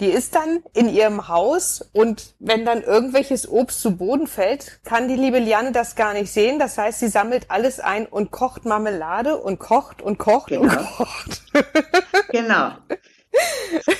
[0.00, 5.08] die ist dann in ihrem Haus und wenn dann irgendwelches Obst zu Boden fällt, kann
[5.08, 6.58] die liebe Liane das gar nicht sehen.
[6.58, 10.82] Das heißt, sie sammelt alles ein und kocht Marmelade und kocht und kocht und Genau.
[10.96, 11.42] kocht.
[12.30, 12.72] Genau.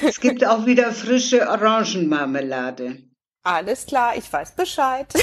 [0.06, 2.98] Es gibt auch wieder frische Orangenmarmelade.
[3.42, 5.06] Alles klar, ich weiß Bescheid.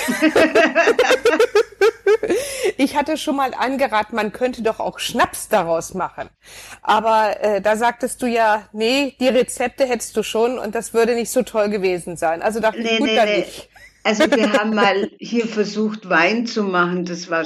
[2.77, 6.29] ich hatte schon mal angeraten, man könnte doch auch Schnaps daraus machen.
[6.81, 11.15] Aber äh, da sagtest du ja, nee, die Rezepte hättest du schon und das würde
[11.15, 12.41] nicht so toll gewesen sein.
[12.41, 13.39] Also dachte ich, Nee, gut, nee, dann nee.
[13.39, 13.69] nicht.
[14.03, 17.05] Also wir haben mal hier versucht, Wein zu machen.
[17.05, 17.45] Das war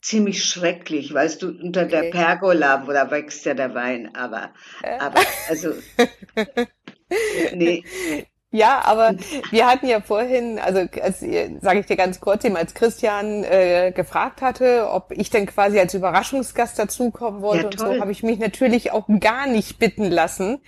[0.00, 1.12] ziemlich schrecklich.
[1.12, 2.10] Weißt du, unter der Okay.
[2.10, 4.14] Pergola, wo da wächst ja der Wein.
[4.14, 4.52] Aber,
[4.98, 5.74] aber, also,
[7.54, 7.84] nee,
[8.50, 9.14] Ja, aber
[9.50, 10.80] wir hatten ja vorhin, also
[11.60, 15.78] sage ich dir ganz kurz, eben als Christian äh, gefragt hatte, ob ich denn quasi
[15.78, 20.10] als Überraschungsgast dazukommen wollte Ja, und so, habe ich mich natürlich auch gar nicht bitten
[20.10, 20.60] lassen,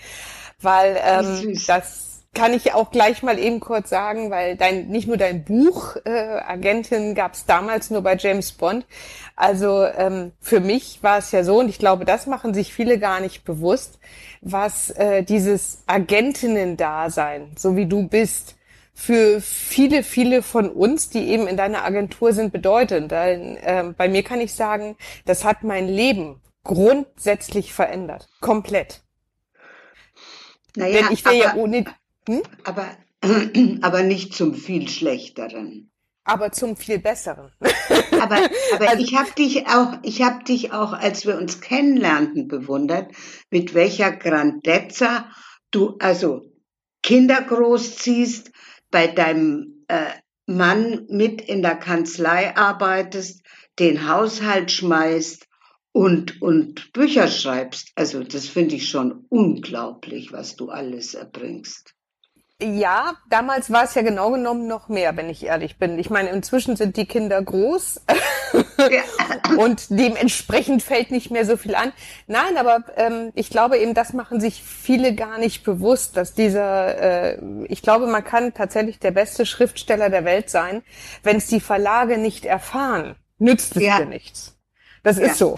[0.60, 5.16] weil ähm, das kann ich auch gleich mal eben kurz sagen, weil dein nicht nur
[5.16, 8.86] dein Buch äh, Agentin gab es damals nur bei James Bond.
[9.34, 12.98] Also ähm, für mich war es ja so, und ich glaube, das machen sich viele
[12.98, 13.98] gar nicht bewusst,
[14.42, 18.56] was äh, dieses Agentinnen-Dasein, so wie du bist,
[18.94, 23.10] für viele, viele von uns, die eben in deiner Agentur sind, bedeutet.
[23.10, 28.28] Denn, ähm, bei mir kann ich sagen, das hat mein Leben grundsätzlich verändert.
[28.40, 29.02] Komplett.
[30.76, 31.84] naja, Denn ich wäre ja ohne,
[32.30, 32.42] hm?
[32.64, 32.86] aber,
[33.82, 35.90] aber nicht zum viel Schlechteren.
[36.24, 37.50] aber zum viel Besseren.
[38.20, 38.36] Aber,
[38.74, 43.12] aber Also- ich habe dich auch, ich habe dich auch, als wir uns kennenlernten, bewundert,
[43.50, 45.30] mit welcher Grandezza
[45.70, 46.42] du also
[47.02, 48.50] Kinder großziehst,
[48.90, 50.10] bei deinem äh,
[50.46, 53.42] Mann mit in der Kanzlei arbeitest,
[53.78, 55.46] den Haushalt schmeißt
[55.92, 57.92] und, und Bücher schreibst.
[57.94, 61.94] Also das finde ich schon unglaublich, was du alles erbringst.
[62.62, 65.98] Ja, damals war es ja genau genommen noch mehr, wenn ich ehrlich bin.
[65.98, 68.02] Ich meine, inzwischen sind die Kinder groß
[68.78, 69.02] Ja.
[69.56, 71.92] und dementsprechend fällt nicht mehr so viel an.
[72.26, 76.98] Nein, aber ähm, ich glaube eben, das machen sich viele gar nicht bewusst, dass dieser,
[77.36, 77.38] äh,
[77.68, 80.82] ich glaube, man kann tatsächlich der beste Schriftsteller der Welt sein,
[81.22, 83.98] wenn es die Verlage nicht erfahren, nützt es Ja.
[83.98, 84.58] dir nichts.
[85.02, 85.26] Das Ja.
[85.26, 85.56] ist so.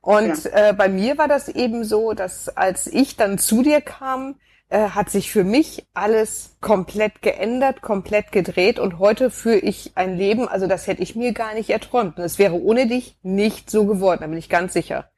[0.00, 4.36] Und äh, bei mir war das eben so, dass als ich dann zu dir kam,
[4.72, 10.16] äh, hat sich für mich alles komplett geändert, komplett gedreht und heute führe ich ein
[10.16, 12.16] Leben, also das hätte ich mir gar nicht erträumt.
[12.16, 15.10] Und es wäre ohne dich nicht so geworden, da bin ich ganz sicher.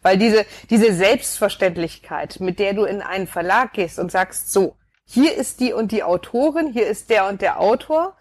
[0.00, 5.36] Weil diese, diese Selbstverständlichkeit, mit der du in einen Verlag gehst und sagst, so, hier
[5.36, 8.16] ist die und die Autorin, hier ist der und der Autor,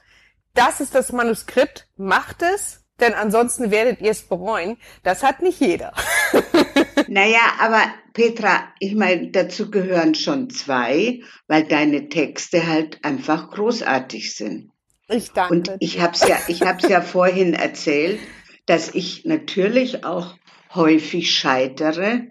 [0.53, 4.77] das ist das Manuskript, macht es, denn ansonsten werdet ihr es bereuen.
[5.03, 5.93] Das hat nicht jeder.
[7.07, 7.83] Naja, aber
[8.13, 14.71] Petra, ich meine, dazu gehören schon zwei, weil deine Texte halt einfach großartig sind.
[15.07, 15.53] Ich danke.
[15.53, 18.19] Und ich hab's ja, ich hab's ja vorhin erzählt,
[18.65, 20.35] dass ich natürlich auch
[20.73, 22.27] häufig scheitere,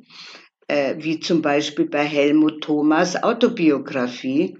[0.67, 4.59] äh, wie zum Beispiel bei Helmut Thomas Autobiografie.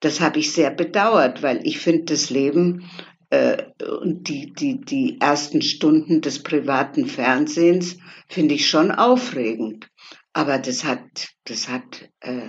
[0.00, 2.90] Das habe ich sehr bedauert, weil ich finde das Leben
[4.02, 7.96] und die, die, die ersten Stunden des privaten Fernsehens
[8.28, 9.88] finde ich schon aufregend.
[10.34, 12.48] Aber das hat, das hat äh,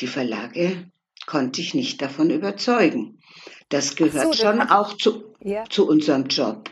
[0.00, 0.90] die Verlage
[1.26, 3.18] konnte ich nicht davon überzeugen.
[3.68, 5.64] Das gehört so, schon hat- auch zu, ja.
[5.68, 6.70] zu unserem Job.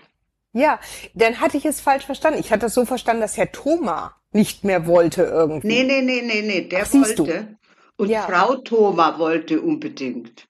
[0.52, 0.78] Ja,
[1.14, 2.38] dann hatte ich es falsch verstanden.
[2.38, 5.66] Ich hatte es so verstanden, dass Herr Thoma nicht mehr wollte irgendwie.
[5.66, 7.26] Nee, nee, nee, nee, nee, der Ach, siehst du.
[7.26, 7.56] wollte.
[7.96, 8.22] Und Ja.
[8.22, 10.46] Frau Thoma wollte unbedingt.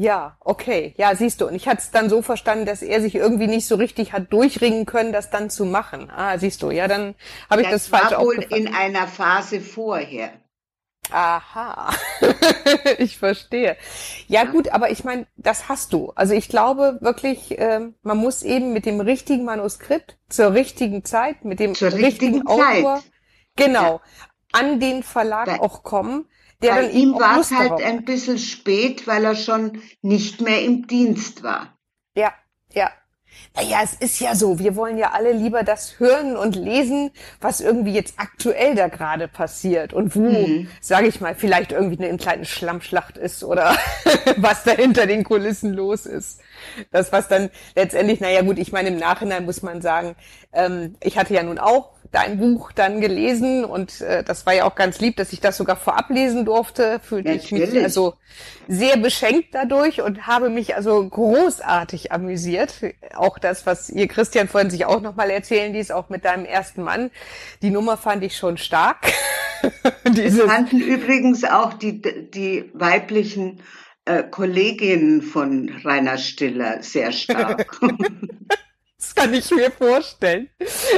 [0.00, 0.94] Ja, okay.
[0.96, 1.46] Ja, siehst du.
[1.46, 4.32] Und ich hatte es dann so verstanden, dass er sich irgendwie nicht so richtig hat
[4.32, 6.10] durchringen können, das dann zu machen.
[6.10, 6.70] Ah, siehst du.
[6.70, 7.14] Ja, dann
[7.50, 10.30] habe ich das, Das falsch war wohl in einer Phase vorher.
[11.10, 11.92] Aha,
[12.98, 13.76] ich verstehe.
[14.26, 16.12] Ja gut, aber ich meine, das hast du.
[16.14, 21.44] Also ich glaube wirklich, ähm, man muss eben mit dem richtigen Manuskript zur richtigen Zeit,
[21.44, 23.10] mit dem Zur richtigen richtigen Autor, Zeit.
[23.56, 24.00] genau,
[24.52, 26.26] an den Verlag Bei- auch kommen,
[26.62, 30.62] der Bei ihm auch war es halt ein bisschen spät, weil er schon nicht mehr
[30.62, 31.78] im Dienst war.
[32.14, 32.32] Ja,
[32.72, 32.90] ja.
[33.56, 37.60] naja, es ist ja so, wir wollen ja alle lieber das hören und lesen, was
[37.60, 40.68] irgendwie jetzt aktuell da gerade passiert und wo, mhm.
[40.80, 43.74] sage ich mal, vielleicht irgendwie eine kleine Schlammschlacht ist oder
[44.36, 46.40] was da hinter den Kulissen los ist.
[46.90, 50.14] Das, was dann letztendlich, naja gut, ich meine, im Nachhinein muss man sagen,
[50.52, 54.64] ähm, ich hatte ja nun auch dein Buch dann gelesen und äh, das war ja
[54.64, 57.00] auch ganz lieb, dass ich das sogar vorab lesen durfte.
[57.00, 58.14] Fühlte ich mich also
[58.66, 62.74] sehr beschenkt dadurch und habe mich also großartig amüsiert.
[63.14, 66.82] Auch das, was ihr Christian vorhin sich auch nochmal erzählen ließ, auch mit deinem ersten
[66.82, 67.10] Mann.
[67.62, 69.12] Die Nummer fand ich schon stark.
[70.08, 73.60] Dieses fanden übrigens auch die, die weiblichen
[74.04, 77.78] äh, Kolleginnen von Rainer Stiller sehr stark.
[78.98, 80.48] das kann ich mir vorstellen.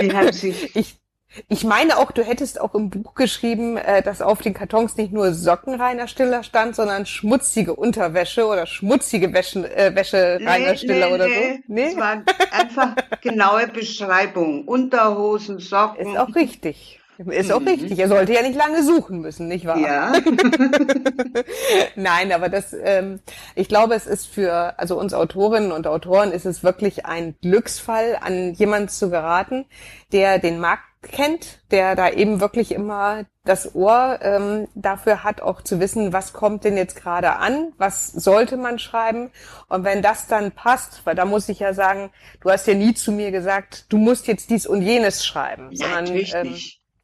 [0.01, 1.02] Die haben sich ich,
[1.49, 5.13] ich meine auch, du hättest auch im Buch geschrieben, äh, dass auf den Kartons nicht
[5.13, 10.77] nur Socken Rainer Stiller stand, sondern schmutzige Unterwäsche oder schmutzige Wäsche, äh, Wäsche nee, Rainer
[10.77, 11.63] Stiller nee, oder nee.
[11.67, 11.73] so.
[11.73, 14.67] Nee, es war einfach genaue Beschreibung.
[14.67, 16.13] Unterhosen, Socken.
[16.13, 16.99] Ist auch richtig.
[17.19, 17.69] Ist auch mhm.
[17.69, 17.99] richtig.
[17.99, 19.79] Er sollte ja nicht lange suchen müssen, nicht wahr?
[19.79, 20.13] Ja.
[21.95, 23.21] Nein, aber das, ähm,
[23.55, 28.19] ich glaube, es ist für, also uns Autorinnen und Autoren ist es wirklich ein Glücksfall,
[28.21, 29.67] an jemanden zu geraten,
[30.13, 35.63] der den Markt kennt, der da eben wirklich immer das Ohr ähm, dafür hat, auch
[35.63, 39.31] zu wissen, was kommt denn jetzt gerade an, was sollte man schreiben.
[39.69, 42.95] Und wenn das dann passt, weil da muss ich ja sagen, du hast ja nie
[42.95, 46.57] zu mir gesagt, du musst jetzt dies und jenes schreiben, ja, sondern ähm.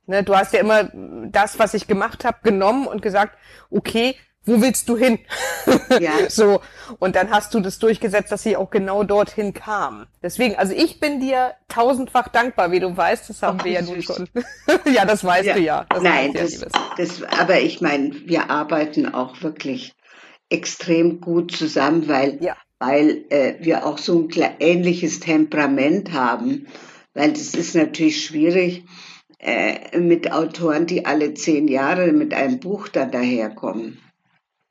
[0.06, 0.88] Ne, du hast ja immer
[1.30, 3.36] das, was ich gemacht habe, genommen und gesagt,
[3.70, 4.16] okay,
[4.48, 5.18] wo willst du hin?
[6.00, 6.28] Ja.
[6.28, 6.60] so.
[6.98, 10.06] Und dann hast du das durchgesetzt, dass sie auch genau dorthin kam.
[10.22, 13.82] Deswegen, also ich bin dir tausendfach dankbar, wie du weißt, das haben oh, wir ja
[13.82, 14.28] nun schon.
[14.92, 15.54] ja, das weißt ja.
[15.54, 15.86] du ja.
[15.88, 16.64] Das Nein, das,
[16.96, 19.92] das, aber ich meine, wir arbeiten auch wirklich
[20.50, 22.56] extrem gut zusammen, weil, ja.
[22.78, 26.66] weil äh, wir auch so ein ähnliches Temperament haben.
[27.14, 28.84] Weil es ist natürlich schwierig,
[29.38, 33.98] äh, mit Autoren, die alle zehn Jahre mit einem Buch dann daherkommen.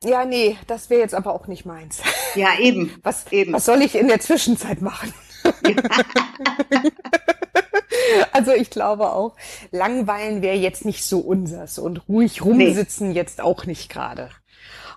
[0.04, 2.02] Ja, nee, das wäre jetzt aber auch nicht meins.
[2.36, 2.94] Ja, eben.
[3.04, 3.54] Was, eben.
[3.54, 5.14] was soll ich in der Zwischenzeit machen?
[8.32, 9.36] also ich glaube auch,
[9.72, 13.16] langweilen wäre jetzt nicht so unsers und ruhig rumsitzen nee.
[13.16, 14.30] jetzt auch nicht gerade.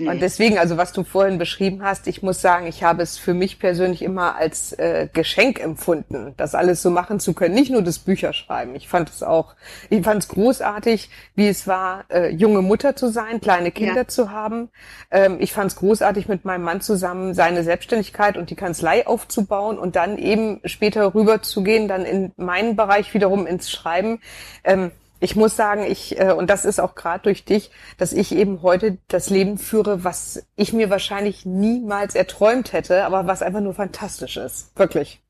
[0.09, 3.35] Und deswegen, also was du vorhin beschrieben hast, ich muss sagen, ich habe es für
[3.35, 7.55] mich persönlich immer als äh, Geschenk empfunden, das alles so machen zu können.
[7.55, 8.75] Nicht nur das Bücherschreiben.
[8.75, 9.55] Ich fand es auch,
[9.89, 14.09] ich fand es großartig, wie es war, äh, junge Mutter zu sein, kleine Kinder ja.
[14.09, 14.71] zu haben.
[15.11, 19.79] Ähm, ich fand es großartig, mit meinem Mann zusammen seine Selbstständigkeit und die Kanzlei aufzubauen
[19.79, 24.21] und dann eben später rüber zu gehen, dann in meinen Bereich wiederum ins Schreiben.
[24.65, 24.91] Ähm,
[25.21, 28.63] ich muss sagen, ich, äh, und das ist auch gerade durch dich, dass ich eben
[28.63, 33.75] heute das Leben führe, was ich mir wahrscheinlich niemals erträumt hätte, aber was einfach nur
[33.75, 34.77] fantastisch ist.
[34.77, 35.21] Wirklich.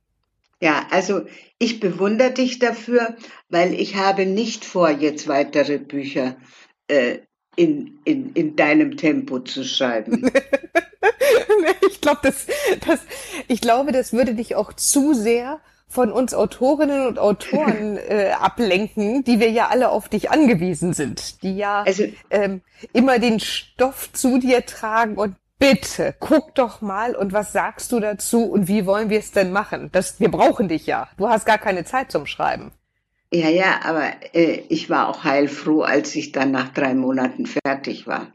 [0.61, 1.23] Ja, also
[1.59, 3.17] ich bewundere dich dafür,
[3.49, 6.37] weil ich habe nicht vor, jetzt weitere Bücher
[6.87, 7.19] äh,
[7.57, 10.31] in, in, in deinem Tempo zu schreiben.
[11.91, 12.47] ich glaube, das,
[12.87, 13.01] das,
[13.49, 15.61] ich glaube, das würde dich auch zu sehr
[15.91, 21.43] von uns Autorinnen und Autoren äh, ablenken, die wir ja alle auf dich angewiesen sind,
[21.43, 22.63] die ja also, ähm,
[22.93, 28.01] immer den Stoff zu dir tragen und bitte, guck doch mal und was sagst du
[28.01, 29.91] dazu und wie wollen wir es denn machen?
[29.93, 31.09] Das, wir brauchen dich ja.
[31.19, 32.71] Du hast gar keine Zeit zum Schreiben.
[33.33, 38.07] Ja, ja, aber äh, ich war auch heilfroh, als ich dann nach drei Monaten fertig
[38.07, 38.33] war.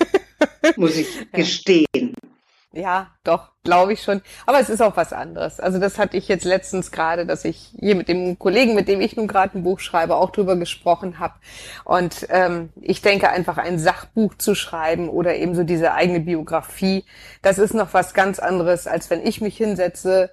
[0.76, 2.14] Muss ich gestehen.
[2.78, 4.22] Ja, doch, glaube ich schon.
[4.46, 5.58] Aber es ist auch was anderes.
[5.58, 9.00] Also das hatte ich jetzt letztens gerade, dass ich hier mit dem Kollegen, mit dem
[9.00, 11.34] ich nun gerade ein Buch schreibe, auch drüber gesprochen habe.
[11.84, 17.04] Und ähm, ich denke einfach, ein Sachbuch zu schreiben oder eben so diese eigene Biografie,
[17.42, 20.30] das ist noch was ganz anderes, als wenn ich mich hinsetze,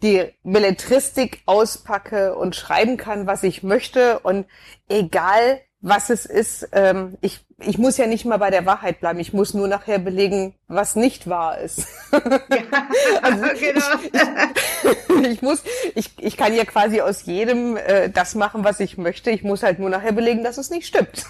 [0.00, 4.20] die Belletristik auspacke und schreiben kann, was ich möchte.
[4.20, 4.46] Und
[4.88, 6.68] egal, was es ist.
[6.72, 9.20] Ähm, ich, ich muss ja nicht mal bei der Wahrheit bleiben.
[9.20, 11.86] Ich muss nur nachher belegen, was nicht wahr ist.
[12.50, 12.88] Ja,
[13.22, 15.22] also genau.
[15.22, 15.62] ich, ich, muss,
[15.94, 19.30] ich, ich kann ja quasi aus jedem äh, das machen, was ich möchte.
[19.30, 21.24] Ich muss halt nur nachher belegen, dass es nicht stimmt.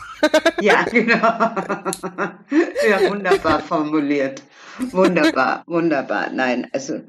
[0.60, 1.16] ja, genau.
[2.88, 4.42] Ja, wunderbar formuliert.
[4.90, 6.30] Wunderbar, wunderbar.
[6.30, 7.00] Nein, also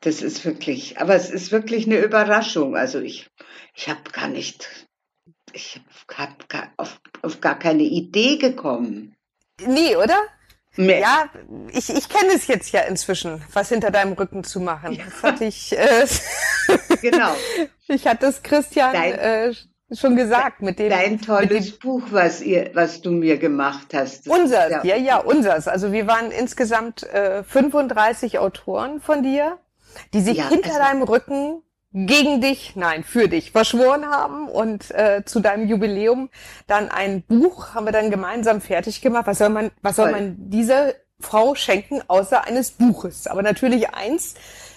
[0.00, 2.76] das ist wirklich, aber es ist wirklich eine Überraschung.
[2.76, 3.30] Also ich,
[3.74, 4.86] ich habe gar nicht
[5.56, 5.80] ich
[6.14, 6.32] habe
[6.76, 9.14] auf, auf gar keine Idee gekommen.
[9.64, 10.18] Nee, oder?
[10.76, 11.00] Nee.
[11.00, 11.30] Ja,
[11.72, 14.92] ich, ich kenne es jetzt ja inzwischen, was hinter deinem Rücken zu machen.
[14.92, 15.04] Ja.
[15.04, 15.76] Das hatte ich.
[15.76, 16.06] Äh,
[17.00, 17.34] genau.
[17.88, 19.54] ich hatte es Christian dein, äh,
[19.94, 20.90] schon gesagt mit dem.
[20.90, 24.28] Dein tolles dem, Buch, was ihr, was du mir gemacht hast.
[24.28, 24.84] Unsers, ja.
[24.84, 25.66] ja, ja, unsers.
[25.66, 29.58] Also wir waren insgesamt äh, 35 Autoren von dir
[30.12, 31.62] die sich Ja, hinter also- deinem Rücken
[32.04, 36.28] gegen dich, nein, für dich verschworen haben und äh, zu deinem Jubiläum
[36.66, 39.26] dann ein Buch haben wir dann gemeinsam fertig gemacht.
[39.26, 43.26] Was soll man, was soll man dieser Frau schenken außer eines Buches?
[43.26, 44.34] Aber natürlich eins,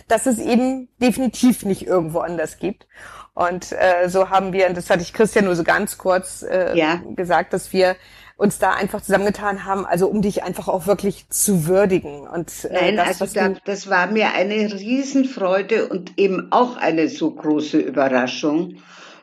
[0.08, 2.88] das es eben definitiv nicht irgendwo anders gibt.
[3.34, 6.78] Und äh, so haben wir, und das hatte ich Christian nur so ganz kurz äh,
[6.78, 7.02] Ja.
[7.16, 7.98] gesagt, dass wir
[8.40, 12.26] uns da einfach zusammengetan haben, also um dich einfach auch wirklich zu würdigen.
[12.26, 17.10] Und äh, Nein, das, also da, das war mir eine Riesenfreude und eben auch eine
[17.10, 18.78] so große Überraschung,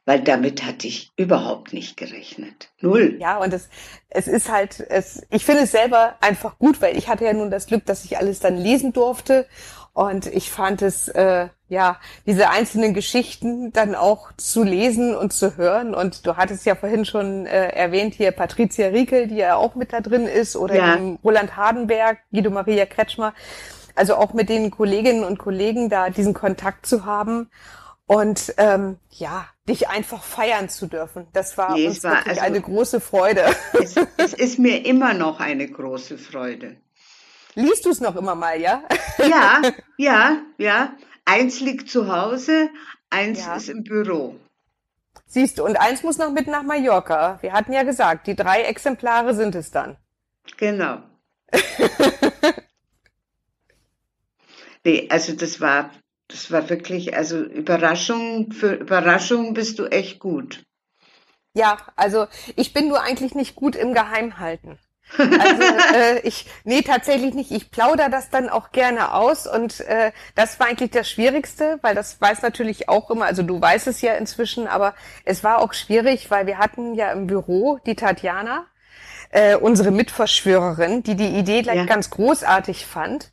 [0.04, 2.68] weil damit hatte ich überhaupt nicht gerechnet.
[2.82, 3.16] Null.
[3.18, 3.70] Ja, und es,
[4.10, 7.50] es ist halt, es, ich finde es selber einfach gut, weil ich hatte ja nun
[7.50, 9.46] das Glück, dass ich alles dann lesen durfte.
[9.96, 15.56] Und ich fand es, äh, ja, diese einzelnen Geschichten dann auch zu lesen und zu
[15.56, 15.94] hören.
[15.94, 19.94] Und du hattest ja vorhin schon äh, erwähnt hier Patricia Riekel, die ja auch mit
[19.94, 20.98] da drin ist, oder Ja.
[21.24, 23.32] Roland Hardenberg, Guido Maria Kretschmer.
[23.94, 27.48] Also auch mit den Kolleginnen und Kollegen da diesen Kontakt zu haben
[28.04, 31.26] und ähm, ja, dich einfach feiern zu dürfen.
[31.32, 33.46] Das war Nee, uns war wirklich also- eine große Freude.
[33.72, 36.76] Es, es ist mir immer noch eine große Freude.
[37.56, 38.82] Liest du es noch immer mal, ja?
[39.18, 39.62] Ja,
[39.96, 40.94] ja, ja.
[41.24, 42.68] Eins liegt zu Hause,
[43.10, 43.56] eins Ja.
[43.56, 44.38] ist im Büro.
[45.26, 47.38] Siehst du, und eins muss noch mit nach Mallorca.
[47.40, 49.96] Wir hatten ja gesagt, die drei Exemplare sind es dann.
[50.56, 51.02] Genau.
[54.84, 55.90] Nee, also das war,
[56.28, 60.62] das war wirklich, also Überraschung, für Überraschung bist du echt gut.
[61.54, 64.78] Ja, also ich bin nur eigentlich nicht gut im Geheimhalten.
[65.18, 65.62] Also
[65.94, 67.50] äh, ich, nee, tatsächlich nicht.
[67.50, 71.94] Ich plauder das dann auch gerne aus und äh, das war eigentlich das Schwierigste, weil
[71.94, 74.94] das weiß natürlich auch immer, also du weißt es ja inzwischen, aber
[75.24, 78.66] es war auch schwierig, weil wir hatten ja im Büro die Tatjana,
[79.30, 81.84] äh, unsere Mitverschwörerin, die die Idee gleich Ja.
[81.84, 83.32] ganz großartig fand.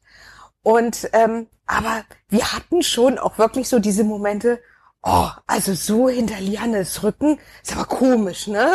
[0.64, 4.60] Und ähm, aber wir hatten schon auch wirklich so diese Momente,
[5.02, 8.72] oh, also so hinter Lianes Rücken, ist aber komisch, ne?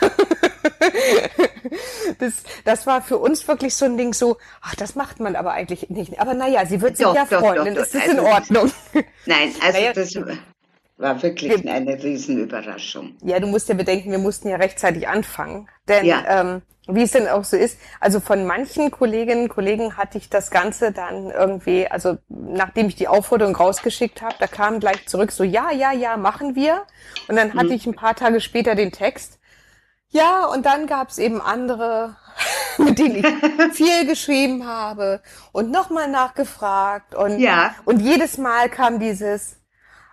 [2.18, 2.34] Das,
[2.64, 5.88] das war für uns wirklich so ein Ding so, ach, das macht man aber eigentlich
[5.90, 6.20] nicht.
[6.20, 8.26] Aber naja, sie wird sich Doch, ja doch, freuen, doch, dann ist das in Also-
[8.30, 8.72] Ordnung.
[9.26, 9.92] Nein, also Naja.
[9.92, 10.14] das
[10.96, 13.16] war wirklich eine Riesenüberraschung.
[13.24, 15.68] Ja, du musst ja bedenken, wir mussten ja rechtzeitig anfangen.
[15.88, 16.22] Denn Ja.
[16.28, 20.28] ähm, wie es denn auch so ist, also von manchen Kolleginnen und Kollegen hatte ich
[20.28, 25.32] das Ganze dann irgendwie, also nachdem ich die Aufforderung rausgeschickt habe, da kam gleich zurück
[25.32, 26.82] so, ja, ja, ja, machen wir.
[27.26, 29.38] Und dann hatte ich ein paar Tage später den Text.
[30.14, 32.14] Ja, und dann gab es eben andere,
[32.78, 33.26] mit denen ich
[33.72, 37.14] viel geschrieben habe und nochmal nachgefragt.
[37.16, 37.74] Und, Ja.
[37.84, 39.56] und jedes Mal kam dieses,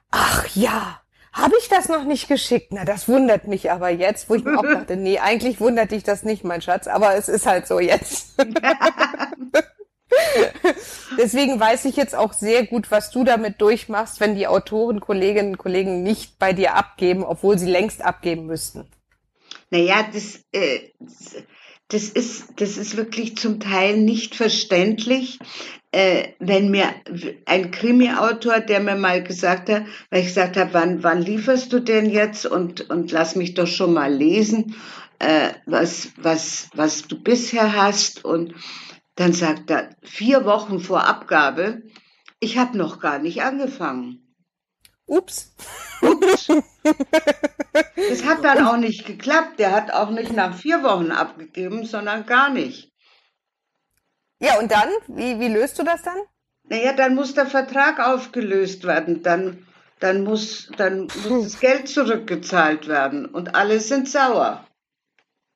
[0.09, 0.99] ach ja,
[1.33, 2.69] habe ich das noch nicht geschickt?
[2.71, 6.03] Na, das wundert mich aber jetzt, wo ich mir auch dachte, nee, eigentlich wundert dich
[6.03, 8.33] das nicht, mein Schatz, aber es ist halt so jetzt.
[11.17, 15.51] Deswegen weiß ich jetzt auch sehr gut, was du damit durchmachst, wenn die Autoren, Kolleginnen
[15.51, 18.89] und Kollegen nicht bei dir abgeben, obwohl sie längst abgeben müssten.
[19.71, 20.89] Naja, das, äh,
[21.87, 25.39] das, ist, das ist wirklich zum Teil nicht verständlich,
[25.91, 26.93] äh, wenn mir
[27.45, 31.79] ein Krimi-Autor, der mir mal gesagt hat, weil ich gesagt habe, wann, wann lieferst du
[31.79, 34.75] denn jetzt und, und lass mich doch schon mal lesen,
[35.19, 38.53] äh, was, was, was du bisher hast und
[39.15, 41.83] dann sagt er, vier Wochen vor Abgabe,
[42.39, 44.35] ich habe noch gar nicht angefangen.
[45.05, 45.53] Ups.
[46.01, 46.47] Ups.
[48.09, 49.59] Das hat dann auch nicht geklappt.
[49.59, 52.91] Der hat auch nicht nach vier Wochen abgegeben, sondern gar nicht.
[54.39, 54.89] Ja, und dann?
[55.07, 56.17] Wie, wie löst du das dann?
[56.63, 59.23] Naja, dann muss der Vertrag aufgelöst werden.
[59.23, 59.65] Dann,
[59.99, 63.25] dann, muss, dann muss das Geld zurückgezahlt werden.
[63.25, 64.65] Und alle sind sauer.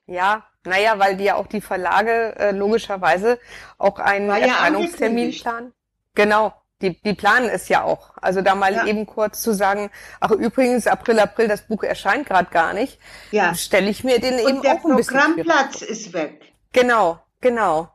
[0.05, 3.39] Ja, naja, weil die ja auch die Verlage äh, logischerweise
[3.77, 5.73] auch einen War Erscheinungstermin planen.
[6.13, 8.11] Genau, die, die planen es ja auch.
[8.21, 8.85] Also da mal Ja.
[8.85, 12.99] eben kurz zu sagen, ach übrigens, April, April, das Buch erscheint gerade gar nicht,
[13.31, 13.53] Ja.
[13.55, 16.53] stelle ich mir den eben Und der auch ein bisschen schwierig Programmplatz ist weg.
[16.73, 17.89] Genau, genau.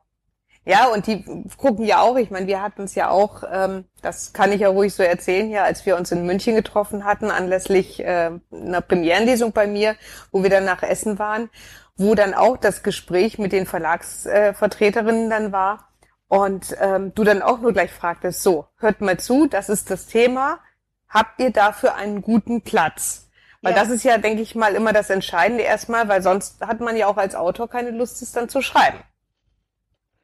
[0.65, 1.25] Ja, und die
[1.57, 4.69] gucken ja auch, ich meine, wir hatten es ja auch, ähm, das kann ich ja
[4.69, 9.53] ruhig so erzählen, ja, als wir uns in München getroffen hatten, anlässlich äh, einer Premierenlesung
[9.53, 9.97] bei mir,
[10.33, 11.51] wo wir dann nach Essen waren,
[11.97, 15.90] wo dann auch das Gespräch mit den Verlagsvertreterinnen äh, dann war
[16.31, 20.07] und ähm, du dann auch nur gleich fragtest, so, hört mal zu, das ist das
[20.07, 20.61] Thema,
[21.09, 23.29] habt ihr dafür einen guten Platz?
[23.63, 23.81] Weil Ja.
[23.81, 27.09] das ist ja, denke ich mal, immer das Entscheidende erstmal, weil sonst hat man ja
[27.09, 28.99] auch als Autor keine Lust, es dann zu schreiben.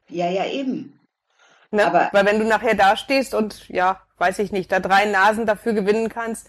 [0.07, 0.97] Ja, ja, eben.
[1.71, 1.85] Ne?
[1.85, 5.45] Aber- Weil wenn du nachher da stehst und ja, weiß ich nicht, da drei Nasen
[5.45, 6.47] dafür gewinnen kannst,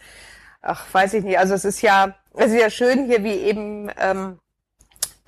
[0.62, 1.40] ach, weiß ich nicht.
[1.40, 4.38] Also es ist ja, es ist ja schön hier, wie eben ähm,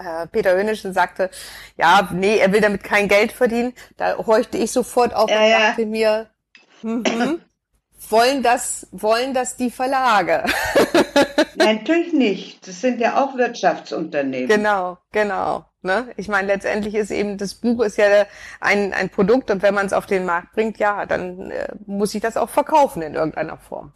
[0.01, 1.30] äh, Peter Hönisch sagte,
[1.76, 3.72] ja, nee, er will damit kein Geld verdienen.
[3.96, 5.59] Da horchte ich sofort auf Ja, und ja.
[5.59, 6.30] dachte mir,
[6.82, 7.40] mhm,
[8.09, 10.44] wollen das, wollen das die Verlage?
[11.57, 12.66] Nein, natürlich nicht.
[12.66, 14.48] Das sind ja auch Wirtschaftsunternehmen.
[14.48, 15.66] Genau, genau.
[15.82, 16.09] Ne?
[16.16, 18.26] Ich meine, letztendlich ist eben, das Buch ist ja
[18.61, 22.14] ein, ein Produkt und wenn man es auf den Markt bringt, ja, dann äh, muss
[22.14, 23.92] ich das auch verkaufen in irgendeiner Form.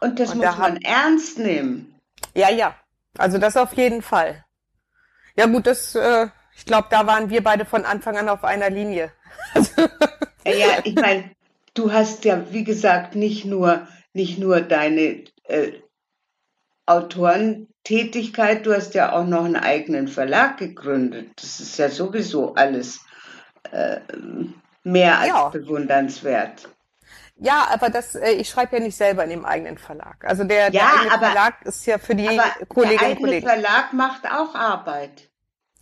[0.00, 1.94] Und das und muss da man ernst nehmen.
[2.34, 2.74] Ja, ja.
[3.16, 4.44] Also das auf jeden Fall.
[5.38, 6.26] Ja gut, das, äh,
[6.56, 9.12] ich glaube, da waren wir beide von Anfang an auf einer Linie.
[10.44, 11.30] ja, ich meine,
[11.74, 15.74] du hast ja, wie gesagt, nicht nur, nicht nur deine äh,
[16.86, 21.30] Autorentätigkeit, du hast ja auch noch einen eigenen Verlag gegründet.
[21.36, 22.98] Das ist ja sowieso alles
[23.70, 24.00] äh,
[24.82, 25.48] mehr als ja.
[25.50, 26.68] bewundernswert.
[27.36, 30.24] Ja, aber das, äh, ich schreibe ja nicht selber in dem eigenen Verlag.
[30.24, 33.46] Also der, ja, der eigene aber, Verlag ist ja für die Kolleginnen und Kollegen.
[33.46, 35.27] Der Verlag macht auch Arbeit.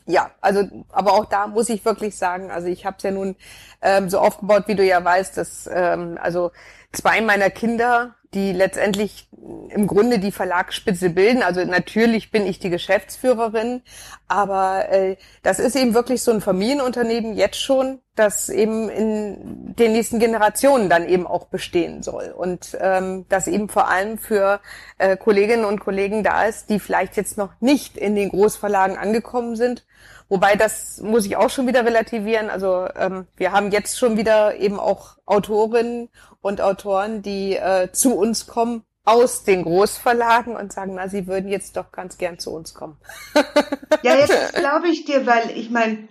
[0.06, 3.34] Ja, also aber auch da muss ich wirklich sagen, also ich habe es ja nun
[3.82, 6.52] ähm, so aufgebaut, wie du ja weißt, dass ähm, also
[6.92, 9.28] zwei meiner Kinder die letztendlich
[9.70, 11.42] im Grunde die Verlagsspitze bilden.
[11.42, 13.82] Also natürlich bin ich die Geschäftsführerin,
[14.28, 19.92] aber äh, das ist eben wirklich so ein Familienunternehmen jetzt schon, das eben in den
[19.92, 24.60] nächsten Generationen dann eben auch bestehen soll und ähm, das eben vor allem für
[24.98, 29.54] äh, Kolleginnen und Kollegen da ist, die vielleicht jetzt noch nicht in den Großverlagen angekommen
[29.54, 29.84] sind.
[30.28, 32.50] Wobei das muss ich auch schon wieder relativieren.
[32.50, 36.08] Also ähm, wir haben jetzt schon wieder eben auch Autorinnen
[36.40, 41.48] und Autoren, die äh, zu uns kommen aus den Großverlagen und sagen, na, sie würden
[41.48, 42.96] jetzt doch ganz gern zu uns kommen.
[44.02, 46.08] ja, jetzt glaube ich dir, weil ich meine,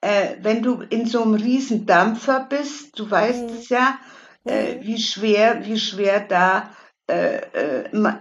[0.00, 3.56] äh, wenn du in so einem riesen Dampfer bist, du weißt mhm.
[3.56, 3.98] es ja,
[4.44, 4.82] äh, mhm.
[4.82, 6.70] wie schwer, wie schwer da
[7.08, 8.12] äh, äh,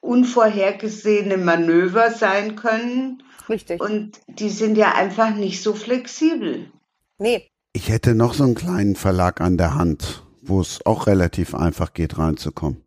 [0.00, 3.22] unvorhergesehene Manöver sein können.
[3.48, 3.80] Richtig.
[3.80, 6.70] Und die sind ja einfach nicht so flexibel.
[7.18, 7.48] Nee.
[7.72, 11.92] Ich hätte noch so einen kleinen Verlag an der Hand wo es auch relativ einfach
[11.92, 12.84] geht, reinzukommen.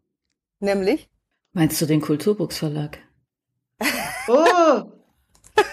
[0.59, 1.09] Nämlich?
[1.53, 2.99] Meinst du den Kulturbuchs Verlag?
[4.28, 4.91] Oh,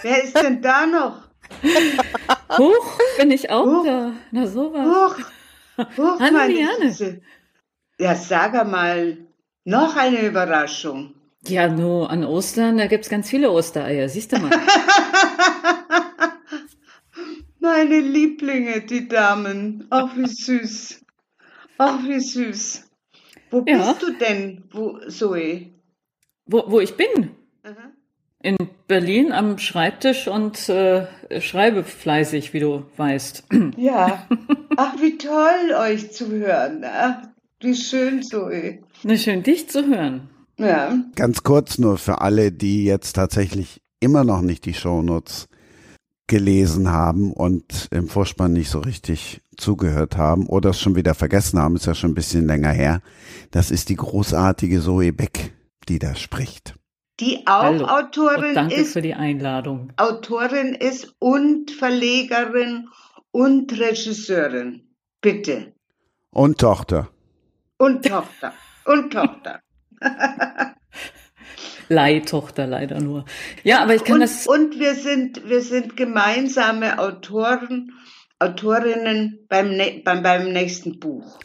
[0.01, 1.24] wer ist denn da noch?
[2.57, 3.85] Huch, bin ich auch Huch.
[3.85, 4.13] da.
[4.31, 4.87] Na sowas.
[4.87, 5.19] Huch
[5.77, 7.21] Hallo, Liane.
[7.99, 9.17] Ja, sag mal,
[9.65, 11.15] noch eine Überraschung.
[11.47, 14.51] Ja, nur an Ostern, da gibt's ganz viele Ostereier, siehst du mal.
[17.59, 19.85] Meine Lieblinge, die Damen.
[19.89, 21.05] Ach, wie süß.
[21.77, 22.89] Ach, wie süß.
[23.51, 23.77] Wo ja.
[23.77, 25.71] bist du denn, wo, Zoe?
[26.45, 27.35] Wo, wo ich bin?
[27.63, 27.91] Aha.
[28.45, 31.07] In Berlin am Schreibtisch und äh,
[31.41, 33.43] schreibe fleißig, wie du weißt.
[33.75, 34.27] Ja.
[34.77, 36.83] Ach, wie toll, euch zu hören.
[36.85, 37.23] Ach,
[37.61, 38.83] wie schön, Zoe.
[39.01, 40.29] Na, schön, dich zu hören.
[40.59, 40.95] Ja.
[41.15, 45.47] Ganz kurz nur für alle, die jetzt tatsächlich immer noch nicht die Shownotes
[46.27, 51.57] gelesen haben und im Vorspann nicht so richtig zugehört haben oder es schon wieder vergessen
[51.57, 53.01] haben, ist ja schon ein bisschen länger her.
[53.49, 55.53] Das ist die großartige Zoe Beck,
[55.89, 56.75] die da spricht.
[57.19, 57.85] Die auch Hallo.
[57.85, 58.93] Autorin und danke ist.
[58.93, 59.93] für die Einladung.
[59.95, 62.89] Autorin ist und Verlegerin
[63.31, 64.89] und Regisseurin.
[65.21, 65.73] Bitte.
[66.31, 67.09] Und Tochter.
[67.77, 68.53] Und Tochter.
[68.85, 69.61] Und Tochter.
[71.89, 73.25] Leihtochter leider nur.
[73.63, 74.47] Ja, aber ich kann und, das.
[74.47, 77.91] Und wir sind, wir sind gemeinsame Autoren,
[78.39, 81.39] Autorinnen beim, beim, beim nächsten Buch.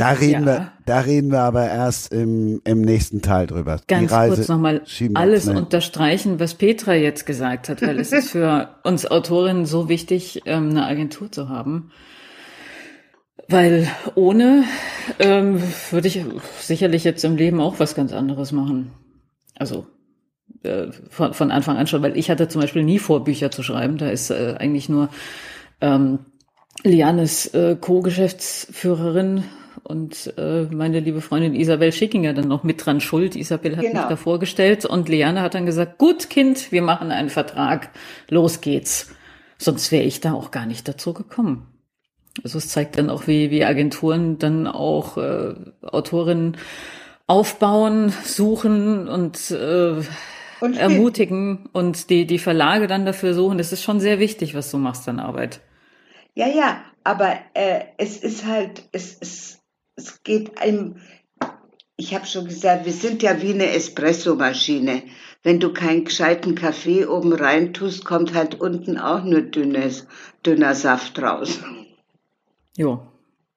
[0.00, 0.46] Da reden, ja.
[0.46, 3.80] wir, da reden wir aber erst im, im nächsten Teil drüber.
[3.86, 4.80] Ganz kurz nochmal
[5.12, 10.40] alles unterstreichen, was Petra jetzt gesagt hat, weil es ist für uns Autorinnen so wichtig,
[10.46, 11.90] ähm, eine Agentur zu haben.
[13.46, 14.64] Weil ohne
[15.18, 16.24] ähm, würde ich
[16.60, 18.92] sicherlich jetzt im Leben auch was ganz anderes machen.
[19.54, 19.86] Also
[20.62, 23.62] äh, von, von Anfang an schon, weil ich hatte zum Beispiel nie vor, Bücher zu
[23.62, 23.98] schreiben.
[23.98, 25.10] Da ist äh, eigentlich nur
[25.82, 26.20] ähm,
[26.84, 29.44] Lianes äh, Co-Geschäftsführerin
[29.82, 33.36] und äh, meine liebe Freundin Isabel Schickinger dann noch mit dran schuld.
[33.36, 34.00] Isabel hat genau.
[34.00, 37.90] mich da vorgestellt und Liane hat dann gesagt, gut Kind, wir machen einen Vertrag,
[38.28, 39.10] los geht's.
[39.58, 41.66] Sonst wäre ich da auch gar nicht dazu gekommen.
[42.42, 46.56] Also es zeigt dann auch, wie, wie Agenturen dann auch äh, Autorinnen
[47.26, 50.02] aufbauen, suchen und, äh,
[50.60, 53.58] und ermutigen und die, die Verlage dann dafür suchen.
[53.58, 55.60] Das ist schon sehr wichtig, was du machst an Arbeit.
[56.34, 59.59] Ja, ja, aber äh, es ist halt, es, es,
[60.00, 60.96] es geht einem,
[61.96, 65.02] ich habe schon gesagt, wir sind ja wie eine Espressomaschine.
[65.42, 70.06] Wenn du keinen gescheiten Kaffee oben rein tust, kommt halt unten auch nur dünnes,
[70.44, 71.60] dünner Saft raus.
[72.76, 73.06] Jo.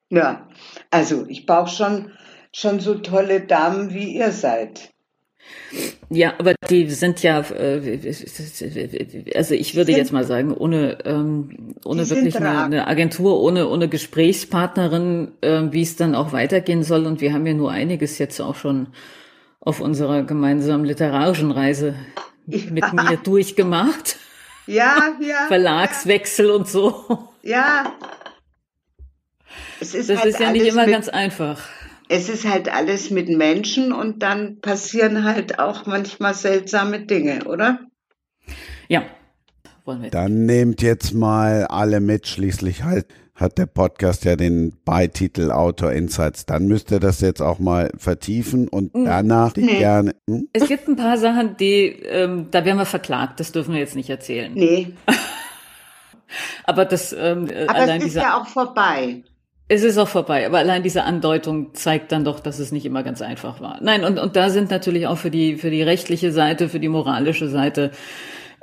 [0.10, 0.48] Ja,
[0.91, 2.11] also ich brauche schon
[2.53, 4.93] schon so tolle Damen wie ihr seid.
[6.10, 7.99] Ja, aber die sind ja, äh,
[9.36, 13.90] also ich würde jetzt mal sagen, ohne, ähm, ohne wirklich eine, eine, Agentur, ohne, ohne
[13.90, 17.07] Gesprächspartnerin, äh, wie es dann auch weitergehen soll.
[17.07, 18.88] Und wir haben ja nur einiges jetzt auch schon
[19.60, 21.95] auf unserer gemeinsamen literarischen Reise
[22.45, 22.60] ja.
[22.70, 24.18] mit mir durchgemacht.
[24.68, 25.48] Ja, ja.
[25.48, 26.53] Verlagswechsel ja.
[26.53, 27.28] und so.
[27.41, 27.94] Ja.
[29.80, 31.61] Es ist das halt ist ja nicht immer ganz einfach
[32.14, 37.80] es ist halt alles mit Menschen und dann passieren halt auch manchmal seltsame Dinge, oder?
[38.88, 39.03] Ja.
[39.84, 40.11] Wollen wir.
[40.11, 45.91] Dann nehmt jetzt mal alle mit, schließlich halt hat der Podcast ja den Beititel Autor
[45.91, 46.45] Insights.
[46.45, 49.06] Dann müsst ihr das jetzt auch mal vertiefen und hm.
[49.06, 49.80] danach nee.
[49.80, 50.14] gerne.
[50.30, 50.49] Hm?
[50.53, 53.95] Es gibt ein paar Sachen, die, ähm, da werden wir verklagt, das dürfen wir jetzt
[53.95, 54.53] nicht erzählen.
[54.53, 54.94] Nee.
[56.64, 59.23] Aber das ähm, Aber allein es ist ja auch vorbei.
[59.69, 63.02] Es ist auch vorbei, aber allein diese Andeutung zeigt dann doch, dass es nicht immer
[63.02, 63.80] ganz einfach war.
[63.81, 66.90] Nein, und, und da sind natürlich auch für die, für die rechtliche Seite, für die
[66.90, 67.91] moralische Seite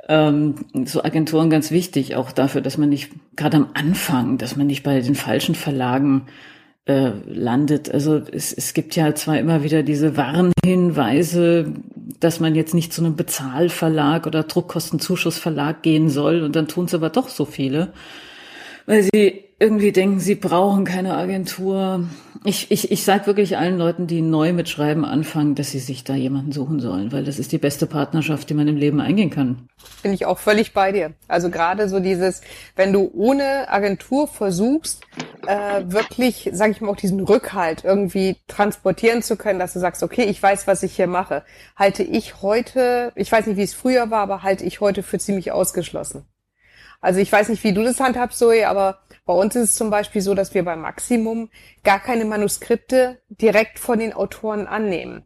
[0.07, 0.55] ähm,
[0.85, 4.83] so Agenturen ganz wichtig, auch dafür, dass man nicht, gerade am Anfang, dass man nicht
[4.83, 6.27] bei den falschen Verlagen
[6.85, 7.91] äh, landet.
[7.91, 11.73] Also es, es gibt ja zwar immer wieder diese Warnhinweise,
[12.19, 16.93] dass man jetzt nicht zu einem Bezahlverlag oder Druckkostenzuschussverlag gehen soll, und dann tun es
[16.93, 17.91] aber doch so viele,
[18.85, 22.09] weil sie irgendwie denken, sie brauchen keine Agentur.
[22.43, 26.03] Ich, ich, ich sage wirklich allen Leuten, die neu mit Schreiben anfangen, dass sie sich
[26.03, 29.29] da jemanden suchen sollen, weil das ist die beste Partnerschaft, die man im Leben eingehen
[29.29, 29.67] kann.
[30.01, 31.13] Bin ich auch völlig bei dir.
[31.27, 32.41] Also gerade so dieses,
[32.75, 35.03] wenn du ohne Agentur versuchst,
[35.45, 40.01] äh, wirklich, sage ich mal, auch diesen Rückhalt irgendwie transportieren zu können, dass du sagst,
[40.01, 41.43] okay, ich weiß, was ich hier mache,
[41.75, 45.19] halte ich heute, ich weiß nicht, wie es früher war, aber halte ich heute für
[45.19, 46.25] ziemlich ausgeschlossen.
[46.99, 49.89] Also ich weiß nicht, wie du das handhabst, Zoe, aber bei uns ist es zum
[49.89, 51.49] Beispiel so, dass wir beim Maximum
[51.83, 55.25] gar keine Manuskripte direkt von den Autoren annehmen.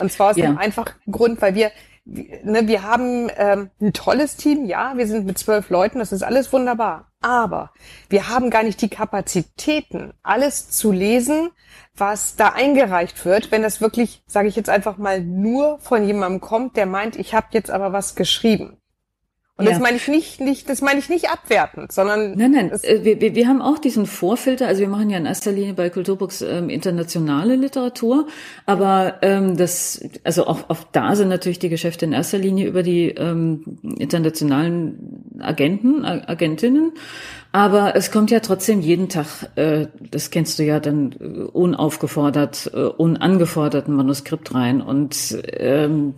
[0.00, 0.46] Und zwar aus ja.
[0.46, 1.70] dem einfachen Grund, weil wir,
[2.04, 6.22] ne, wir haben ähm, ein tolles Team, ja, wir sind mit zwölf Leuten, das ist
[6.22, 7.12] alles wunderbar.
[7.20, 7.70] Aber
[8.08, 11.50] wir haben gar nicht die Kapazitäten, alles zu lesen,
[11.96, 16.40] was da eingereicht wird, wenn das wirklich, sage ich jetzt einfach mal, nur von jemandem
[16.40, 18.78] kommt, der meint, ich habe jetzt aber was geschrieben.
[19.56, 19.70] Und ja.
[19.70, 22.36] das meine ich nicht, nicht, das meine ich nicht abwertend, sondern.
[22.36, 25.26] Nein, nein, äh, wir, wir, wir haben auch diesen Vorfilter, also wir machen ja in
[25.26, 28.26] erster Linie bei Kulturbooks ähm, internationale Literatur,
[28.66, 32.82] aber ähm, das, also auch, auch da sind natürlich die Geschäfte in erster Linie über
[32.82, 36.92] die ähm, internationalen Agenten, Agentinnen.
[37.52, 42.72] Aber es kommt ja trotzdem jeden Tag, äh, das kennst du ja dann äh, unaufgefordert,
[42.74, 44.80] äh, unangefordert ein Manuskript rein.
[44.80, 46.14] Und ähm,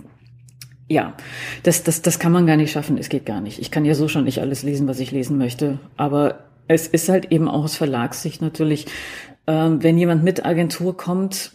[0.88, 1.14] ja,
[1.62, 2.98] das, das, das kann man gar nicht schaffen.
[2.98, 3.58] Es geht gar nicht.
[3.58, 5.78] Ich kann ja so schon nicht alles lesen, was ich lesen möchte.
[5.96, 8.86] Aber es ist halt eben auch aus Verlagssicht natürlich,
[9.46, 11.52] ähm, wenn jemand mit Agentur kommt,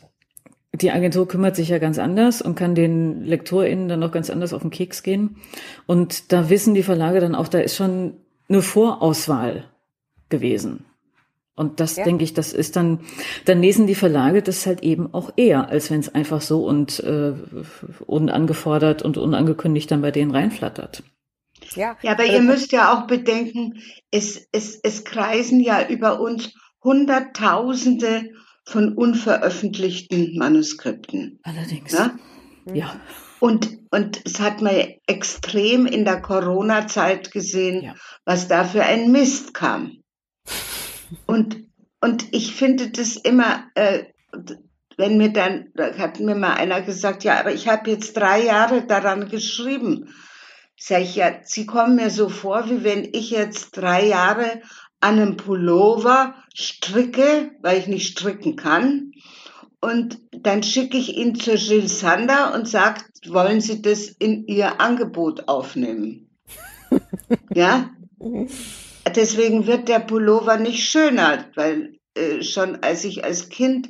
[0.74, 4.54] die Agentur kümmert sich ja ganz anders und kann den LektorInnen dann noch ganz anders
[4.54, 5.38] auf den Keks gehen.
[5.86, 8.14] Und da wissen die Verlage dann auch, da ist schon
[8.48, 9.66] eine Vorauswahl
[10.30, 10.86] gewesen.
[11.62, 12.04] Und das ja.
[12.06, 13.02] denke ich, das ist dann,
[13.46, 17.00] dann lesen die Verlage das halt eben auch eher, als wenn es einfach so und
[17.02, 17.34] äh,
[18.08, 21.04] unangefordert und unangekündigt dann bei denen reinflattert.
[21.76, 23.76] Ja, ja aber äh, ihr müsst ja auch bedenken,
[24.10, 26.52] es, es, es kreisen ja über uns
[26.84, 28.32] Hunderttausende
[28.66, 31.42] von unveröffentlichten Manuskripten.
[31.44, 31.94] Allerdings.
[31.94, 32.16] Ja.
[32.74, 33.00] ja.
[33.40, 37.96] Und, und es hat man extrem in der Corona-Zeit gesehen, ja.
[38.26, 40.02] was da für ein Mist kam.
[41.26, 41.58] Und,
[42.00, 44.06] und ich finde das immer, äh,
[44.98, 48.44] wenn mir dann, da hat mir mal einer gesagt, ja, aber ich habe jetzt drei
[48.44, 50.14] Jahre daran geschrieben.
[50.78, 54.62] Sag ich, ja, Sie kommen mir so vor, wie wenn ich jetzt drei Jahre
[55.00, 59.12] an einem Pullover stricke, weil ich nicht stricken kann.
[59.80, 64.80] Und dann schicke ich ihn zur Jill Sander und sage, wollen Sie das in Ihr
[64.80, 66.30] Angebot aufnehmen?
[67.54, 67.90] ja?
[69.16, 73.90] Deswegen wird der Pullover nicht schöner, weil äh, schon als ich als Kind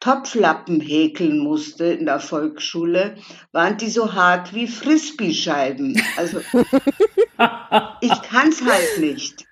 [0.00, 3.16] Topflappen häkeln musste in der Volksschule,
[3.50, 6.00] waren die so hart wie Frisbee-Scheiben.
[6.16, 6.38] Also
[8.00, 9.44] ich kann es halt nicht.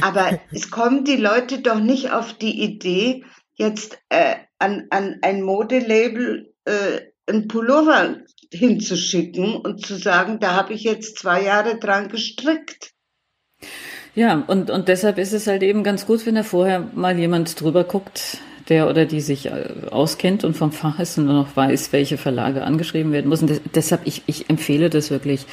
[0.00, 5.42] Aber es kommen die Leute doch nicht auf die Idee, jetzt äh, an, an ein
[5.42, 8.16] Modelabel äh, ein Pullover
[8.52, 12.92] hinzuschicken und zu sagen, da habe ich jetzt zwei Jahre dran gestrickt.
[14.18, 17.60] Ja, und, und deshalb ist es halt eben ganz gut, wenn da vorher mal jemand
[17.60, 18.38] drüber guckt,
[18.68, 22.64] der oder die sich äh, auskennt und vom Fach ist und noch weiß, welche Verlage
[22.64, 23.60] angeschrieben werden müssen.
[23.76, 25.46] deshalb, ich, ich empfehle das wirklich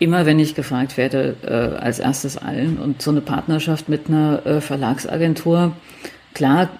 [0.00, 2.80] immer, wenn ich gefragt werde, äh, als erstes allen.
[2.80, 5.70] Und so eine Partnerschaft mit einer äh, Verlagsagentur
[6.34, 6.70] klar,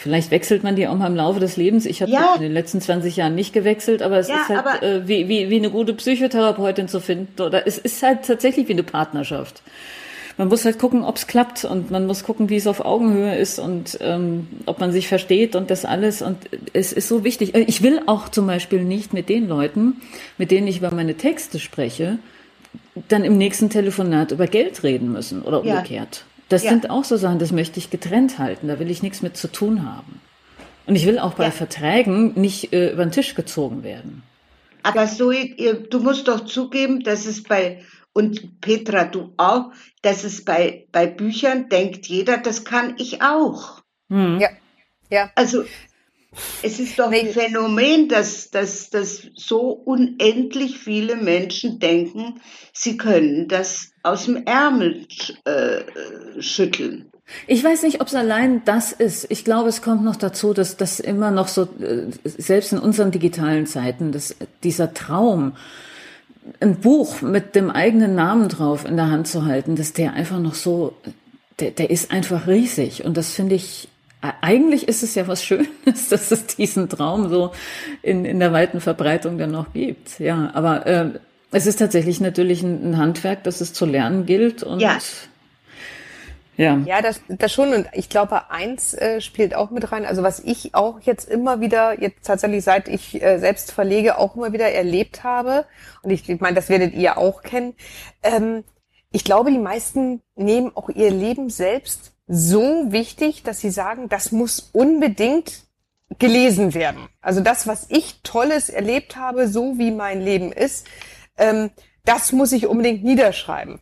[0.00, 1.86] vielleicht wechselt man die auch mal im Laufe des Lebens.
[1.86, 2.32] Ich habe ja.
[2.34, 5.48] in den letzten 20 Jahren nicht gewechselt, aber es ja, ist halt äh, wie, wie,
[5.48, 7.40] wie eine gute Psychotherapeutin zu finden.
[7.40, 9.62] Oder es ist halt tatsächlich wie eine Partnerschaft.
[10.38, 13.36] Man muss halt gucken, ob es klappt und man muss gucken, wie es auf Augenhöhe
[13.36, 16.22] ist und ähm, ob man sich versteht und das alles.
[16.22, 16.38] Und
[16.72, 17.56] es ist so wichtig.
[17.56, 20.00] Äh, ich will auch zum Beispiel nicht mit den Leuten,
[20.38, 22.18] mit denen ich über meine Texte spreche,
[23.08, 26.16] dann im nächsten Telefonat über Geld reden müssen oder umgekehrt.
[26.16, 26.42] Ja.
[26.48, 26.70] Das ja.
[26.70, 28.68] sind auch so Sachen, das möchte ich getrennt halten.
[28.68, 30.20] Da will ich nichts mit zu tun haben.
[30.86, 31.50] Und ich will auch bei ja.
[31.50, 34.22] Verträgen nicht äh, über den Tisch gezogen werden.
[34.84, 37.82] Aber so, du musst doch zugeben, dass es bei,
[38.18, 39.70] und Petra, du auch,
[40.02, 43.80] dass es bei, bei Büchern denkt jeder, das kann ich auch.
[44.10, 44.40] Hm.
[44.40, 44.48] Ja.
[45.08, 45.30] Ja.
[45.36, 45.64] Also
[46.64, 52.40] es ist doch ein Phänomen, dass, dass, dass so unendlich viele Menschen denken,
[52.72, 55.06] sie können das aus dem Ärmel
[55.44, 57.12] äh, schütteln.
[57.46, 59.30] Ich weiß nicht, ob es allein das ist.
[59.30, 63.12] Ich glaube, es kommt noch dazu, dass das immer noch so, äh, selbst in unseren
[63.12, 64.34] digitalen Zeiten, dass
[64.64, 65.52] dieser Traum,
[66.60, 70.38] ein Buch mit dem eigenen Namen drauf in der Hand zu halten, dass der einfach
[70.38, 70.94] noch so,
[71.60, 73.04] der, der ist einfach riesig.
[73.04, 73.88] Und das finde ich
[74.20, 75.68] eigentlich ist es ja was Schönes,
[76.10, 77.52] dass es diesen Traum so
[78.02, 80.18] in, in der weiten Verbreitung dann noch gibt.
[80.18, 81.10] Ja, aber äh,
[81.50, 84.98] es ist tatsächlich natürlich ein, ein Handwerk, das es zu lernen gilt und ja.
[86.58, 87.72] Ja, ja das, das schon.
[87.72, 90.04] Und ich glaube, eins äh, spielt auch mit rein.
[90.04, 94.36] Also was ich auch jetzt immer wieder, jetzt tatsächlich seit ich äh, selbst verlege, auch
[94.36, 95.64] immer wieder erlebt habe,
[96.02, 97.74] und ich, ich meine, das werdet ihr auch kennen,
[98.22, 98.64] ähm,
[99.10, 104.32] ich glaube, die meisten nehmen auch ihr Leben selbst so wichtig, dass sie sagen, das
[104.32, 105.62] muss unbedingt
[106.18, 107.08] gelesen werden.
[107.20, 110.86] Also das, was ich Tolles erlebt habe, so wie mein Leben ist,
[111.36, 111.70] ähm,
[112.04, 113.80] das muss ich unbedingt niederschreiben.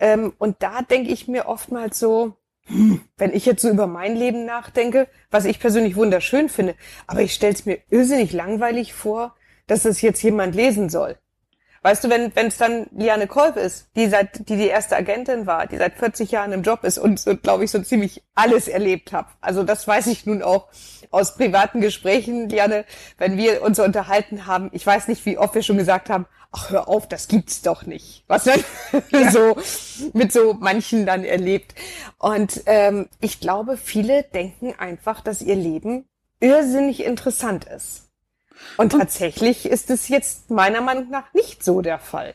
[0.00, 2.34] Ähm, und da denke ich mir oftmals so,
[2.66, 6.74] hm, wenn ich jetzt so über mein Leben nachdenke, was ich persönlich wunderschön finde,
[7.06, 9.34] aber ich stelle es mir irrsinnig langweilig vor,
[9.66, 11.16] dass es jetzt jemand lesen soll.
[11.82, 15.66] Weißt du, wenn es dann Liane Kolb ist, die seit die die erste Agentin war,
[15.66, 19.12] die seit 40 Jahren im Job ist und, und glaube ich so ziemlich alles erlebt
[19.12, 19.26] hat.
[19.40, 20.68] Also das weiß ich nun auch
[21.10, 22.84] aus privaten Gesprächen, Liane,
[23.16, 24.70] wenn wir uns unterhalten haben.
[24.72, 27.84] Ich weiß nicht, wie oft wir schon gesagt haben, ach hör auf, das gibt's doch
[27.84, 28.24] nicht.
[28.26, 28.62] Was dann
[29.10, 29.30] ja.
[29.30, 29.56] so
[30.12, 31.74] mit so manchen dann erlebt.
[32.18, 36.06] Und ähm, ich glaube, viele denken einfach, dass ihr Leben
[36.40, 38.08] irrsinnig interessant ist.
[38.76, 42.34] Und tatsächlich ist es jetzt meiner Meinung nach nicht so der Fall.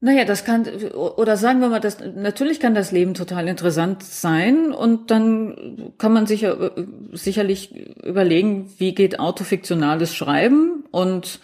[0.00, 4.72] Naja, das kann, oder sagen wir mal, das, natürlich kann das Leben total interessant sein
[4.72, 6.70] und dann kann man sich äh,
[7.12, 7.74] sicherlich
[8.04, 11.40] überlegen, wie geht autofiktionales Schreiben und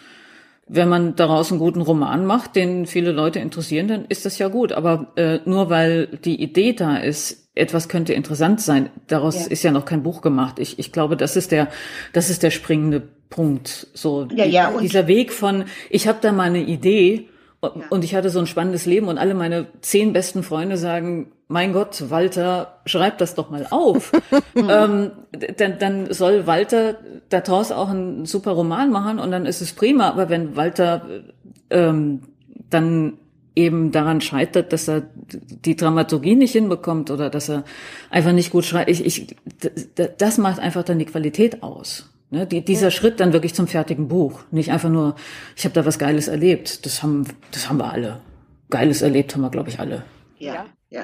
[0.73, 4.47] wenn man daraus einen guten Roman macht, den viele Leute interessieren, dann ist das ja
[4.47, 4.71] gut.
[4.71, 9.51] Aber äh, nur weil die Idee da ist, etwas könnte interessant sein, daraus ja.
[9.51, 10.59] ist ja noch kein Buch gemacht.
[10.59, 11.67] Ich, ich glaube, das ist der,
[12.13, 13.87] das ist der springende Punkt.
[13.93, 17.27] So ja, ja, dieser Weg von, ich habe da mal eine Idee
[17.89, 21.73] und ich hatte so ein spannendes Leben und alle meine zehn besten Freunde sagen, mein
[21.73, 24.11] Gott, Walter, schreib das doch mal auf.
[24.55, 25.11] ähm,
[25.57, 26.95] dann, dann soll Walter
[27.29, 30.09] daraus auch einen super Roman machen und dann ist es prima.
[30.09, 31.05] Aber wenn Walter
[31.69, 32.21] ähm,
[32.69, 33.17] dann
[33.55, 37.65] eben daran scheitert, dass er die Dramaturgie nicht hinbekommt oder dass er
[38.09, 39.35] einfach nicht gut schreibt, ich, ich,
[40.17, 42.09] das macht einfach dann die Qualität aus.
[42.33, 42.91] Ne, die, dieser ja.
[42.91, 44.39] Schritt dann wirklich zum fertigen Buch.
[44.51, 45.15] Nicht einfach nur,
[45.57, 46.85] ich habe da was Geiles erlebt.
[46.85, 48.21] Das haben, das haben wir alle.
[48.69, 50.03] Geiles erlebt haben wir, glaube ich, alle.
[50.39, 51.03] Ja, ja.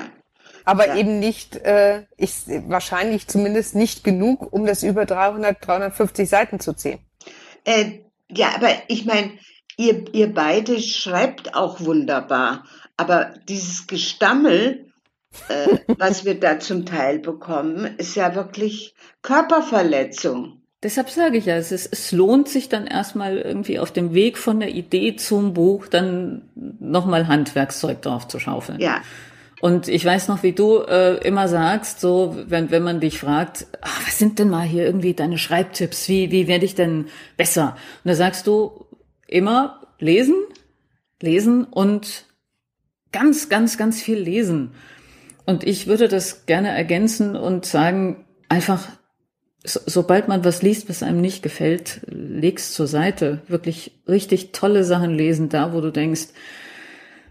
[0.68, 0.98] Aber ja.
[0.98, 2.34] eben nicht, äh, ich,
[2.68, 7.00] wahrscheinlich zumindest nicht genug, um das über 300, 350 Seiten zu ziehen.
[7.64, 8.00] Äh,
[8.30, 9.32] ja, aber ich meine,
[9.78, 12.66] ihr, ihr beide schreibt auch wunderbar.
[12.98, 14.92] Aber dieses Gestammel,
[15.48, 20.62] äh, was wir da zum Teil bekommen, ist ja wirklich Körperverletzung.
[20.84, 24.38] Deshalb sage ich ja, es, ist, es lohnt sich dann erstmal irgendwie auf dem Weg
[24.38, 26.50] von der Idee zum Buch dann
[26.82, 28.82] nochmal Handwerkszeug drauf zu schaufeln.
[28.82, 29.02] Ja.
[29.60, 33.66] Und ich weiß noch, wie du äh, immer sagst, so wenn, wenn man dich fragt,
[33.82, 36.08] ach, was sind denn mal hier irgendwie deine Schreibtipps?
[36.10, 37.08] Wie, wie werde ich denn
[37.38, 37.76] besser?
[38.04, 38.86] Und da sagst du
[39.28, 40.36] immer lesen,
[41.22, 42.26] lesen und
[43.12, 44.74] ganz, ganz, ganz viel lesen.
[45.46, 48.88] Und ich würde das gerne ergänzen und sagen, einfach
[49.64, 53.42] so, sobald man was liest, was einem nicht gefällt, leg's zur Seite.
[53.48, 56.28] Wirklich richtig tolle Sachen lesen, da wo du denkst,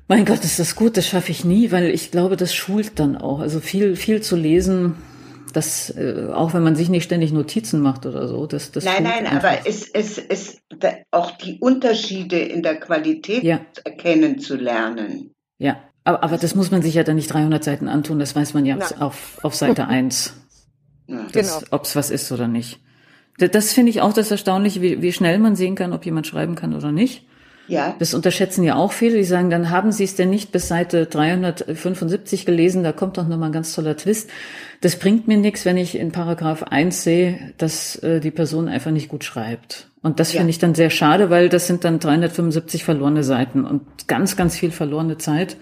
[0.08, 3.16] mein Gott, ist das gut, das schaffe ich nie, weil ich glaube, das schult dann
[3.16, 3.40] auch.
[3.40, 4.94] Also viel, viel zu lesen,
[5.52, 9.02] das, äh, auch wenn man sich nicht ständig Notizen macht oder so, das, das Nein,
[9.02, 9.50] nein, einfach.
[9.50, 10.58] aber es, es, es,
[11.10, 13.60] auch die Unterschiede in der Qualität ja.
[13.84, 15.32] erkennen zu lernen.
[15.58, 18.54] Ja, aber, aber das muss man sich ja dann nicht 300 Seiten antun, das weiß
[18.54, 20.34] man ja auf, auf Seite 1.
[21.08, 21.26] ja.
[21.32, 21.60] genau.
[21.70, 22.80] ob es was ist oder nicht.
[23.38, 26.54] Das finde ich auch das Erstaunliche, wie, wie schnell man sehen kann, ob jemand schreiben
[26.54, 27.26] kann oder nicht.
[27.68, 27.96] Ja.
[27.98, 29.16] Das unterschätzen ja auch viele.
[29.16, 33.26] Die sagen, dann haben Sie es denn nicht bis Seite 375 gelesen, da kommt doch
[33.26, 34.30] nochmal ein ganz toller Twist.
[34.80, 38.90] Das bringt mir nichts, wenn ich in Paragraph 1 sehe, dass äh, die Person einfach
[38.90, 39.90] nicht gut schreibt.
[40.02, 40.38] Und das ja.
[40.38, 44.56] finde ich dann sehr schade, weil das sind dann 375 verlorene Seiten und ganz, ganz
[44.56, 45.56] viel verlorene Zeit.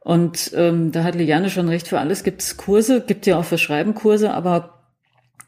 [0.00, 3.44] Und ähm, da hat Liane schon recht, für alles gibt es Kurse, gibt ja auch
[3.44, 4.82] für Schreiben Kurse, aber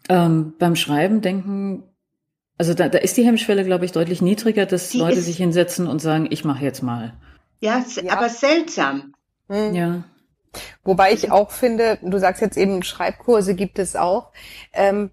[0.08, 1.84] ähm, beim Schreiben denken
[2.58, 5.86] also da, da ist die Hemmschwelle, glaube ich, deutlich niedriger, dass die Leute sich hinsetzen
[5.86, 7.14] und sagen, ich mache jetzt mal.
[7.60, 9.14] Ja, ja, aber seltsam.
[9.48, 9.74] Hm.
[9.74, 10.04] Ja.
[10.84, 14.32] Wobei ich auch finde, du sagst jetzt eben, Schreibkurse gibt es auch.
[14.72, 15.10] Ähm,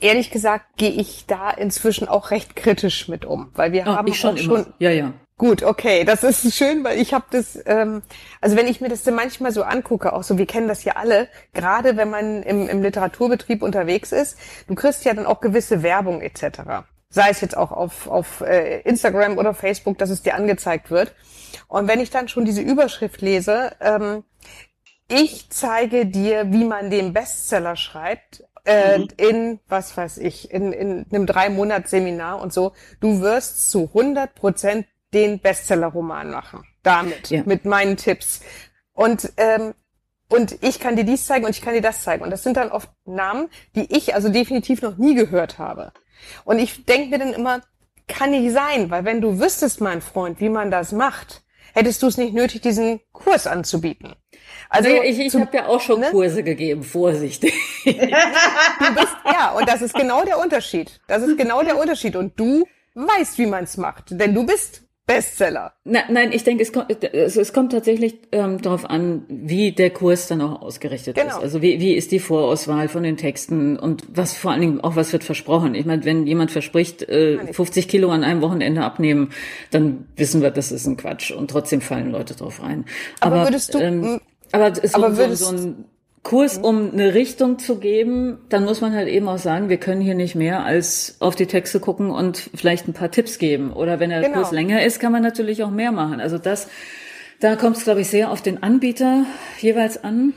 [0.00, 4.08] ehrlich gesagt gehe ich da inzwischen auch recht kritisch mit um, weil wir oh, haben
[4.08, 8.02] ich schon, schon ja ja Gut, okay, das ist schön, weil ich habe das, ähm,
[8.40, 10.94] also wenn ich mir das dann manchmal so angucke, auch so, wir kennen das ja
[10.96, 15.82] alle, gerade wenn man im, im Literaturbetrieb unterwegs ist, du kriegst ja dann auch gewisse
[15.82, 16.86] Werbung etc.
[17.10, 21.14] Sei es jetzt auch auf, auf äh, Instagram oder Facebook, dass es dir angezeigt wird.
[21.68, 24.24] Und wenn ich dann schon diese Überschrift lese, ähm,
[25.06, 29.08] ich zeige dir, wie man den Bestseller schreibt, äh, mhm.
[29.18, 33.90] in, was weiß ich, in, in einem drei Monats Seminar und so, du wirst zu
[33.94, 36.64] 100 Prozent den Bestseller-Roman machen.
[36.82, 37.42] Damit, ja.
[37.44, 38.40] mit meinen Tipps.
[38.92, 39.74] Und, ähm,
[40.28, 42.22] und ich kann dir dies zeigen und ich kann dir das zeigen.
[42.22, 45.92] Und das sind dann oft Namen, die ich also definitiv noch nie gehört habe.
[46.44, 47.60] Und ich denke mir dann immer,
[48.08, 51.42] kann nicht sein, weil wenn du wüsstest, mein Freund, wie man das macht,
[51.74, 54.14] hättest du es nicht nötig, diesen Kurs anzubieten.
[54.68, 56.10] Also nee, ich, ich habe ja auch schon ne?
[56.10, 57.52] Kurse gegeben, vorsichtig.
[57.84, 61.00] du bist ja, und das ist genau der Unterschied.
[61.06, 62.16] Das ist genau der Unterschied.
[62.16, 62.64] Und du
[62.94, 65.72] weißt, wie man es macht, denn du bist Bestseller.
[65.84, 69.90] Na, nein, ich denke, es kommt, es, es kommt tatsächlich ähm, darauf an, wie der
[69.90, 71.36] Kurs dann auch ausgerichtet genau.
[71.36, 71.42] ist.
[71.42, 74.96] Also wie, wie ist die Vorauswahl von den Texten und was vor allen Dingen auch
[74.96, 75.76] was wird versprochen.
[75.76, 79.30] Ich meine, wenn jemand verspricht, äh, 50 Kilo an einem Wochenende abnehmen,
[79.70, 82.84] dann wissen wir, das ist ein Quatsch und trotzdem fallen Leute drauf rein.
[83.20, 84.20] Aber, aber würdest du, ähm,
[84.50, 85.84] aber, so, aber würdest, so, so ein
[86.26, 90.00] Kurs, um eine Richtung zu geben, dann muss man halt eben auch sagen, wir können
[90.00, 93.72] hier nicht mehr als auf die Texte gucken und vielleicht ein paar Tipps geben.
[93.72, 94.38] Oder wenn der genau.
[94.38, 96.20] Kurs länger ist, kann man natürlich auch mehr machen.
[96.20, 96.66] Also das,
[97.38, 99.24] da kommt es, glaube ich, sehr auf den Anbieter
[99.60, 100.34] jeweils an.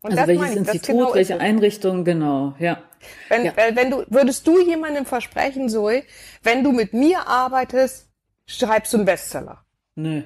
[0.00, 2.82] Und also welches Institut, genau welche Einrichtung, genau, ja.
[3.28, 3.52] Wenn, ja.
[3.74, 6.04] wenn du, würdest du jemandem versprechen, Zoe,
[6.44, 8.08] wenn du mit mir arbeitest,
[8.46, 9.66] schreibst du einen Bestseller?
[9.96, 10.22] Nö.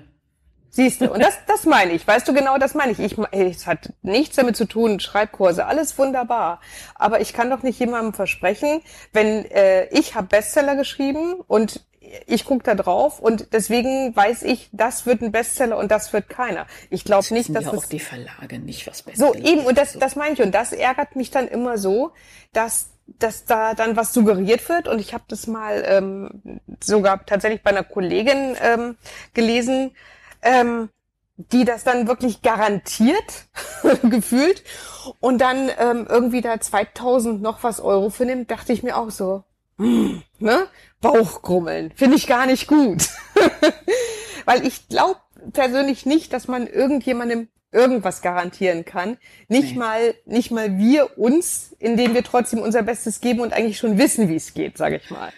[0.73, 3.01] Siehst du, und das, das meine ich, weißt du genau, das meine ich.
[3.01, 3.17] ich.
[3.33, 6.61] Es hat nichts damit zu tun, Schreibkurse, alles wunderbar.
[6.95, 8.81] Aber ich kann doch nicht jemandem versprechen,
[9.13, 11.85] wenn äh, ich habe Bestseller geschrieben und
[12.27, 16.29] ich gucke da drauf und deswegen weiß ich, das wird ein Bestseller und das wird
[16.29, 16.67] keiner.
[16.89, 19.33] Ich glaube nicht, dass ja es auch die Verlage nicht was Bestseller.
[19.33, 22.13] So eben und das, das meine ich und das ärgert mich dann immer so,
[22.53, 27.61] dass dass da dann was suggeriert wird und ich habe das mal ähm, sogar tatsächlich
[27.63, 28.97] bei einer Kollegin ähm,
[29.35, 29.93] gelesen
[30.43, 30.91] ähm,
[31.37, 33.47] die das dann wirklich garantiert
[34.03, 34.63] gefühlt
[35.21, 39.11] und dann ähm, irgendwie da 2000 noch was Euro für nimmt, dachte ich mir auch
[39.11, 39.45] so,
[39.79, 40.67] hm, ne?
[41.01, 43.09] Bauchgrummeln, finde ich gar nicht gut.
[44.45, 45.21] Weil ich glaube
[45.53, 49.17] persönlich nicht, dass man irgendjemandem irgendwas garantieren kann.
[49.49, 49.79] Nicht nee.
[49.79, 54.29] mal, nicht mal wir uns, indem wir trotzdem unser Bestes geben und eigentlich schon wissen,
[54.29, 55.33] wie es geht, sage ich mal.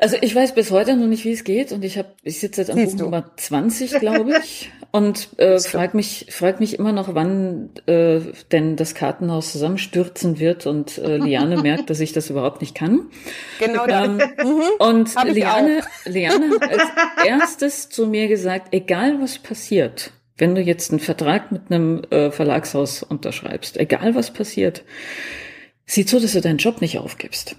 [0.00, 2.60] Also ich weiß bis heute noch nicht, wie es geht und ich habe, ich sitze
[2.60, 7.16] jetzt am Buch Nummer 20, glaube ich, und äh, frag mich, frag mich immer noch,
[7.16, 8.20] wann äh,
[8.52, 13.10] denn das Kartenhaus zusammenstürzen wird und äh, Liane merkt, dass ich das überhaupt nicht kann.
[13.58, 13.86] Genau.
[13.88, 14.62] Ähm, mhm.
[14.78, 20.92] Und Liane, Liane hat als erstes zu mir gesagt, egal was passiert, wenn du jetzt
[20.92, 24.84] einen Vertrag mit einem äh, Verlagshaus unterschreibst, egal was passiert,
[25.86, 27.56] sieh zu, dass du deinen Job nicht aufgibst.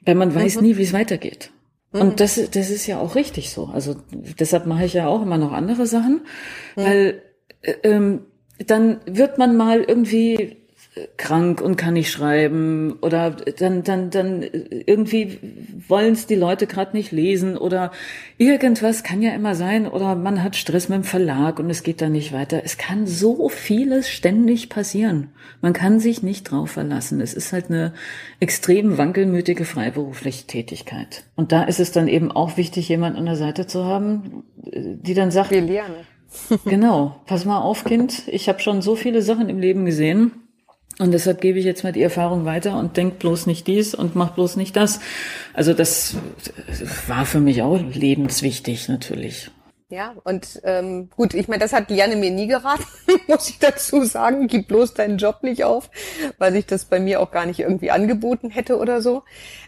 [0.00, 0.62] Weil man weiß mhm.
[0.62, 1.50] nie, wie es weitergeht.
[1.92, 2.16] Und mhm.
[2.16, 3.66] das, das ist ja auch richtig so.
[3.66, 6.22] Also deshalb mache ich ja auch immer noch andere Sachen,
[6.74, 7.22] weil
[7.60, 8.26] äh, ähm,
[8.66, 10.61] dann wird man mal irgendwie
[11.16, 15.38] krank und kann nicht schreiben oder dann dann dann irgendwie
[15.88, 17.92] wollen es die Leute gerade nicht lesen oder
[18.36, 22.02] irgendwas kann ja immer sein oder man hat Stress mit dem Verlag und es geht
[22.02, 22.60] da nicht weiter.
[22.62, 25.28] Es kann so vieles ständig passieren.
[25.62, 27.22] Man kann sich nicht drauf verlassen.
[27.22, 27.94] Es ist halt eine
[28.38, 31.24] extrem wankelmütige freiberufliche Tätigkeit.
[31.36, 35.14] Und da ist es dann eben auch wichtig, jemand an der Seite zu haben, die
[35.14, 36.06] dann sagt, Wir lernen.
[36.66, 40.32] genau, pass mal auf, Kind, ich habe schon so viele Sachen im Leben gesehen
[40.98, 44.14] und deshalb gebe ich jetzt mal die Erfahrung weiter und denk bloß nicht dies und
[44.14, 45.00] mach bloß nicht das.
[45.54, 46.16] Also das
[47.06, 49.50] war für mich auch lebenswichtig natürlich.
[49.92, 52.86] Ja, und ähm, gut, ich meine, das hat Liane mir nie geraten,
[53.28, 54.46] muss ich dazu sagen.
[54.46, 55.90] Gib bloß deinen Job nicht auf,
[56.38, 59.22] weil ich das bei mir auch gar nicht irgendwie angeboten hätte oder so.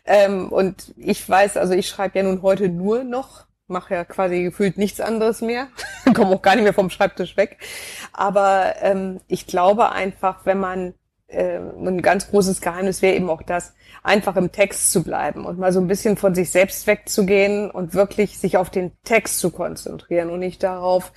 [0.07, 4.45] Ähm, und ich weiß, also ich schreibe ja nun heute nur noch, mache ja quasi
[4.45, 5.69] gefühlt nichts anderes mehr,
[6.15, 7.59] komme auch gar nicht mehr vom Schreibtisch weg.
[8.15, 10.95] Aber ähm, ich glaube einfach, wenn man
[11.29, 15.59] äh, ein ganz großes Geheimnis wäre eben auch das, einfach im Text zu bleiben und
[15.59, 19.51] mal so ein bisschen von sich selbst wegzugehen und wirklich sich auf den Text zu
[19.51, 21.13] konzentrieren und nicht darauf,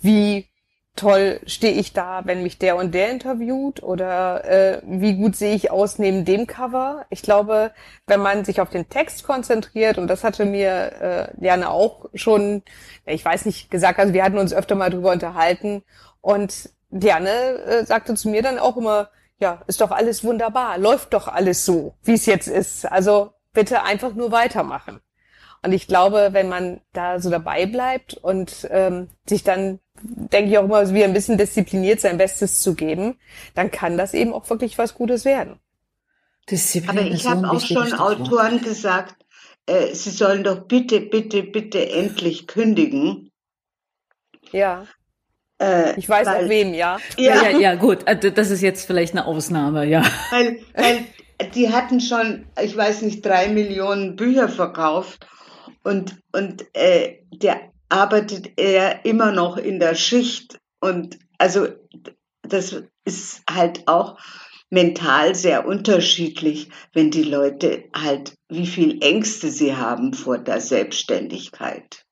[0.00, 0.48] wie
[0.96, 5.54] toll stehe ich da, wenn mich der und der interviewt oder äh, wie gut sehe
[5.54, 7.06] ich aus neben dem Cover.
[7.08, 7.70] Ich glaube,
[8.06, 12.62] wenn man sich auf den Text konzentriert und das hatte mir äh, Jana auch schon,
[13.06, 15.82] ich weiß nicht gesagt, also wir hatten uns öfter mal drüber unterhalten
[16.20, 21.14] und Diane äh, sagte zu mir dann auch immer, ja, ist doch alles wunderbar, läuft
[21.14, 22.86] doch alles so, wie es jetzt ist.
[22.86, 25.00] Also bitte einfach nur weitermachen.
[25.64, 30.58] Und ich glaube, wenn man da so dabei bleibt und ähm, sich dann, denke ich
[30.58, 33.18] auch immer, wie ein bisschen diszipliniert sein Bestes zu geben,
[33.54, 35.60] dann kann das eben auch wirklich was Gutes werden.
[36.50, 39.14] Disziplin Aber ich habe auch schon Autoren gesagt,
[39.66, 43.30] äh, sie sollen doch bitte, bitte, bitte endlich kündigen.
[44.50, 44.86] Ja.
[45.62, 46.98] Äh, ich weiß weil, auch wem, ja.
[47.16, 47.48] Ja.
[47.48, 47.58] ja.
[47.58, 48.00] ja, gut.
[48.06, 50.02] Also, das ist jetzt vielleicht eine Ausnahme, ja.
[50.30, 51.06] Weil, weil
[51.54, 55.26] die hatten schon, ich weiß nicht, drei Millionen Bücher verkauft
[55.82, 60.58] und, und äh, der arbeitet er immer noch in der Schicht.
[60.80, 61.68] Und also
[62.42, 64.18] das ist halt auch
[64.70, 72.04] mental sehr unterschiedlich, wenn die Leute halt, wie viel Ängste sie haben vor der Selbstständigkeit.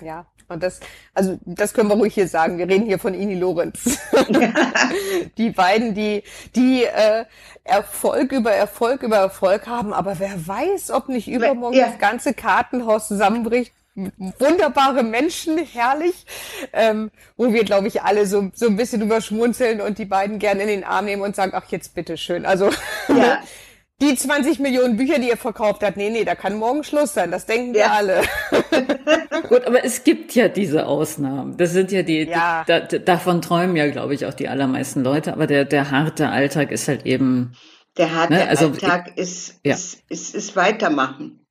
[0.00, 0.80] Ja, und das,
[1.14, 2.58] also das können wir ruhig hier sagen.
[2.58, 3.98] Wir reden hier von Ini Lorenz.
[5.38, 6.22] die beiden, die,
[6.54, 7.24] die äh,
[7.64, 11.86] Erfolg über Erfolg über Erfolg haben, aber wer weiß, ob nicht übermorgen ja.
[11.88, 13.72] das ganze Kartenhaus zusammenbricht.
[13.94, 16.26] Wunderbare Menschen, herrlich,
[16.72, 20.62] ähm, wo wir, glaube ich, alle so, so ein bisschen überschmunzeln und die beiden gerne
[20.62, 22.44] in den Arm nehmen und sagen, ach, jetzt bitteschön.
[22.44, 22.70] Also
[23.08, 23.38] ja.
[24.00, 27.30] die 20 Millionen Bücher, die ihr verkauft habt, nee, nee, da kann morgen Schluss sein,
[27.30, 28.22] das denken wir alle.
[29.48, 31.56] Gut, aber es gibt ja diese Ausnahmen.
[31.56, 32.64] Das sind ja die, ja.
[32.64, 36.28] Die, da, davon träumen ja, glaube ich, auch die allermeisten Leute, aber der, der harte
[36.28, 37.56] Alltag ist halt eben.
[37.96, 38.48] Der harte ne?
[38.48, 39.74] also, Alltag ist, ja.
[39.74, 41.46] ist, ist, ist weitermachen.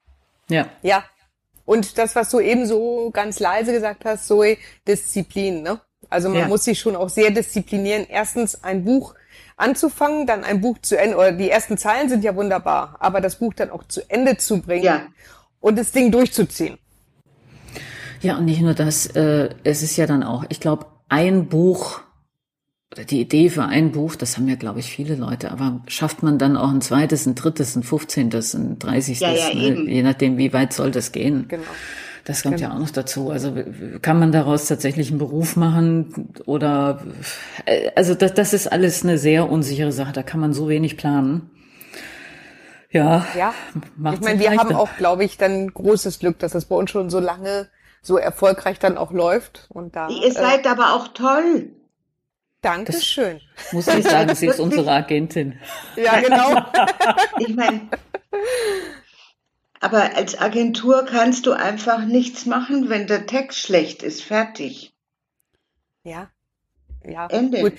[0.50, 0.68] Ja.
[0.82, 1.06] Ja.
[1.66, 5.80] Und das, was du eben so ganz leise gesagt hast, Zoe, Disziplin, ne?
[6.10, 6.48] Also man ja.
[6.48, 8.06] muss sich schon auch sehr disziplinieren.
[8.10, 9.16] Erstens ein Buch
[9.58, 13.40] anzufangen, dann ein Buch zu Ende, oder die ersten Zeilen sind ja wunderbar, aber das
[13.40, 15.08] Buch dann auch zu Ende zu bringen ja.
[15.60, 16.78] und das Ding durchzuziehen.
[18.22, 22.02] Ja, und nicht nur das, äh, es ist ja dann auch, ich glaube, ein Buch
[22.94, 26.24] oder die Idee für ein Buch, das haben ja, glaube ich, viele Leute, aber schafft
[26.24, 29.92] man dann auch ein zweites, ein drittes, ein fünfzehntes, ein dreißigstes, ja, ja, ne?
[29.92, 31.48] je nachdem, wie weit soll das gehen.
[31.48, 31.64] Genau.
[32.26, 32.70] Das kommt genau.
[32.70, 33.32] ja auch noch dazu.
[33.32, 33.54] Also
[34.02, 37.02] kann man daraus tatsächlich einen Beruf machen oder
[37.66, 40.14] äh, also das, das ist alles eine sehr unsichere Sache.
[40.14, 41.50] Da kann man so wenig planen.
[42.92, 43.26] Ja.
[43.38, 43.54] Ja.
[44.14, 47.10] Ich meine, wir haben auch, glaube ich, dann großes Glück, dass das bei uns schon
[47.10, 47.68] so lange
[48.02, 49.66] so erfolgreich dann auch läuft.
[49.70, 51.72] Und da, Ihr seid äh, aber auch toll.
[52.62, 53.42] Dankeschön.
[53.56, 55.60] Das muss ich sagen, sie ist unsere Agentin.
[55.98, 56.66] Ja, genau.
[57.40, 57.82] ich meine,
[59.84, 64.24] aber als Agentur kannst du einfach nichts machen, wenn der Text schlecht ist.
[64.24, 64.94] Fertig.
[66.04, 66.30] Ja.
[67.06, 67.60] Ja, Ende.
[67.60, 67.74] gut.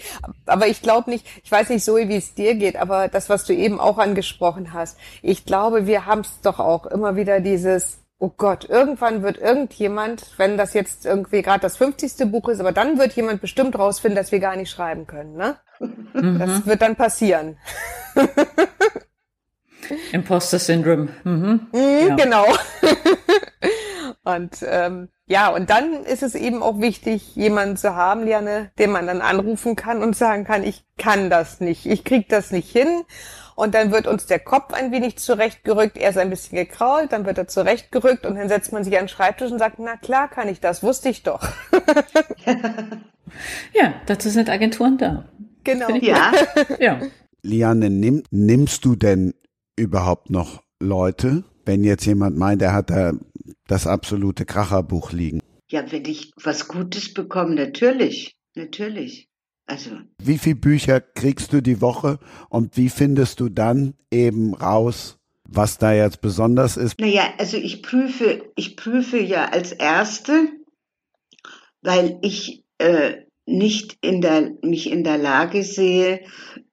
[0.44, 3.47] Aber ich glaube nicht, ich weiß nicht so, wie es dir geht, aber das, was
[3.47, 8.01] du eben auch angesprochen hast, ich glaube, wir haben es doch auch immer wieder dieses,
[8.18, 12.31] oh Gott, irgendwann wird irgendjemand, wenn das jetzt irgendwie gerade das 50.
[12.31, 15.56] Buch ist, aber dann wird jemand bestimmt rausfinden, dass wir gar nicht schreiben können, ne?
[15.81, 16.39] Mhm.
[16.39, 17.56] Das wird dann passieren.
[20.12, 21.09] Imposter Syndrome.
[21.24, 21.66] Mhm.
[21.73, 22.15] Mhm, ja.
[22.16, 22.47] Genau.
[24.24, 28.90] und ähm, ja, und dann ist es eben auch wichtig, jemanden zu haben, Liane, den
[28.90, 32.70] man dann anrufen kann und sagen kann, ich kann das nicht, ich krieg das nicht
[32.70, 33.05] hin.
[33.56, 37.24] Und dann wird uns der Kopf ein wenig zurechtgerückt, er ist ein bisschen gekrault, dann
[37.24, 40.28] wird er zurechtgerückt und dann setzt man sich an den Schreibtisch und sagt, na klar
[40.28, 41.40] kann ich das, wusste ich doch.
[43.73, 45.24] ja, dazu sind Agenturen da.
[45.62, 45.89] Genau.
[45.97, 46.32] Ja.
[46.81, 47.01] ja.
[47.43, 49.35] Liane, nimm, nimmst du denn
[49.77, 53.13] überhaupt noch Leute, wenn jetzt jemand meint, er hat da
[53.67, 55.41] das absolute Kracherbuch liegen?
[55.69, 59.29] Ja, wenn ich was Gutes bekomme, natürlich, natürlich.
[59.67, 59.91] Also.
[60.23, 62.19] Wie viele Bücher kriegst du die Woche
[62.51, 65.19] und wie findest du dann eben raus,
[65.49, 67.01] was da jetzt besonders ist?
[67.01, 70.49] Naja, also ich prüfe, ich prüfe ja als Erste,
[71.81, 76.21] weil ich äh, nicht in der, mich in der Lage sehe,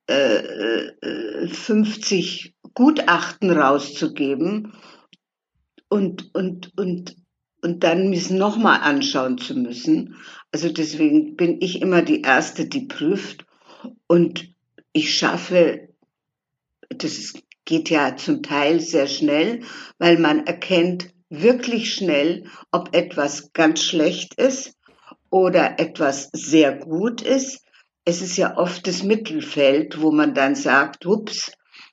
[0.08, 4.74] äh, 50 äh, Gutachten rauszugeben
[5.90, 7.16] und, und, und
[7.62, 10.16] und dann mich nochmal anschauen zu müssen.
[10.52, 13.46] Also deswegen bin ich immer die Erste, die prüft.
[14.08, 14.54] Und
[14.94, 15.90] ich schaffe,
[16.90, 17.34] das
[17.66, 19.62] geht ja zum Teil sehr schnell,
[19.98, 24.76] weil man erkennt wirklich schnell, ob etwas ganz schlecht ist
[25.30, 27.64] oder etwas sehr gut ist.
[28.04, 31.52] Es ist ja oft das Mittelfeld, wo man dann sagt, ups,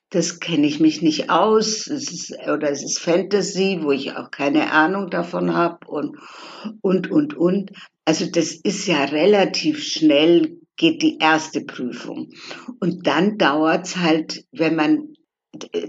[0.09, 4.31] das kenne ich mich nicht aus, es ist, oder es ist Fantasy, wo ich auch
[4.31, 6.17] keine Ahnung davon habe und,
[6.81, 7.71] und, und, und.
[8.05, 12.31] Also das ist ja relativ schnell, geht die erste Prüfung.
[12.79, 15.13] Und dann dauert's halt, wenn man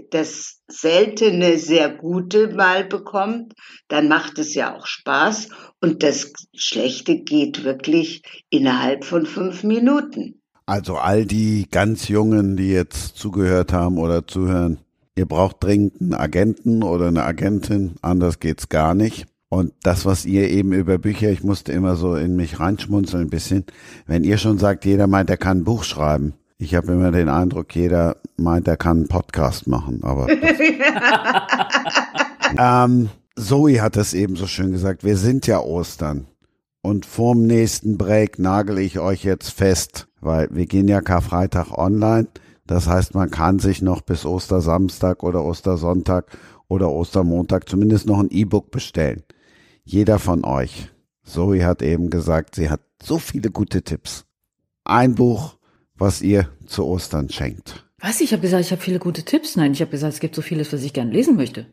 [0.09, 3.53] das seltene, sehr gute mal bekommt,
[3.87, 5.49] dann macht es ja auch Spaß
[5.81, 10.40] und das Schlechte geht wirklich innerhalb von fünf Minuten.
[10.65, 14.79] Also all die ganz Jungen, die jetzt zugehört haben oder zuhören,
[15.15, 19.25] ihr braucht dringend einen Agenten oder eine Agentin, anders geht's gar nicht.
[19.49, 23.29] Und das, was ihr eben über Bücher, ich musste immer so in mich reinschmunzeln ein
[23.29, 23.65] bisschen,
[24.07, 26.35] wenn ihr schon sagt, jeder meint, er kann ein Buch schreiben.
[26.57, 30.29] Ich habe immer den Eindruck, jeder meint, er kann einen Podcast machen, aber
[32.57, 36.27] ähm, Zoe hat es eben so schön gesagt, wir sind ja Ostern.
[36.81, 42.27] Und vorm nächsten Break nagel ich euch jetzt fest, weil wir gehen ja Karfreitag online.
[42.65, 46.37] Das heißt, man kann sich noch bis Ostersamstag oder Ostersonntag
[46.67, 49.23] oder Ostermontag zumindest noch ein E-Book bestellen.
[49.83, 50.89] Jeder von euch.
[51.23, 54.25] Zoe hat eben gesagt, sie hat so viele gute Tipps.
[54.85, 55.57] Ein Buch,
[55.95, 57.85] was ihr zu Ostern schenkt.
[57.99, 58.21] Was?
[58.21, 59.55] Ich habe gesagt, ich habe viele gute Tipps.
[59.55, 61.67] Nein, ich habe gesagt, es gibt so vieles, was ich gerne lesen möchte.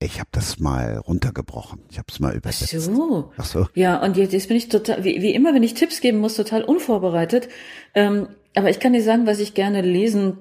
[0.00, 1.80] Ich habe das mal runtergebrochen.
[1.90, 2.74] Ich habe es mal übersetzt.
[2.76, 3.32] Ach so.
[3.36, 3.66] Ach so.
[3.74, 6.36] Ja, und jetzt, jetzt bin ich total, wie, wie immer, wenn ich Tipps geben muss,
[6.36, 7.48] total unvorbereitet.
[7.94, 10.38] Ähm, aber ich kann dir sagen, was ich gerne lesen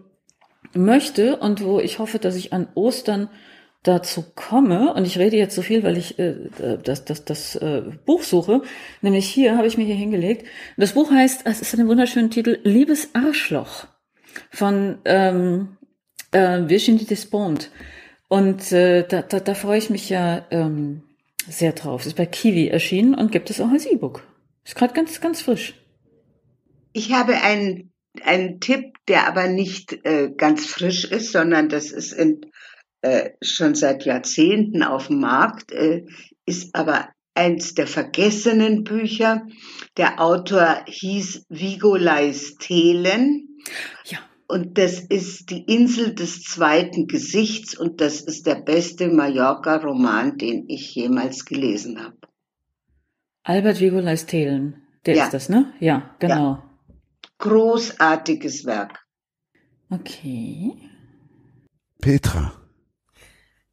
[0.74, 3.30] möchte und wo ich hoffe, dass ich an Ostern
[3.84, 6.36] dazu komme, und ich rede jetzt so viel, weil ich äh,
[6.84, 8.62] das, das, das äh, Buch suche,
[9.02, 10.46] nämlich hier habe ich mir hier hingelegt.
[10.78, 13.88] Das Buch heißt, es ist einen wunderschönen Titel, Liebes Arschloch
[14.52, 15.78] von ähm,
[16.32, 17.72] äh, Virginie Despont.
[18.28, 21.04] Und äh, da, da, da freue ich mich ja ähm,
[21.48, 22.02] sehr drauf.
[22.02, 24.24] Es ist bei Kiwi erschienen und gibt es auch als E-Book.
[24.66, 25.74] Ist gerade ganz, ganz frisch.
[26.92, 27.94] Ich habe einen,
[28.24, 32.42] einen Tipp, der aber nicht äh, ganz frisch ist, sondern das ist in,
[33.02, 36.06] äh, schon seit Jahrzehnten auf dem Markt, äh,
[36.46, 39.44] ist aber eins der vergessenen Bücher.
[39.96, 43.62] Der Autor hieß Vigo Leistelen.
[44.06, 44.20] Ja.
[44.48, 50.70] Und das ist die Insel des zweiten Gesichts und das ist der beste Mallorca-Roman, den
[50.70, 52.16] ich jemals gelesen habe.
[53.44, 55.26] Albert Vigolas Thelen, der ja.
[55.26, 55.74] ist das, ne?
[55.80, 56.36] Ja, genau.
[56.36, 56.64] Ja.
[57.40, 59.06] Großartiges Werk.
[59.90, 60.74] Okay.
[62.00, 62.57] Petra.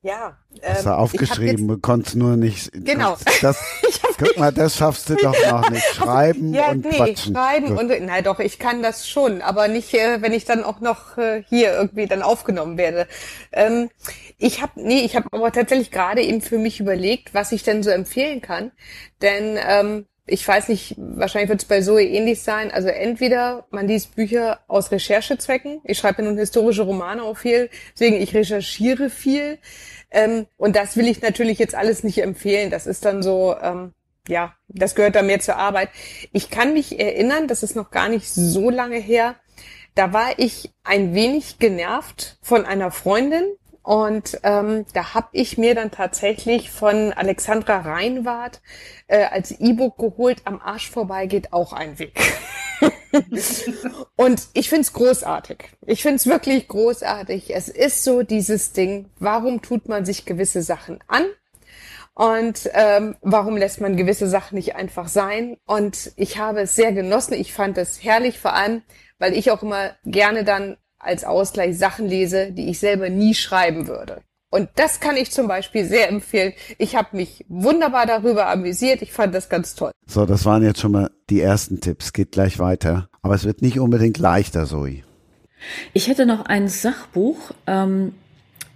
[0.04, 0.36] Ja.
[0.60, 2.70] Ähm, Hast du aufgeschrieben, du konntest nur nicht.
[2.72, 3.16] Genau.
[3.40, 3.58] Das,
[4.18, 5.82] guck mal, das schaffst du doch noch nicht.
[5.94, 7.34] Schreiben ja, und nee, quatschen.
[7.34, 7.78] Schreiben Gut.
[7.78, 11.16] und, na doch, ich kann das schon, aber nicht, äh, wenn ich dann auch noch
[11.16, 13.08] äh, hier irgendwie dann aufgenommen werde.
[13.50, 13.88] Ähm,
[14.36, 17.82] ich habe, nee, ich habe aber tatsächlich gerade eben für mich überlegt, was ich denn
[17.82, 18.72] so empfehlen kann.
[19.22, 22.70] Denn ähm, ich weiß nicht, wahrscheinlich wird es bei Zoe ähnlich sein.
[22.70, 25.80] Also entweder man liest Bücher aus Recherchezwecken.
[25.84, 29.58] Ich schreibe nun historische Romane auch viel, deswegen ich recherchiere viel.
[30.10, 32.70] Ähm, und das will ich natürlich jetzt alles nicht empfehlen.
[32.70, 33.92] Das ist dann so, ähm,
[34.26, 35.90] ja, das gehört da mehr zur Arbeit.
[36.32, 39.36] Ich kann mich erinnern, das ist noch gar nicht so lange her.
[39.94, 43.44] Da war ich ein wenig genervt von einer Freundin,
[43.84, 48.62] und ähm, da habe ich mir dann tatsächlich von Alexandra Reinwart
[49.08, 52.18] äh, als E-Book geholt, am Arsch vorbei geht auch ein Weg.
[54.16, 55.64] und ich find's großartig.
[55.84, 57.54] Ich find's wirklich großartig.
[57.54, 61.26] Es ist so dieses Ding, warum tut man sich gewisse Sachen an?
[62.14, 65.58] Und ähm, warum lässt man gewisse Sachen nicht einfach sein?
[65.66, 67.34] Und ich habe es sehr genossen.
[67.34, 68.82] Ich fand es herrlich, vor allem,
[69.18, 73.86] weil ich auch immer gerne dann als Ausgleich Sachen lese, die ich selber nie schreiben
[73.86, 74.22] würde.
[74.50, 76.52] Und das kann ich zum Beispiel sehr empfehlen.
[76.78, 79.02] Ich habe mich wunderbar darüber amüsiert.
[79.02, 79.90] Ich fand das ganz toll.
[80.06, 82.12] So, das waren jetzt schon mal die ersten Tipps.
[82.12, 83.08] Geht gleich weiter.
[83.20, 85.02] Aber es wird nicht unbedingt leichter, Zoe.
[85.92, 88.14] Ich hätte noch ein Sachbuch, ähm,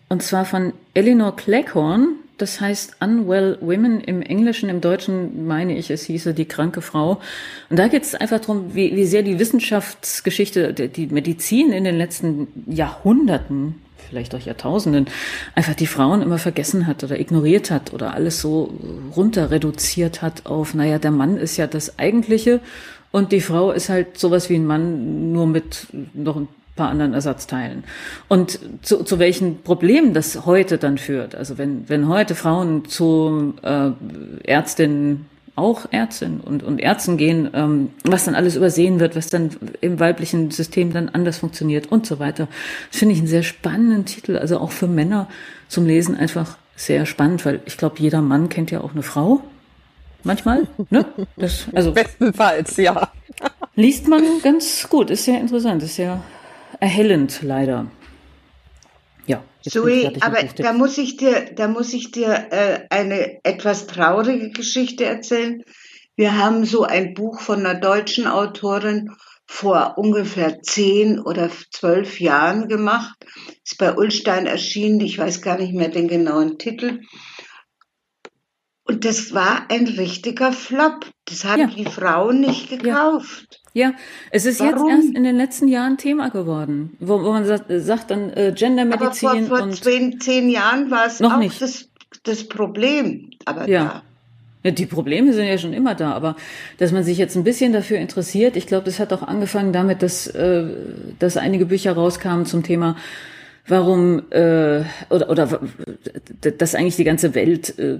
[0.08, 5.90] und zwar von Eleanor Cleghorn das heißt Unwell Women im Englischen, im Deutschen meine ich,
[5.90, 7.20] es hieße die kranke Frau.
[7.68, 11.98] Und da geht es einfach darum, wie, wie sehr die Wissenschaftsgeschichte, die Medizin in den
[11.98, 15.06] letzten Jahrhunderten, vielleicht auch Jahrtausenden,
[15.54, 18.72] einfach die Frauen immer vergessen hat oder ignoriert hat oder alles so
[19.14, 22.60] runter reduziert hat auf, naja, der Mann ist ja das Eigentliche
[23.10, 26.48] und die Frau ist halt sowas wie ein Mann, nur mit noch ein
[26.78, 27.84] paar anderen Ersatzteilen.
[28.28, 31.34] Und zu, zu welchen Problemen das heute dann führt.
[31.34, 33.90] Also wenn, wenn heute Frauen zu äh,
[34.44, 35.26] Ärztinnen
[35.58, 39.50] auch Ärztinnen und, und Ärzten gehen, ähm, was dann alles übersehen wird, was dann
[39.80, 42.46] im weiblichen System dann anders funktioniert und so weiter.
[42.90, 45.28] Das finde ich einen sehr spannenden Titel, also auch für Männer
[45.66, 49.42] zum Lesen einfach sehr spannend, weil ich glaube, jeder Mann kennt ja auch eine Frau.
[50.22, 51.04] Manchmal, ne?
[51.36, 53.10] Das, also bestenfalls, ja.
[53.74, 56.22] Liest man ganz gut, ist sehr interessant, ist sehr
[56.80, 57.90] erhellend, leider.
[59.26, 59.44] Ja.
[59.68, 65.04] Zoe, aber da muss ich dir, da muss ich dir äh, eine etwas traurige Geschichte
[65.04, 65.62] erzählen.
[66.16, 69.10] Wir haben so ein Buch von einer deutschen Autorin
[69.46, 73.16] vor ungefähr zehn oder zwölf Jahren gemacht.
[73.64, 75.00] Ist bei Ulstein erschienen.
[75.00, 77.00] Ich weiß gar nicht mehr den genauen Titel.
[78.84, 81.06] Und das war ein richtiger Flop.
[81.26, 81.66] Das haben ja.
[81.66, 83.57] die Frauen nicht gekauft.
[83.74, 83.92] Ja,
[84.30, 84.88] es ist Warum?
[84.88, 88.52] jetzt erst in den letzten Jahren Thema geworden, wo, wo man sagt, sagt dann äh,
[88.56, 89.28] Gendermedizin.
[89.28, 91.60] Aber vor, vor zehn, zehn, Jahren war es noch auch nicht.
[91.60, 91.88] Das,
[92.22, 93.30] das Problem.
[93.44, 93.84] Aber ja.
[93.84, 94.02] Da.
[94.64, 96.34] Ja, die Probleme sind ja schon immer da, aber
[96.78, 100.02] dass man sich jetzt ein bisschen dafür interessiert, ich glaube, das hat auch angefangen damit,
[100.02, 100.64] dass, äh,
[101.20, 102.96] dass einige Bücher rauskamen zum Thema
[103.68, 105.60] warum äh, oder oder
[106.40, 107.98] dass eigentlich die ganze Welt äh,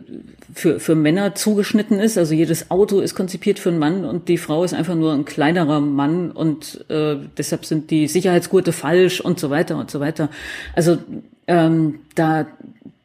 [0.54, 2.18] für für Männer zugeschnitten ist.
[2.18, 5.24] Also jedes Auto ist konzipiert für einen Mann und die Frau ist einfach nur ein
[5.24, 10.30] kleinerer Mann und äh, deshalb sind die Sicherheitsgurte falsch und so weiter und so weiter.
[10.74, 10.98] Also
[11.46, 12.46] ähm, da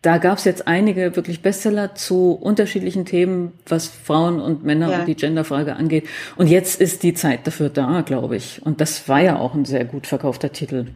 [0.04, 5.00] da gab es jetzt einige wirklich Bestseller zu unterschiedlichen Themen, was Frauen und Männer ja.
[5.00, 6.08] und die Genderfrage angeht.
[6.36, 8.62] Und jetzt ist die Zeit dafür da, glaube ich.
[8.66, 10.88] Und das war ja auch ein sehr gut verkaufter Titel.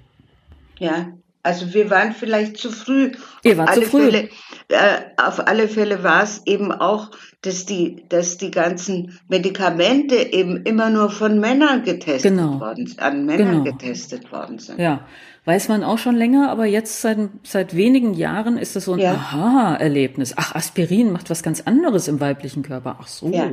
[0.78, 1.08] Ja,
[1.48, 3.14] also wir waren vielleicht zu früh.
[3.44, 4.12] Ihr wart zu früh.
[4.12, 4.30] Fälle,
[4.68, 7.12] äh, auf alle Fälle war es eben auch,
[7.42, 12.60] dass die, dass die ganzen Medikamente eben immer nur von Männern getestet genau.
[12.60, 13.78] worden sind, an Männern genau.
[13.78, 14.78] getestet worden sind.
[14.78, 15.08] Ja,
[15.46, 19.00] weiß man auch schon länger, aber jetzt seit, seit wenigen Jahren ist das so ein
[19.00, 19.14] ja.
[19.14, 20.34] Aha-Erlebnis.
[20.36, 22.98] Ach, Aspirin macht was ganz anderes im weiblichen Körper.
[23.02, 23.30] Ach so.
[23.30, 23.50] Ja.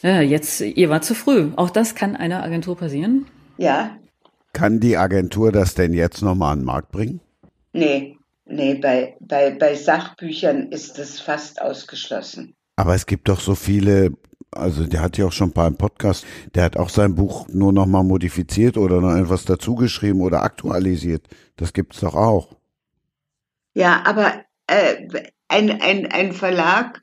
[0.00, 1.50] ja, jetzt, ihr wart zu früh.
[1.56, 3.26] Auch das kann einer Agentur passieren?
[3.58, 3.90] Ja,
[4.52, 7.20] kann die Agentur das denn jetzt nochmal an den Markt bringen?
[7.72, 12.54] Nee, nee, bei, bei, bei Sachbüchern ist das fast ausgeschlossen.
[12.76, 14.12] Aber es gibt doch so viele,
[14.50, 17.46] also der hat ja auch schon ein paar im Podcast, der hat auch sein Buch
[17.48, 21.26] nur nochmal modifiziert oder noch etwas dazugeschrieben oder aktualisiert.
[21.56, 22.56] Das gibt's doch auch.
[23.74, 25.06] Ja, aber äh,
[25.48, 27.02] ein, ein, ein Verlag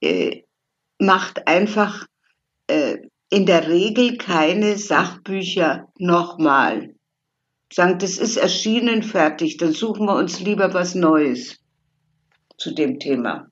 [0.00, 0.42] äh,
[0.98, 2.06] macht einfach
[2.66, 2.98] äh,
[3.30, 6.94] in der Regel keine Sachbücher nochmal.
[7.72, 11.58] Sagen, das ist erschienen, fertig, dann suchen wir uns lieber was Neues
[12.56, 13.48] zu dem Thema.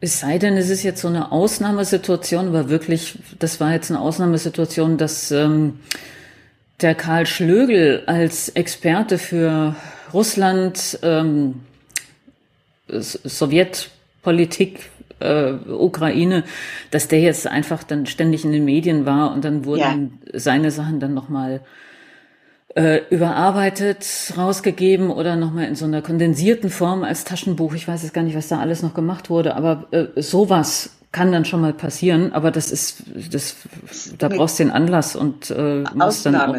[0.00, 4.00] Es sei denn, es ist jetzt so eine Ausnahmesituation, aber wirklich, das war jetzt eine
[4.00, 5.80] Ausnahmesituation, dass ähm,
[6.80, 9.74] der Karl Schlögel als Experte für
[10.14, 11.62] Russland, ähm,
[12.88, 14.88] Sowjetpolitik,
[15.20, 16.44] äh, Ukraine,
[16.90, 20.38] dass der jetzt einfach dann ständig in den Medien war und dann wurden ja.
[20.38, 21.60] seine Sachen dann nochmal
[22.74, 27.74] äh, überarbeitet, rausgegeben oder nochmal in so einer kondensierten Form als Taschenbuch.
[27.74, 31.32] Ich weiß jetzt gar nicht, was da alles noch gemacht wurde, aber äh, sowas kann
[31.32, 33.56] dann schon mal passieren, aber das ist, das,
[34.18, 36.56] da brauchst du den Anlass und äh, musst dann auch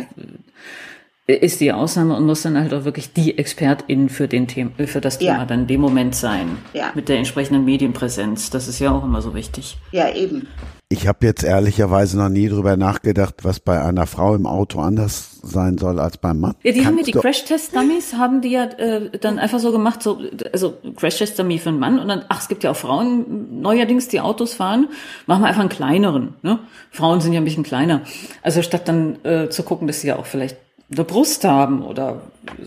[1.34, 5.02] ist die Ausnahme und muss dann halt auch wirklich die Expertin für den Thema, für
[5.02, 5.46] das Thema ja.
[5.46, 6.58] dann in dem Moment sein.
[6.74, 6.92] Ja.
[6.96, 8.50] Mit der entsprechenden Medienpräsenz.
[8.50, 9.78] Das ist ja auch immer so wichtig.
[9.92, 10.48] Ja, eben.
[10.92, 15.38] Ich habe jetzt ehrlicherweise noch nie drüber nachgedacht, was bei einer Frau im Auto anders
[15.44, 16.56] sein soll als beim Mann.
[16.64, 20.02] Ja, die Kannst haben ja die Crash-Test-Dummies, haben die ja äh, dann einfach so gemacht,
[20.02, 20.20] so,
[20.52, 24.20] also Crash-Test-Dummy für einen Mann und dann, ach, es gibt ja auch Frauen neuerdings, die
[24.20, 24.88] Autos fahren,
[25.28, 26.34] machen wir einfach einen kleineren.
[26.42, 26.58] Ne?
[26.90, 28.02] Frauen sind ja ein bisschen kleiner.
[28.42, 30.58] Also statt dann äh, zu gucken, dass sie ja auch vielleicht
[30.91, 32.22] eine Brust haben oder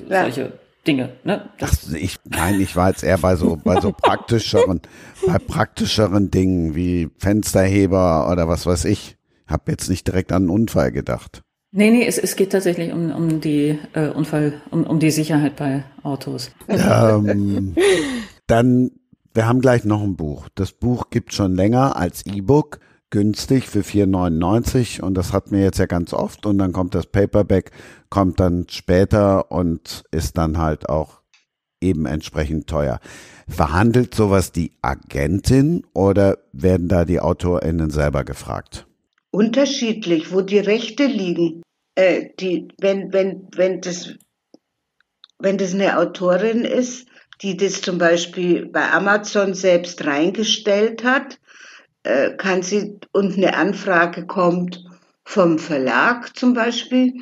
[0.08, 0.22] ja.
[0.22, 0.52] solche
[0.86, 1.10] Dinge.
[1.24, 1.48] Ne?
[1.60, 4.80] Ach, ich, nein, ich war jetzt eher bei so, bei so praktischeren,
[5.26, 9.16] bei praktischeren Dingen wie Fensterheber oder was weiß ich.
[9.46, 11.42] Hab jetzt nicht direkt an einen Unfall gedacht.
[11.74, 15.56] Nee, nee, es, es geht tatsächlich um, um die äh, Unfall, um, um die Sicherheit
[15.56, 16.50] bei Autos.
[16.68, 17.74] Ähm,
[18.46, 18.90] dann,
[19.32, 20.48] wir haben gleich noch ein Buch.
[20.54, 22.80] Das Buch gibt schon länger als E-Book
[23.12, 27.06] günstig für 4,99 und das hat mir jetzt ja ganz oft und dann kommt das
[27.06, 27.70] Paperback,
[28.08, 31.20] kommt dann später und ist dann halt auch
[31.80, 33.00] eben entsprechend teuer.
[33.46, 38.86] Verhandelt sowas die Agentin oder werden da die AutorInnen selber gefragt?
[39.30, 41.62] Unterschiedlich, wo die Rechte liegen.
[41.94, 44.14] Äh, die, wenn, wenn, wenn, das,
[45.38, 47.06] wenn das eine Autorin ist,
[47.42, 51.38] die das zum Beispiel bei Amazon selbst reingestellt hat,
[52.02, 54.84] äh, kann sie und eine Anfrage kommt
[55.24, 57.14] vom Verlag zum Beispiel,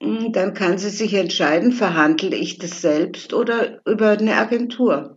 [0.00, 5.16] hm, dann kann sie sich entscheiden, verhandle ich das selbst oder über eine Agentur.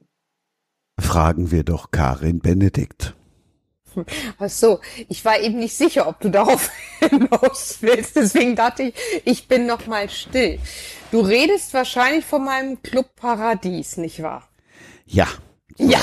[1.00, 3.16] Fragen wir doch Karin Benedikt.
[4.40, 4.80] Ach so,
[5.10, 6.70] ich war eben nicht sicher, ob du darauf
[7.00, 8.16] hinaus willst.
[8.16, 8.94] Deswegen dachte ich,
[9.26, 10.60] ich bin noch mal still.
[11.12, 14.48] Du redest wahrscheinlich von meinem Club Paradies, nicht wahr?
[15.06, 15.28] Ja.
[15.82, 16.00] Ja.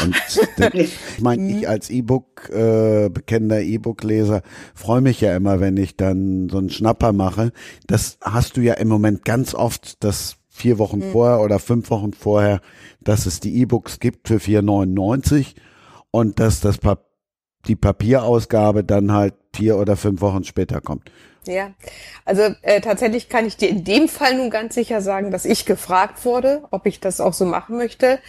[0.72, 4.42] ich meine, ich als E-Book, äh, bekennender E-Book-Leser,
[4.74, 7.52] freue mich ja immer, wenn ich dann so einen Schnapper mache.
[7.86, 11.12] Das hast du ja im Moment ganz oft, dass vier Wochen mhm.
[11.12, 12.60] vorher oder fünf Wochen vorher,
[13.00, 15.54] dass es die E-Books gibt für 4,99
[16.10, 17.08] und dass das Papier
[17.66, 21.10] die Papierausgabe dann halt vier oder fünf Wochen später kommt.
[21.46, 21.70] Ja,
[22.24, 25.64] also äh, tatsächlich kann ich dir in dem Fall nun ganz sicher sagen, dass ich
[25.64, 28.20] gefragt wurde, ob ich das auch so machen möchte.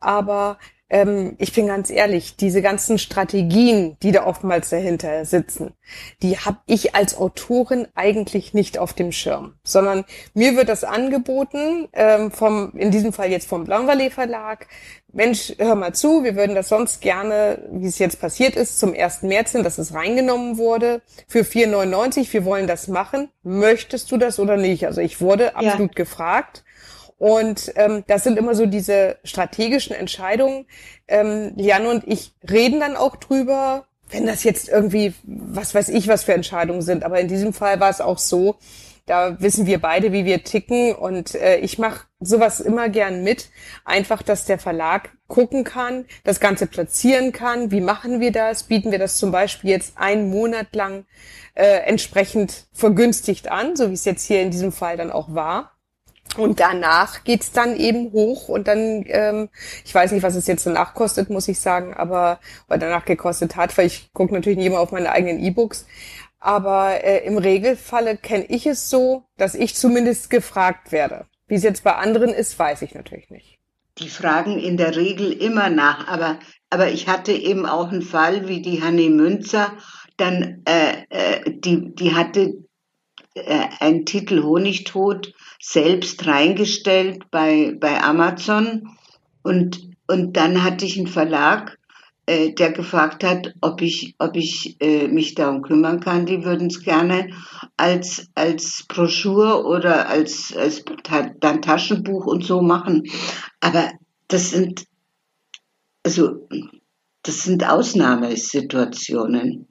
[0.00, 0.58] Aber
[0.90, 5.74] ähm, ich bin ganz ehrlich, diese ganzen Strategien, die da oftmals dahinter sitzen,
[6.22, 10.04] die habe ich als Autorin eigentlich nicht auf dem Schirm, sondern
[10.34, 14.66] mir wird das angeboten ähm, vom, in diesem Fall jetzt vom Blanvalet Verlag.
[15.12, 18.94] Mensch, hör mal zu, wir würden das sonst gerne, wie es jetzt passiert ist, zum
[18.94, 19.22] 1.
[19.22, 23.30] März hin, dass es reingenommen wurde, für 4,99, wir wollen das machen.
[23.42, 24.86] Möchtest du das oder nicht?
[24.86, 26.04] Also ich wurde absolut ja.
[26.04, 26.62] gefragt.
[27.18, 30.66] Und ähm, das sind immer so diese strategischen Entscheidungen.
[31.08, 36.08] Ähm, Liane und ich reden dann auch drüber, wenn das jetzt irgendwie, was weiß ich,
[36.08, 37.04] was für Entscheidungen sind.
[37.04, 38.56] Aber in diesem Fall war es auch so,
[39.06, 40.94] da wissen wir beide, wie wir ticken.
[40.94, 43.48] Und äh, ich mache sowas immer gern mit.
[43.84, 47.70] Einfach, dass der Verlag gucken kann, das Ganze platzieren kann.
[47.72, 48.64] Wie machen wir das?
[48.64, 51.04] Bieten wir das zum Beispiel jetzt einen Monat lang
[51.54, 55.77] äh, entsprechend vergünstigt an, so wie es jetzt hier in diesem Fall dann auch war.
[56.36, 59.48] Und danach geht's dann eben hoch und dann, ähm,
[59.84, 62.38] ich weiß nicht, was es jetzt danach kostet, muss ich sagen, aber
[62.68, 65.86] weil danach gekostet hat, weil ich gucke natürlich nicht immer auf meine eigenen E-Books.
[66.38, 71.26] Aber äh, im Regelfalle kenne ich es so, dass ich zumindest gefragt werde.
[71.48, 73.58] Wie es jetzt bei anderen ist, weiß ich natürlich nicht.
[73.98, 76.38] Die fragen in der Regel immer nach, aber,
[76.70, 79.72] aber ich hatte eben auch einen Fall wie die Hanne Münzer,
[80.16, 82.54] dann äh, äh, die, die hatte
[83.34, 88.96] äh, einen Titel Honigtod selbst reingestellt bei, bei Amazon
[89.42, 91.78] und, und dann hatte ich einen Verlag,
[92.28, 96.26] äh, der gefragt hat, ob ich, ob ich äh, mich darum kümmern kann.
[96.26, 97.30] Die würden es gerne
[97.78, 100.84] als, als Broschur oder als, als
[101.40, 103.04] dann Taschenbuch und so machen.
[103.60, 103.92] Aber
[104.28, 104.84] das sind,
[106.04, 106.46] also,
[107.22, 109.66] das sind Ausnahmesituationen.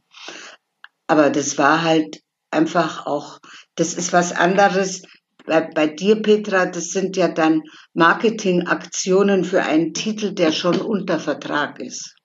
[1.05, 3.37] Aber das war halt einfach auch,
[3.75, 5.03] das ist was anderes.
[5.47, 7.63] Bei, bei dir, Petra, das sind ja dann
[7.93, 12.15] Marketingaktionen für einen Titel, der schon unter Vertrag ist.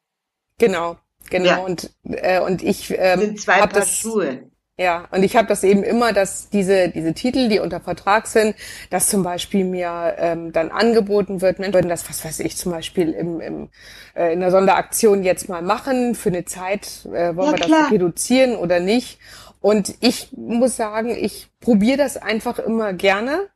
[0.58, 0.98] Genau,
[1.30, 1.46] genau.
[1.46, 1.56] Ja.
[1.58, 4.50] Und, äh, und ich ähm, sind zwei Paar das, Schuhe.
[4.78, 8.56] Ja, und ich habe das eben immer, dass diese, diese Titel, die unter Vertrag sind,
[8.90, 12.72] dass zum Beispiel mir ähm, dann angeboten wird, Mensch, würden das, was weiß ich, zum
[12.72, 13.68] Beispiel im, im,
[14.16, 17.82] äh, in der Sonderaktion jetzt mal machen, für eine Zeit, äh, wollen ja, wir klar.
[17.82, 19.18] das reduzieren oder nicht.
[19.62, 23.48] Und ich muss sagen, ich probiere das einfach immer gerne.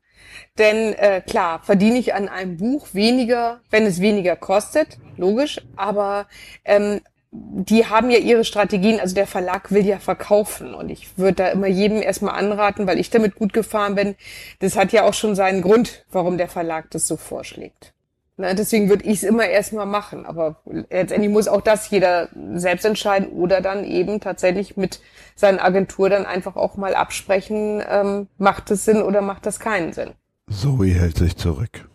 [0.58, 6.26] Denn äh, klar, verdiene ich an einem Buch weniger, wenn es weniger kostet, logisch, aber
[6.64, 7.00] ähm,
[7.30, 11.48] die haben ja ihre Strategien, also der Verlag will ja verkaufen und ich würde da
[11.48, 14.14] immer jedem erstmal anraten, weil ich damit gut gefahren bin.
[14.60, 17.92] Das hat ja auch schon seinen Grund, warum der Verlag das so vorschlägt.
[18.38, 20.56] Na, deswegen würde ich es immer erstmal machen, aber
[20.90, 25.00] letztendlich muss auch das jeder selbst entscheiden oder dann eben tatsächlich mit
[25.34, 29.94] seiner Agentur dann einfach auch mal absprechen, ähm, macht es Sinn oder macht das keinen
[29.94, 30.10] Sinn.
[30.50, 31.88] Zoe hält sich zurück.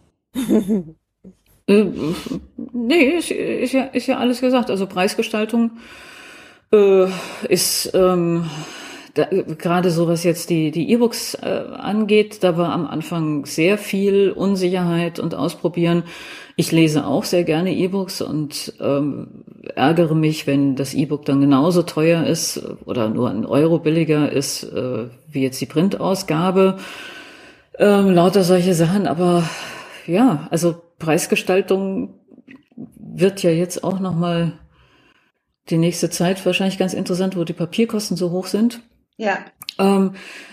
[1.67, 1.85] Äh,
[2.73, 4.71] nee, ist, ist, ja, ist ja alles gesagt.
[4.71, 5.71] Also Preisgestaltung
[6.73, 7.05] äh,
[7.47, 8.49] ist ähm,
[9.13, 13.77] da, gerade so, was jetzt die die E-Books äh, angeht, da war am Anfang sehr
[13.77, 16.03] viel Unsicherheit und Ausprobieren.
[16.55, 19.43] Ich lese auch sehr gerne E-Books und ähm,
[19.75, 24.63] ärgere mich, wenn das E-Book dann genauso teuer ist oder nur ein Euro billiger ist
[24.63, 26.77] äh, wie jetzt die Printausgabe.
[27.79, 29.43] Ähm, lauter solche Sachen, aber
[30.05, 32.13] ja, also Preisgestaltung
[32.95, 34.53] wird ja jetzt auch noch mal
[35.69, 38.81] die nächste Zeit wahrscheinlich ganz interessant, wo die Papierkosten so hoch sind.
[39.21, 39.37] Ja.
[39.77, 40.11] Ähm,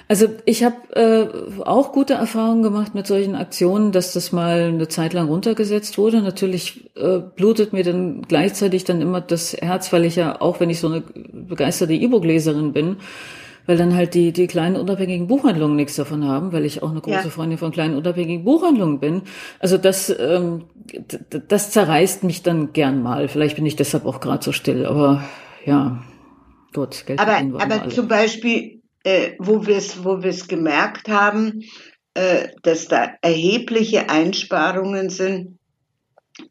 [0.08, 4.88] also ich habe äh, auch gute Erfahrungen gemacht mit solchen Aktionen, dass das mal eine
[4.88, 6.20] Zeit lang runtergesetzt wurde.
[6.22, 10.70] Natürlich äh, blutet mir dann gleichzeitig dann immer das Herz, weil ich ja auch, wenn
[10.70, 12.96] ich so eine begeisterte E-Book-Leserin bin,
[13.66, 17.00] weil dann halt die, die kleinen unabhängigen Buchhandlungen nichts davon haben, weil ich auch eine
[17.00, 17.30] große ja.
[17.30, 19.22] Freundin von kleinen unabhängigen Buchhandlungen bin.
[19.60, 20.64] Also das, ähm,
[21.48, 23.28] das zerreißt mich dann gern mal.
[23.28, 25.24] Vielleicht bin ich deshalb auch gerade so still, aber
[25.66, 26.02] ja,
[26.72, 27.04] gut.
[27.06, 30.18] Geld aber aber zum Beispiel, äh, wo wir es wo
[30.48, 31.62] gemerkt haben,
[32.14, 35.58] äh, dass da erhebliche Einsparungen sind,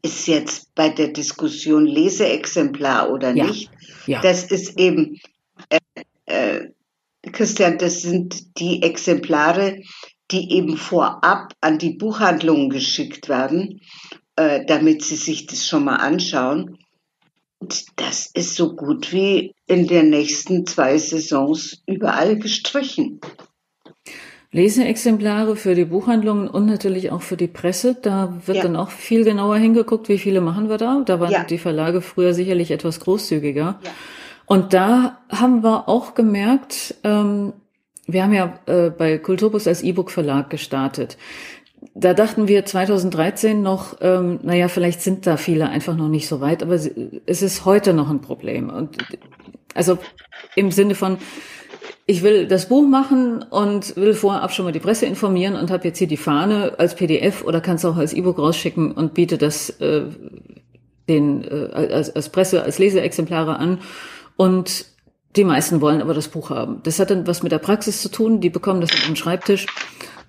[0.02, 3.46] ist jetzt bei der Diskussion Leseexemplar oder ja.
[3.46, 3.70] nicht.
[4.06, 4.20] Ja.
[4.20, 5.20] Das ist eben,
[5.68, 5.78] äh,
[6.26, 6.70] äh,
[7.32, 9.82] Christian, das sind die Exemplare,
[10.30, 13.80] die eben vorab an die Buchhandlungen geschickt werden,
[14.36, 16.78] äh, damit sie sich das schon mal anschauen.
[17.60, 23.20] Und das ist so gut wie in den nächsten zwei Saisons überall gestrichen.
[24.50, 27.96] Leseexemplare für die Buchhandlungen und natürlich auch für die Presse.
[28.00, 28.62] Da wird ja.
[28.62, 31.02] dann auch viel genauer hingeguckt, wie viele machen wir da.
[31.04, 31.44] Da waren ja.
[31.44, 33.78] die Verlage früher sicherlich etwas großzügiger.
[33.82, 33.90] Ja.
[34.46, 37.52] Und da haben wir auch gemerkt, ähm,
[38.06, 41.18] wir haben ja äh, bei Kulturbus als E-Book-Verlag gestartet.
[41.94, 46.40] Da dachten wir 2013 noch, ähm, naja, vielleicht sind da viele einfach noch nicht so
[46.40, 48.70] weit, aber es ist heute noch ein Problem.
[48.70, 48.98] Und
[49.74, 49.98] also
[50.56, 51.18] im Sinne von,
[52.06, 55.86] ich will das Buch machen und will vorab schon mal die Presse informieren und habe
[55.86, 59.70] jetzt hier die Fahne als PDF oder kannst auch als E-Book rausschicken und biete das
[59.80, 60.04] äh,
[61.08, 63.80] den äh, als, als Presse, als Leseexemplare an.
[64.36, 64.86] Und
[65.36, 66.80] die meisten wollen aber das Buch haben.
[66.82, 68.40] Das hat dann was mit der Praxis zu tun.
[68.40, 69.66] Die bekommen das auf den Schreibtisch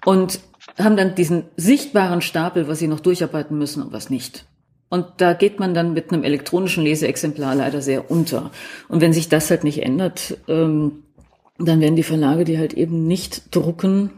[0.06, 0.40] und
[0.80, 4.46] haben dann diesen sichtbaren Stapel, was sie noch durcharbeiten müssen und was nicht.
[4.90, 8.52] Und da geht man dann mit einem elektronischen Leseexemplar leider sehr unter.
[8.88, 11.04] Und wenn sich das halt nicht ändert, ähm,
[11.60, 14.12] dann werden die Verlage, die halt eben nicht drucken,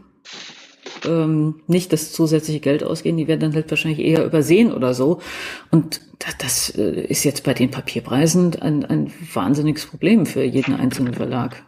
[1.04, 5.20] ähm, nicht das zusätzliche Geld ausgehen, die werden dann halt wahrscheinlich eher übersehen oder so.
[5.70, 10.74] Und das, das äh, ist jetzt bei den Papierpreisen ein, ein wahnsinniges Problem für jeden
[10.74, 11.64] einzelnen Verlag.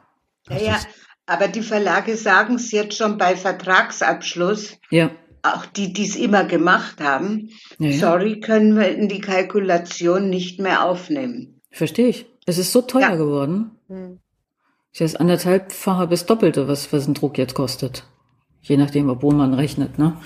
[0.49, 0.81] Ja, ja,
[1.26, 4.78] aber die Verlage sagen es jetzt schon bei Vertragsabschluss.
[4.90, 5.10] Ja.
[5.42, 7.51] Auch die, die es immer gemacht haben.
[7.78, 7.98] Ja, ja.
[7.98, 11.60] Sorry, können wir in die Kalkulation nicht mehr aufnehmen.
[11.70, 12.26] Verstehe ich.
[12.46, 13.16] Es ist so teuer ja.
[13.16, 13.72] geworden.
[13.88, 14.20] Hm.
[14.92, 18.05] Das ist anderthalbfache bis doppelte, was, was ein Druck jetzt kostet.
[18.62, 20.16] Je nachdem, wo man rechnet, ne?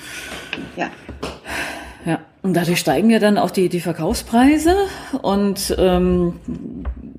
[0.77, 0.91] Ja.
[2.05, 4.75] Ja, und dadurch steigen ja dann auch die, die Verkaufspreise
[5.23, 6.35] und ähm,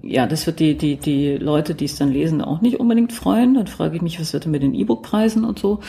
[0.09, 3.53] ja, das wird die, die, die Leute, die es dann lesen, auch nicht unbedingt freuen.
[3.53, 5.79] Dann frage ich mich, was wird denn mit den E-Book-Preisen und so?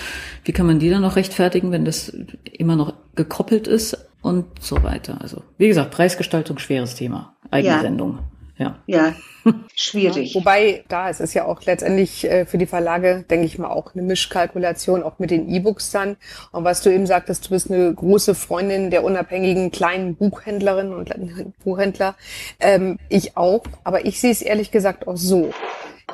[0.44, 2.14] Wie kann man die dann noch rechtfertigen, wenn das
[2.52, 5.18] immer noch gekoppelt ist und so weiter?
[5.20, 7.34] Also, wie gesagt, Preisgestaltung, schweres Thema.
[7.51, 7.80] Eigene ja.
[7.80, 8.18] Sendung.
[8.61, 8.77] Ja.
[8.87, 9.15] Ja,
[9.74, 10.35] schwierig.
[10.35, 13.70] Ja, wobei, da ist es ja auch letztendlich äh, für die Verlage, denke ich mal,
[13.70, 16.19] auch eine Mischkalkulation, auch mit den E-Books dann.
[16.53, 21.11] Und was du eben sagtest, du bist eine große Freundin der unabhängigen kleinen Buchhändlerinnen und
[21.65, 22.16] Buchhändler.
[22.61, 25.55] Ähm, ich auch, aber ich sehe es ehrlich gesagt auch so.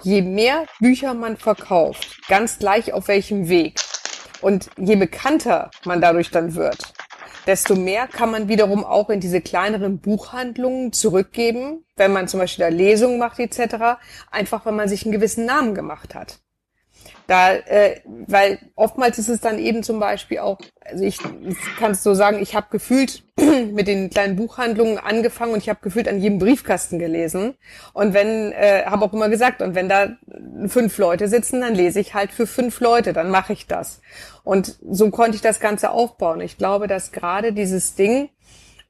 [0.05, 3.81] Je mehr Bücher man verkauft, ganz gleich auf welchem Weg,
[4.40, 6.93] und je bekannter man dadurch dann wird,
[7.47, 12.64] desto mehr kann man wiederum auch in diese kleineren Buchhandlungen zurückgeben, wenn man zum Beispiel
[12.64, 13.98] da Lesungen macht etc.,
[14.31, 16.40] einfach weil man sich einen gewissen Namen gemacht hat.
[17.26, 21.90] Da, äh, weil oftmals ist es dann eben zum Beispiel auch, also ich, ich kann
[21.90, 23.24] es so sagen, ich habe gefühlt
[23.72, 27.54] mit den kleinen Buchhandlungen angefangen und ich habe gefühlt an jedem Briefkasten gelesen.
[27.92, 30.16] Und wenn, äh, habe auch immer gesagt, und wenn da
[30.68, 34.00] fünf Leute sitzen, dann lese ich halt für fünf Leute, dann mache ich das.
[34.44, 36.40] Und so konnte ich das Ganze aufbauen.
[36.40, 38.28] Ich glaube, dass gerade dieses Ding,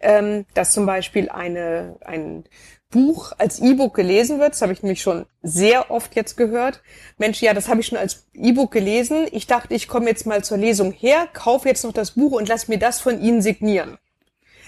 [0.00, 2.44] ähm, dass zum Beispiel eine, ein
[2.90, 4.52] Buch als E-Book gelesen wird.
[4.52, 6.82] Das habe ich nämlich schon sehr oft jetzt gehört.
[7.18, 9.26] Mensch, ja, das habe ich schon als E-Book gelesen.
[9.32, 12.48] Ich dachte, ich komme jetzt mal zur Lesung her, kaufe jetzt noch das Buch und
[12.48, 13.98] lass mir das von Ihnen signieren.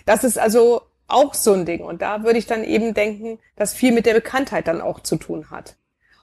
[0.04, 1.84] Das ist also auch so ein Ding.
[1.84, 5.16] Und da würde ich dann eben denken, dass viel mit der Bekanntheit dann auch zu
[5.16, 5.76] tun hat.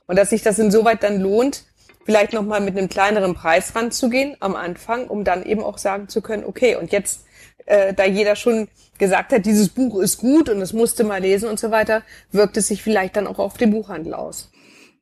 [0.07, 1.65] Und dass sich das insoweit dann lohnt,
[2.05, 6.21] vielleicht nochmal mit einem kleineren Preis ranzugehen am Anfang, um dann eben auch sagen zu
[6.21, 7.25] können, okay, und jetzt,
[7.65, 8.67] äh, da jeder schon
[8.97, 12.57] gesagt hat, dieses Buch ist gut und es musste mal lesen und so weiter, wirkt
[12.57, 14.51] es sich vielleicht dann auch auf den Buchhandel aus.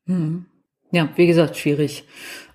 [0.07, 0.45] Hm.
[0.91, 2.06] Ja, wie gesagt, schwierig.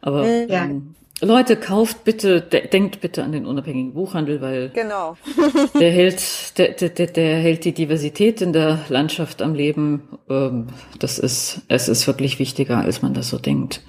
[0.01, 0.49] Aber hm.
[0.49, 0.65] ja.
[0.65, 5.17] ähm, Leute, kauft bitte, de denkt bitte an den unabhängigen Buchhandel, weil genau.
[5.81, 10.03] der hält, der, der, der hält die Diversität in der Landschaft am Leben.
[10.31, 10.69] Ähm,
[11.01, 13.83] das ist, es ist wirklich wichtiger, als man das so denkt,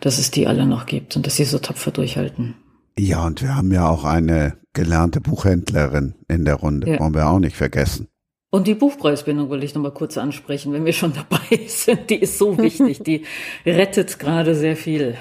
[0.00, 2.56] dass es die alle noch gibt und dass sie so tapfer durchhalten.
[2.98, 7.00] Ja, und wir haben ja auch eine gelernte Buchhändlerin in der Runde, ja.
[7.00, 8.08] wollen wir auch nicht vergessen.
[8.50, 12.10] Und die Buchpreisbindung will ich nochmal kurz ansprechen, wenn wir schon dabei sind.
[12.10, 13.24] Die ist so wichtig, die
[13.64, 15.16] rettet gerade sehr viel.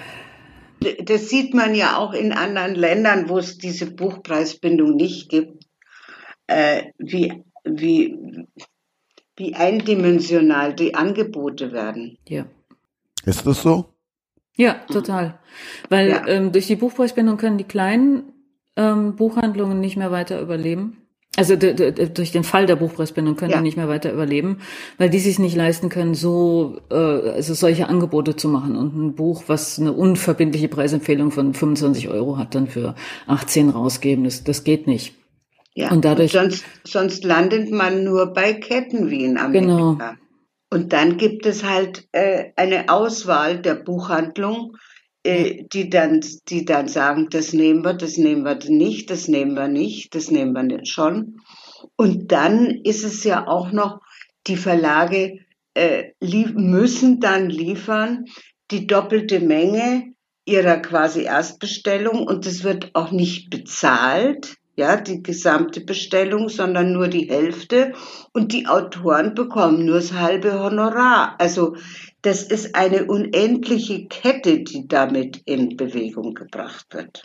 [1.04, 5.64] Das sieht man ja auch in anderen Ländern, wo es diese Buchpreisbindung nicht gibt,
[6.48, 8.18] äh, wie, wie,
[9.38, 12.18] wie eindimensional die Angebote werden.
[12.28, 12.48] Ja.
[13.26, 13.94] Ist das so?
[14.62, 15.40] Ja, total.
[15.90, 16.28] Weil ja.
[16.28, 18.34] Ähm, durch die Buchpreisbindung können die kleinen
[18.76, 20.98] ähm, Buchhandlungen nicht mehr weiter überleben.
[21.36, 23.58] Also durch den Fall der Buchpreisbindung können ja.
[23.58, 24.60] die nicht mehr weiter überleben,
[24.98, 29.16] weil die sich nicht leisten können, so äh, also solche Angebote zu machen und ein
[29.16, 32.96] Buch, was eine unverbindliche Preisempfehlung von 25 Euro hat, dann für
[33.28, 34.26] 18 rausgeben.
[34.26, 35.16] Das, das geht nicht.
[35.74, 36.36] Ja, und dadurch.
[36.36, 39.62] Und sonst, sonst landet man nur bei Ketten wie in Amerika.
[39.62, 39.98] Genau.
[40.74, 44.78] Und dann gibt es halt äh, eine Auswahl der Buchhandlung,
[45.24, 49.56] äh, die dann, die dann sagen, das nehmen wir, das nehmen wir nicht, das nehmen
[49.56, 51.42] wir nicht, das nehmen wir nicht schon.
[51.98, 54.00] Und dann ist es ja auch noch,
[54.48, 55.40] die Verlage
[55.74, 58.26] äh, müssen dann liefern
[58.72, 60.14] die doppelte Menge
[60.46, 67.08] ihrer quasi Erstbestellung und das wird auch nicht bezahlt ja, die gesamte Bestellung, sondern nur
[67.08, 67.94] die Hälfte
[68.34, 71.36] und die Autoren bekommen nur das halbe Honorar.
[71.40, 71.76] Also
[72.22, 77.24] das ist eine unendliche Kette, die damit in Bewegung gebracht wird.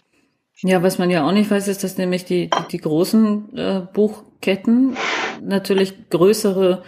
[0.62, 4.97] Ja, was man ja auch nicht weiß, ist, dass nämlich die, die, großen äh, Buchketten
[5.43, 6.82] natürlich größere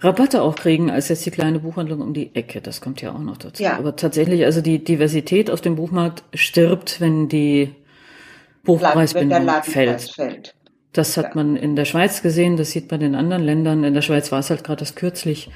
[0.00, 2.60] Rabatte auch kriegen als jetzt die kleine Buchhandlung um die Ecke.
[2.60, 3.62] Das kommt ja auch noch dazu.
[3.62, 3.78] Ja.
[3.78, 7.74] Aber tatsächlich, also die Diversität auf dem Buchmarkt stirbt, wenn die
[8.66, 10.02] Buchpreisbindung fällt.
[10.02, 10.54] fällt.
[10.92, 11.32] Das hat ja.
[11.34, 13.84] man in der Schweiz gesehen, das sieht man in anderen Ländern.
[13.84, 15.50] In der Schweiz war es halt gerade das kürzlich.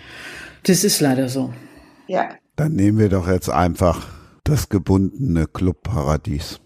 [0.64, 1.52] Das ist leider so.
[2.06, 2.28] Ja.
[2.56, 4.06] Dann nehmen wir doch jetzt einfach
[4.44, 6.60] das gebundene Clubparadies.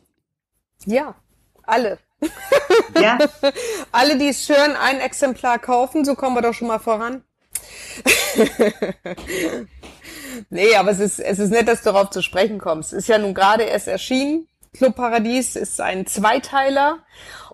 [0.86, 1.14] Ja,
[1.62, 1.98] alle.
[3.00, 3.18] Ja.
[3.92, 7.22] alle, die es schön ein Exemplar kaufen, so kommen wir doch schon mal voran.
[10.50, 12.92] nee, aber es ist, es ist nett, dass du darauf zu sprechen kommst.
[12.92, 14.48] Ist ja nun gerade erst erschienen.
[14.74, 16.98] Club Paradies ist ein Zweiteiler.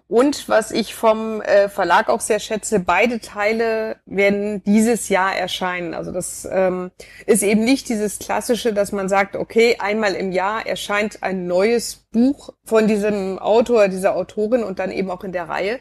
[0.09, 5.94] Und was ich vom äh, Verlag auch sehr schätze, beide Teile werden dieses Jahr erscheinen.
[5.94, 6.90] Also das ähm,
[7.26, 12.06] ist eben nicht dieses klassische, dass man sagt, okay, einmal im Jahr erscheint ein neues
[12.10, 15.78] Buch von diesem Autor, dieser Autorin und dann eben auch in der Reihe,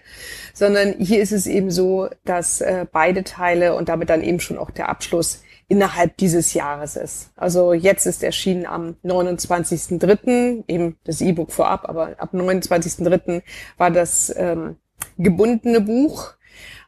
[0.53, 4.59] sondern hier ist es eben so, dass äh, beide Teile und damit dann eben schon
[4.59, 7.31] auch der Abschluss innerhalb dieses Jahres ist.
[7.37, 13.43] Also jetzt ist erschienen am 29.3., eben das E-Book vorab, aber ab 29.3.
[13.77, 14.75] war das ähm,
[15.17, 16.33] gebundene Buch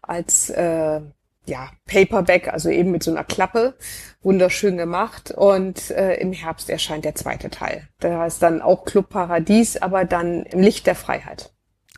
[0.01, 0.99] als äh,
[1.45, 3.75] ja, Paperback, also eben mit so einer Klappe,
[4.21, 5.31] wunderschön gemacht.
[5.31, 7.87] Und äh, im Herbst erscheint der zweite Teil.
[7.99, 11.53] Da ist dann auch Club Paradies, aber dann im Licht der Freiheit.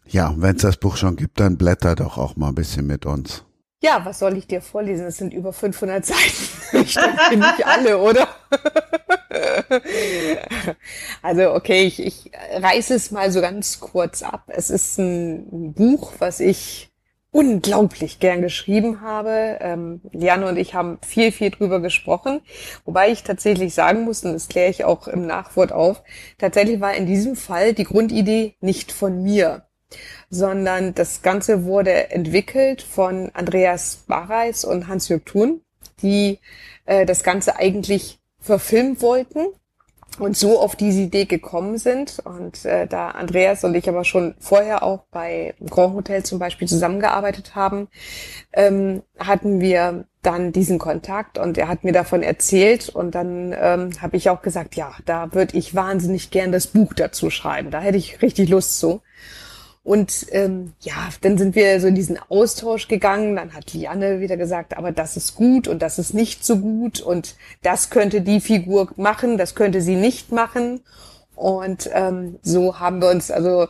[0.05, 3.05] Ja, wenn es das Buch schon gibt, dann blätter doch auch mal ein bisschen mit
[3.05, 3.45] uns.
[3.83, 5.07] Ja, was soll ich dir vorlesen?
[5.07, 6.21] Es sind über 500 Seiten.
[6.85, 8.27] Ich denke nicht alle, oder?
[11.21, 14.45] also okay, ich, ich reiße es mal so ganz kurz ab.
[14.47, 16.89] Es ist ein Buch, was ich
[17.29, 19.59] unglaublich gern geschrieben habe.
[19.61, 22.41] Ähm, Liane und ich haben viel, viel drüber gesprochen.
[22.85, 26.01] Wobei ich tatsächlich sagen muss, und das kläre ich auch im Nachwort auf,
[26.39, 29.67] tatsächlich war in diesem Fall die Grundidee nicht von mir
[30.29, 35.61] sondern das Ganze wurde entwickelt von Andreas Barreis und Hans-Jörg Thun,
[36.01, 36.39] die
[36.85, 39.45] äh, das Ganze eigentlich verfilmen wollten
[40.19, 42.19] und so auf diese Idee gekommen sind.
[42.23, 46.67] Und äh, da Andreas und ich aber schon vorher auch bei Grand Hotel zum Beispiel
[46.67, 47.87] zusammengearbeitet haben,
[48.53, 53.89] ähm, hatten wir dann diesen Kontakt und er hat mir davon erzählt und dann ähm,
[54.01, 57.71] habe ich auch gesagt, ja, da würde ich wahnsinnig gern das Buch dazu schreiben.
[57.71, 59.01] Da hätte ich richtig Lust zu.
[59.83, 63.35] Und ähm, ja, dann sind wir so in diesen Austausch gegangen.
[63.35, 67.01] Dann hat Lianne wieder gesagt, aber das ist gut und das ist nicht so gut
[67.01, 70.79] und das könnte die Figur machen, das könnte sie nicht machen.
[71.35, 73.67] Und ähm, so haben wir uns also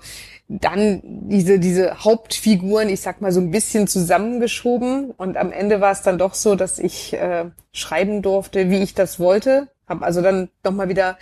[0.47, 5.11] dann diese, diese Hauptfiguren, ich sag mal, so ein bisschen zusammengeschoben.
[5.11, 8.93] Und am Ende war es dann doch so, dass ich äh, schreiben durfte, wie ich
[8.93, 9.69] das wollte.
[9.87, 11.17] Habe also dann nochmal wieder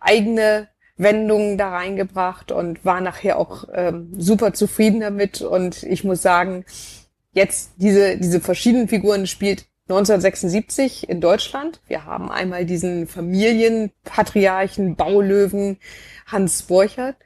[0.00, 5.42] eigene Wendungen da reingebracht und war nachher auch ähm, super zufrieden damit.
[5.42, 6.64] Und ich muss sagen,
[7.32, 11.80] jetzt diese, diese verschiedenen Figuren spielt 1976 in Deutschland.
[11.88, 15.78] Wir haben einmal diesen Familienpatriarchen, Baulöwen
[16.26, 17.16] Hans Borchert.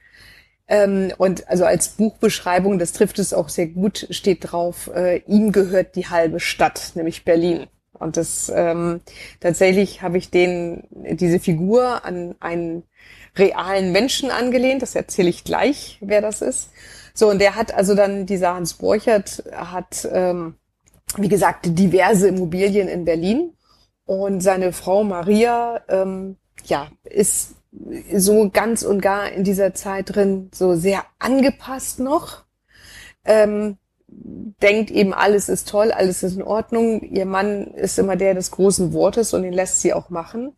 [0.66, 5.52] Ähm, und also als Buchbeschreibung, das trifft es auch sehr gut, steht drauf, äh, ihm
[5.52, 7.66] gehört die halbe Stadt, nämlich Berlin.
[7.92, 9.00] Und das ähm,
[9.40, 12.84] tatsächlich habe ich den diese Figur an einen
[13.38, 14.82] realen Menschen angelehnt.
[14.82, 16.70] Das erzähle ich gleich, wer das ist.
[17.14, 20.54] So, und der hat also dann, dieser Hans Borchert hat, ähm,
[21.16, 23.54] wie gesagt, diverse Immobilien in Berlin.
[24.04, 27.54] Und seine Frau Maria, ähm, ja, ist
[28.14, 32.44] so ganz und gar in dieser Zeit drin so sehr angepasst noch.
[33.24, 33.76] Ähm,
[34.08, 37.02] denkt eben, alles ist toll, alles ist in Ordnung.
[37.02, 40.56] Ihr Mann ist immer der des großen Wortes und den lässt sie auch machen.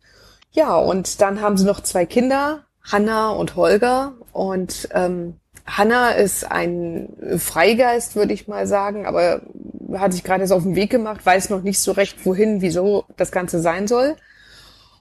[0.51, 4.13] Ja, und dann haben sie noch zwei Kinder, Hanna und Holger.
[4.31, 5.35] Und ähm,
[5.65, 9.41] Hanna ist ein Freigeist, würde ich mal sagen, aber
[9.93, 13.05] hat sich gerade jetzt auf den Weg gemacht, weiß noch nicht so recht, wohin, wieso
[13.17, 14.15] das Ganze sein soll.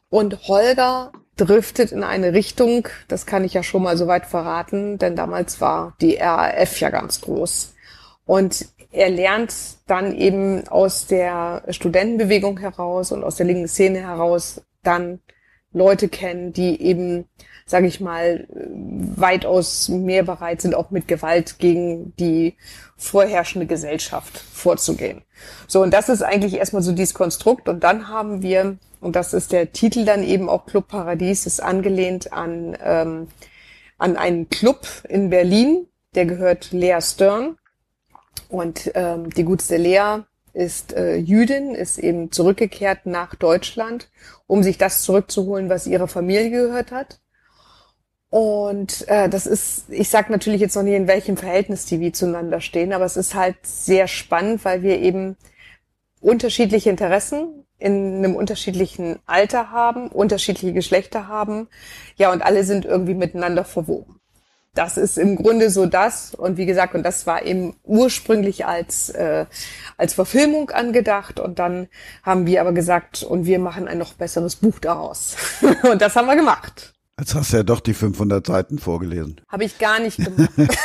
[0.09, 5.17] Und Holger driftet in eine Richtung, das kann ich ja schon mal soweit verraten, denn
[5.17, 7.75] damals war die RAF ja ganz groß.
[8.27, 9.55] Und er lernt
[9.87, 15.21] dann eben aus der Studentenbewegung heraus und aus der linken Szene heraus dann
[15.73, 17.27] Leute kennen, die eben,
[17.71, 22.57] sage ich mal, weitaus mehr bereit sind, auch mit Gewalt gegen die
[22.97, 25.23] vorherrschende Gesellschaft vorzugehen.
[25.69, 27.69] So, und das ist eigentlich erstmal so dieses Konstrukt.
[27.69, 31.63] Und dann haben wir, und das ist der Titel dann eben auch Club Paradies, ist
[31.63, 33.29] angelehnt an, ähm,
[33.99, 35.87] an einen Club in Berlin,
[36.17, 37.57] der gehört Lea Stern.
[38.49, 40.25] Und ähm, die gutste Lea
[40.55, 44.11] ist äh, Jüdin, ist eben zurückgekehrt nach Deutschland,
[44.49, 47.21] um sich das zurückzuholen, was ihrer Familie gehört hat.
[48.31, 52.13] Und äh, das ist, ich sag natürlich jetzt noch nie, in welchem Verhältnis die wie
[52.13, 55.37] zueinander stehen, aber es ist halt sehr spannend, weil wir eben
[56.21, 61.69] unterschiedliche Interessen in einem unterschiedlichen Alter haben, unterschiedliche Geschlechter haben,
[62.17, 64.21] ja, und alle sind irgendwie miteinander verwoben
[64.75, 66.35] das ist im Grunde so das.
[66.35, 69.47] Und wie gesagt, und das war eben ursprünglich als, äh,
[69.97, 71.41] als Verfilmung angedacht.
[71.41, 71.89] Und dann
[72.23, 75.37] haben wir aber gesagt, und wir machen ein noch besseres Buch daraus.
[75.91, 76.95] und das haben wir gemacht.
[77.21, 79.43] Jetzt hast du ja doch die 500 Seiten vorgelesen.
[79.49, 80.51] Habe ich gar nicht gemacht.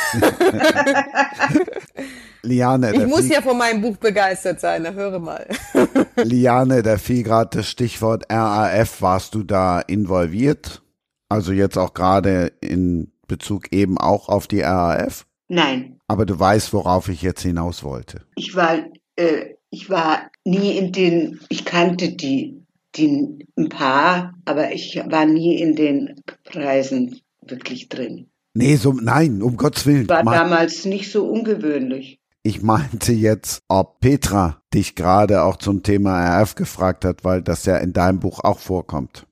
[2.42, 2.94] Liane.
[2.94, 5.46] Ich muss ja von meinem Buch begeistert sein, da höre mal.
[6.16, 9.00] Liane, da fiel gerade das Stichwort RAF.
[9.00, 10.82] Warst du da involviert?
[11.30, 15.24] Also jetzt auch gerade in Bezug eben auch auf die RAF?
[15.48, 15.98] Nein.
[16.06, 18.26] Aber du weißt, worauf ich jetzt hinaus wollte.
[18.34, 18.76] Ich war,
[19.16, 22.65] äh, ich war nie in den, ich kannte die,
[22.96, 28.28] die ein paar, aber ich war nie in den Preisen wirklich drin.
[28.54, 30.08] Nee, so, nein, um Gottes Willen.
[30.08, 32.20] War damals nicht so ungewöhnlich.
[32.42, 37.66] Ich meinte jetzt, ob Petra dich gerade auch zum Thema RF gefragt hat, weil das
[37.66, 39.26] ja in deinem Buch auch vorkommt.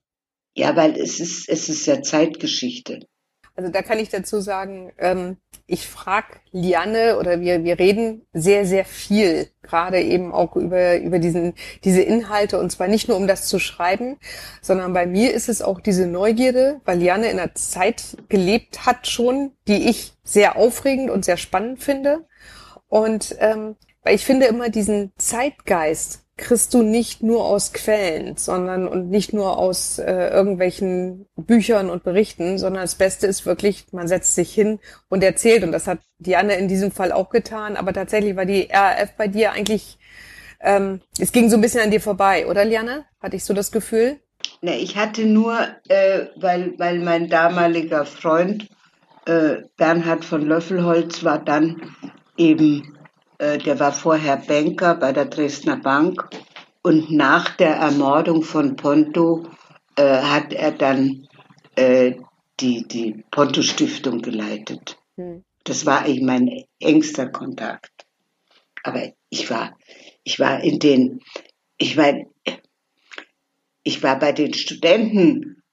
[0.53, 3.07] Ja, weil es ist, es ist ja Zeitgeschichte.
[3.55, 8.65] Also da kann ich dazu sagen, ähm, ich frage Liane oder wir, wir reden sehr,
[8.65, 11.53] sehr viel, gerade eben auch über, über diesen,
[11.83, 14.17] diese Inhalte und zwar nicht nur um das zu schreiben,
[14.61, 19.07] sondern bei mir ist es auch diese Neugierde, weil Liane in einer Zeit gelebt hat
[19.07, 22.25] schon, die ich sehr aufregend und sehr spannend finde.
[22.87, 28.87] Und ähm, weil ich finde immer diesen Zeitgeist kriegst du nicht nur aus Quellen, sondern
[28.87, 34.07] und nicht nur aus äh, irgendwelchen Büchern und Berichten, sondern das Beste ist wirklich, man
[34.07, 35.63] setzt sich hin und erzählt.
[35.63, 37.77] Und das hat Diane in diesem Fall auch getan.
[37.77, 39.97] Aber tatsächlich war die RAF bei dir eigentlich,
[40.59, 43.05] ähm, es ging so ein bisschen an dir vorbei, oder Liane?
[43.21, 44.19] Hatte ich so das Gefühl?
[44.61, 45.57] Ne, ich hatte nur,
[45.87, 48.67] äh, weil, weil mein damaliger Freund
[49.25, 51.81] äh, Bernhard von Löffelholz war dann
[52.37, 52.94] eben
[53.39, 56.29] der war vorher Banker bei der Dresdner Bank
[56.81, 59.47] und nach der Ermordung von Ponto
[59.95, 61.27] äh, hat er dann
[61.75, 62.15] äh,
[62.59, 64.97] die, die Ponto-Stiftung geleitet.
[65.15, 65.43] Hm.
[65.63, 68.05] Das war eigentlich mein engster Kontakt.
[68.83, 69.75] Aber ich war,
[70.23, 71.21] ich war in den,
[71.77, 72.13] ich war,
[73.83, 75.63] ich war bei den Studenten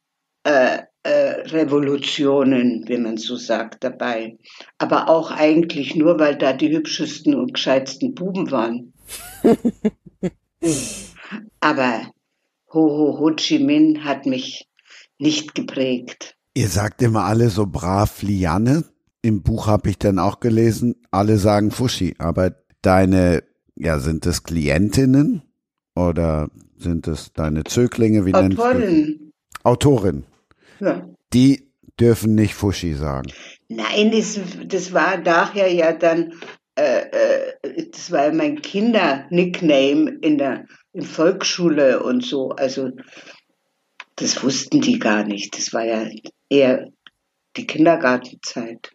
[0.44, 4.38] äh, äh, Revolutionen, wie man so sagt, dabei.
[4.78, 8.92] Aber auch eigentlich nur, weil da die hübschesten und gescheitsten Buben waren.
[11.60, 12.12] Aber
[12.72, 14.68] Ho Ho Ho Chi Minh hat mich
[15.18, 16.36] nicht geprägt.
[16.54, 18.84] Ihr sagt immer alle so brav Liane.
[19.22, 23.44] Im Buch habe ich dann auch gelesen, alle sagen Fuschi, aber deine,
[23.76, 25.42] ja, sind es Klientinnen
[25.94, 28.26] oder sind es deine Zöglinge?
[28.26, 29.32] Wie Autorin.
[29.62, 30.24] Autorin.
[30.82, 31.08] Ja.
[31.32, 31.68] Die
[32.00, 33.32] dürfen nicht Fuschi sagen.
[33.68, 36.34] Nein, das, das war daher ja dann,
[36.74, 37.02] äh,
[37.62, 42.50] äh, das war mein Kinder-Nickname in der in Volksschule und so.
[42.50, 42.90] Also
[44.16, 45.56] das wussten die gar nicht.
[45.56, 46.08] Das war ja
[46.50, 46.88] eher
[47.56, 48.90] die Kindergartenzeit.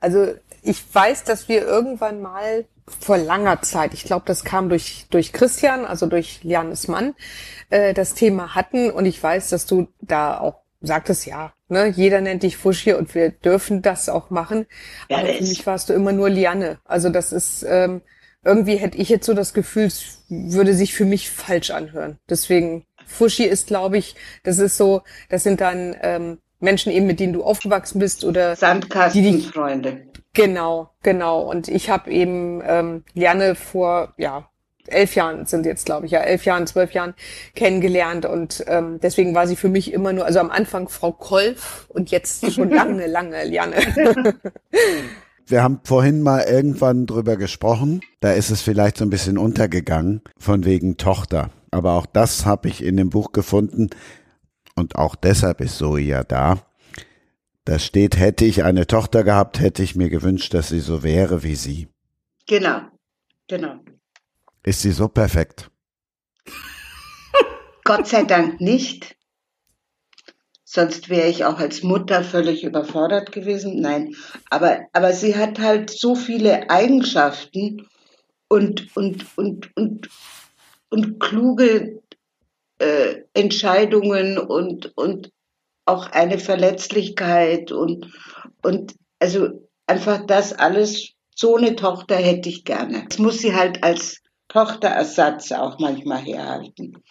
[0.00, 2.66] Also ich weiß, dass wir irgendwann mal
[2.98, 7.14] vor langer Zeit, ich glaube, das kam durch, durch Christian, also durch Lianes Mann,
[7.70, 8.90] äh, das Thema hatten.
[8.90, 13.14] Und ich weiß, dass du da auch sagtest, ja, ne, jeder nennt dich Fuschi und
[13.14, 14.66] wir dürfen das auch machen.
[15.08, 16.78] Ja, Aber für mich warst du immer nur Liane.
[16.84, 18.02] Also das ist, ähm,
[18.44, 22.18] irgendwie hätte ich jetzt so das Gefühl, es würde sich für mich falsch anhören.
[22.28, 24.14] Deswegen, Fuschi ist, glaube ich,
[24.44, 28.56] das ist so, das sind dann ähm, Menschen eben, mit denen du aufgewachsen bist oder
[28.56, 30.06] Sandkastenfreunde.
[30.32, 31.40] Genau, genau.
[31.40, 34.50] Und ich habe eben ähm, Liane vor ja
[34.86, 37.14] elf Jahren sind jetzt, glaube ich, ja, elf Jahren, zwölf Jahren
[37.54, 41.86] kennengelernt und ähm, deswegen war sie für mich immer nur, also am Anfang Frau Kolf
[41.88, 43.76] und jetzt schon lange, lange Liane.
[45.46, 50.22] Wir haben vorhin mal irgendwann drüber gesprochen, da ist es vielleicht so ein bisschen untergegangen,
[50.38, 51.50] von wegen Tochter.
[51.72, 53.90] Aber auch das habe ich in dem Buch gefunden
[54.76, 56.58] und auch deshalb ist Zoe ja da.
[57.70, 61.44] Da steht, hätte ich eine Tochter gehabt, hätte ich mir gewünscht, dass sie so wäre
[61.44, 61.86] wie sie.
[62.48, 62.80] Genau,
[63.46, 63.76] genau.
[64.64, 65.70] Ist sie so perfekt?
[67.84, 69.14] Gott sei Dank nicht.
[70.64, 73.80] Sonst wäre ich auch als Mutter völlig überfordert gewesen.
[73.80, 74.16] Nein,
[74.50, 77.86] aber, aber sie hat halt so viele Eigenschaften
[78.48, 80.08] und, und, und, und,
[80.88, 82.02] und kluge
[82.78, 85.30] äh, Entscheidungen und, und
[85.86, 88.06] auch eine Verletzlichkeit und,
[88.62, 93.04] und also einfach das alles, so eine Tochter hätte ich gerne.
[93.08, 97.02] Das muss sie halt als Tochterersatz auch manchmal herhalten.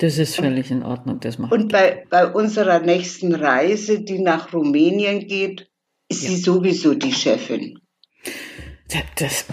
[0.00, 1.52] Das ist völlig in Ordnung, das macht.
[1.52, 5.68] Und bei, bei unserer nächsten Reise, die nach Rumänien geht,
[6.08, 6.30] ist ja.
[6.30, 7.78] sie sowieso die Chefin.
[9.18, 9.44] Das,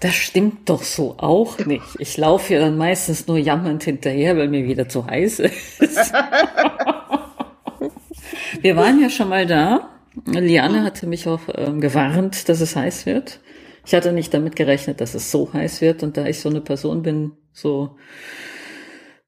[0.00, 1.84] das stimmt doch so auch nicht.
[1.98, 5.80] Ich laufe ja dann meistens nur jammernd hinterher, weil mir wieder zu heiß ist.
[8.64, 9.90] Wir waren ja schon mal da.
[10.24, 13.40] Liane hatte mich auch äh, gewarnt, dass es heiß wird.
[13.84, 16.02] Ich hatte nicht damit gerechnet, dass es so heiß wird.
[16.02, 17.98] Und da ich so eine Person bin, so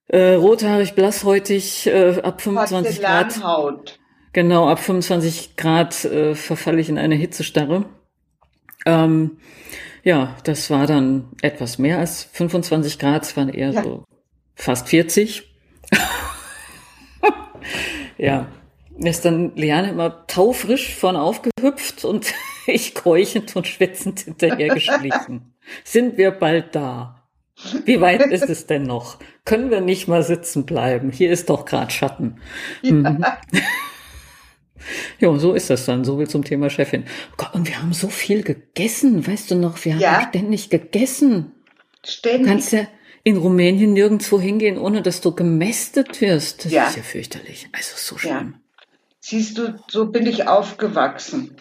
[0.08, 3.38] äh, rothaarig, blasshäutig, äh, ab 25 Grad.
[4.32, 7.84] Genau, ab 25 Grad äh, verfalle ich in eine Hitzestarre.
[8.86, 9.36] Ähm,
[10.02, 13.24] ja, das war dann etwas mehr als 25 Grad.
[13.24, 13.82] Es waren eher ja.
[13.82, 14.04] so
[14.54, 15.42] fast 40.
[18.16, 18.46] ja,
[18.98, 22.32] ist dann Liane immer taufrisch vorne aufgehüpft und
[22.66, 25.54] ich keuchend und schwitzend hinterher geschlichen.
[25.84, 27.28] Sind wir bald da?
[27.84, 29.18] Wie weit ist es denn noch?
[29.44, 31.10] Können wir nicht mal sitzen bleiben?
[31.10, 32.36] Hier ist doch gerade Schatten.
[32.82, 32.92] Ja.
[32.92, 33.24] Mhm.
[35.18, 36.04] ja, so ist das dann.
[36.04, 37.04] So viel zum Thema Chefin.
[37.32, 39.26] Oh Gott, und wir haben so viel gegessen.
[39.26, 40.20] Weißt du noch, wir ja.
[40.20, 41.52] haben ständig gegessen.
[42.04, 42.42] Ständig.
[42.42, 42.86] Du kannst ja
[43.24, 46.66] in Rumänien nirgendwo hingehen, ohne dass du gemästet wirst.
[46.66, 46.88] Das ja.
[46.88, 47.68] ist ja fürchterlich.
[47.72, 48.54] Also so schlimm.
[48.54, 48.65] Ja.
[49.28, 51.56] Siehst du, so bin ich aufgewachsen.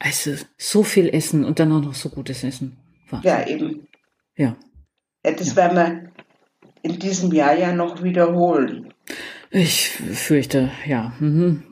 [0.00, 2.78] Also so viel Essen und dann auch noch so gutes Essen.
[3.08, 3.30] Wahnsinn.
[3.30, 3.86] Ja, eben.
[4.36, 4.56] Ja.
[5.24, 5.54] ja das ja.
[5.54, 6.10] werden wir
[6.82, 8.92] in diesem Jahr ja noch wiederholen.
[9.52, 11.12] Ich fürchte, ja.
[11.20, 11.62] Mhm.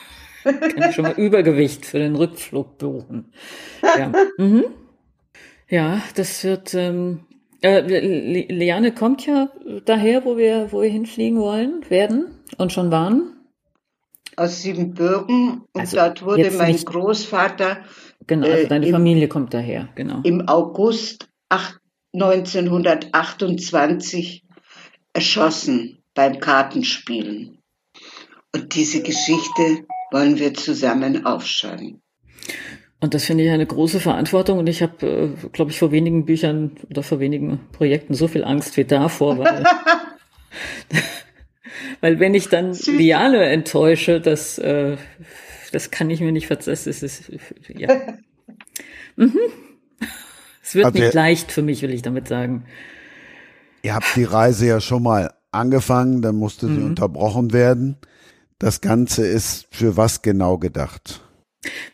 [0.44, 3.30] Kann ich schon mal Übergewicht für den Rückflug buchen.
[3.82, 4.64] Ja, mhm.
[5.68, 6.72] ja das wird.
[6.72, 7.26] Ähm,
[7.60, 7.80] äh,
[8.50, 9.50] Liane kommt ja
[9.84, 13.34] daher, wo wir, wo wir hinfliegen wollen, werden und schon waren
[14.38, 17.78] aus Siebenbürgen und also dort wurde mein nicht, Großvater.
[18.26, 20.20] Genau, also deine äh, im, Familie kommt daher, genau.
[20.22, 21.78] Im August 8,
[22.14, 24.44] 1928
[25.12, 27.58] erschossen beim Kartenspielen.
[28.54, 32.00] Und diese Geschichte wollen wir zusammen aufschreiben.
[33.00, 34.58] Und das finde ich eine große Verantwortung.
[34.58, 38.44] Und ich habe, äh, glaube ich, vor wenigen Büchern oder vor wenigen Projekten so viel
[38.44, 39.64] Angst wie davor, weil
[42.00, 42.86] Weil wenn ich dann Süß.
[42.86, 44.96] Liane enttäusche, das, äh,
[45.72, 46.74] das kann ich mir nicht verzeihen.
[46.74, 47.32] Es ist,
[47.68, 47.88] ja.
[49.16, 49.38] mhm.
[50.62, 52.64] Es wird also nicht leicht für mich, will ich damit sagen.
[53.82, 56.86] Ihr habt die Reise ja schon mal angefangen, dann musste sie mhm.
[56.86, 57.96] unterbrochen werden.
[58.58, 61.20] Das Ganze ist für was genau gedacht?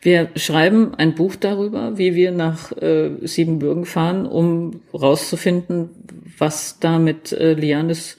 [0.01, 5.89] Wir schreiben ein Buch darüber, wie wir nach äh, Siebenbürgen fahren, um rauszufinden,
[6.37, 8.17] was da mit äh, Lianes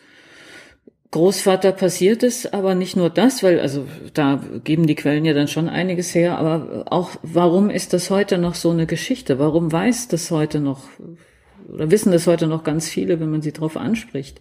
[1.11, 5.49] Großvater passiert ist, aber nicht nur das, weil also da geben die Quellen ja dann
[5.49, 9.39] schon einiges her, aber auch warum ist das heute noch so eine Geschichte?
[9.39, 10.83] Warum weiß das heute noch
[11.73, 14.41] oder wissen das heute noch ganz viele, wenn man sie darauf anspricht?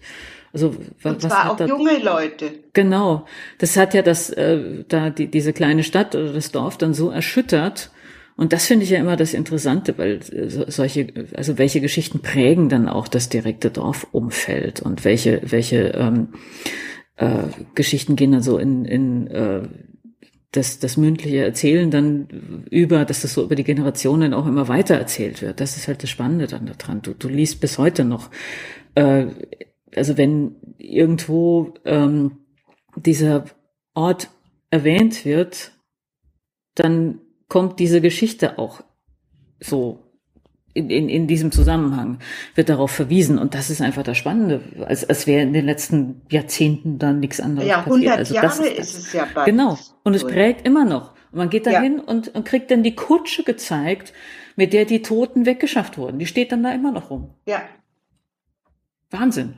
[0.53, 2.51] Also was, Und zwar auch da, junge Leute.
[2.73, 3.25] Genau,
[3.57, 7.09] das hat ja das äh, da die, diese kleine Stadt oder das Dorf dann so
[7.09, 7.91] erschüttert,
[8.37, 12.69] und das finde ich ja immer das Interessante, weil äh, solche, also welche Geschichten prägen
[12.69, 16.29] dann auch das direkte Dorfumfeld und welche, welche ähm,
[17.15, 17.43] äh,
[17.75, 19.61] Geschichten gehen dann so in, in äh,
[20.51, 24.95] das, das mündliche Erzählen dann über, dass das so über die Generationen auch immer weiter
[24.95, 25.59] erzählt wird.
[25.59, 27.01] Das ist halt das Spannende dann daran.
[27.01, 28.29] Du, du liest bis heute noch,
[28.95, 29.27] äh,
[29.95, 32.37] also wenn irgendwo ähm,
[32.95, 33.45] dieser
[33.93, 34.29] Ort
[34.69, 35.71] erwähnt wird,
[36.75, 38.81] dann kommt diese Geschichte auch
[39.59, 40.05] so
[40.75, 42.19] in, in, in diesem Zusammenhang,
[42.53, 43.39] wird darauf verwiesen.
[43.39, 47.39] Und das ist einfach das Spannende, als, als wäre in den letzten Jahrzehnten dann nichts
[47.39, 48.03] anderes ja, passiert.
[48.03, 49.45] Ja, 100 also Jahre ist, ist, es ja bald.
[49.47, 49.79] Genau.
[50.03, 51.13] Und es prägt immer noch.
[51.31, 52.03] Und man geht dahin ja.
[52.03, 54.13] und, und kriegt dann die Kutsche gezeigt,
[54.57, 56.19] mit der die Toten weggeschafft wurden.
[56.19, 57.33] Die steht dann da immer noch rum.
[57.45, 57.61] Ja.
[59.11, 59.55] Wahnsinn.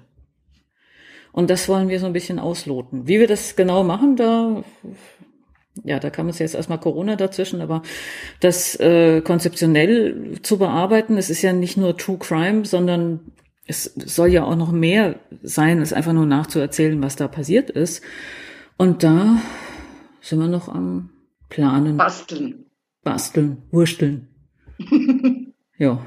[1.31, 3.07] Und das wollen wir so ein bisschen ausloten.
[3.07, 4.63] Wie wir das genau machen, da,
[5.83, 7.81] ja, da kam uns jetzt erstmal Corona dazwischen, aber
[8.39, 13.19] das äh, konzeptionell zu bearbeiten, es ist ja nicht nur True Crime, sondern
[13.67, 18.01] es soll ja auch noch mehr sein, als einfach nur nachzuerzählen, was da passiert ist.
[18.77, 19.41] Und da
[20.21, 21.09] sind wir noch am
[21.49, 21.97] Planen.
[21.97, 22.65] Basteln.
[23.03, 24.27] Basteln, wursteln.
[25.77, 25.99] ja.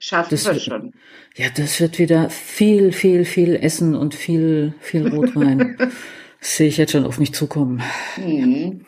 [0.00, 0.92] Schaffen das wir schon.
[1.36, 5.76] Ja, das wird wieder viel, viel, viel Essen und viel, viel Rotwein.
[6.46, 7.82] sehe ich jetzt schon auf mich zukommen.
[8.16, 8.84] Mhm.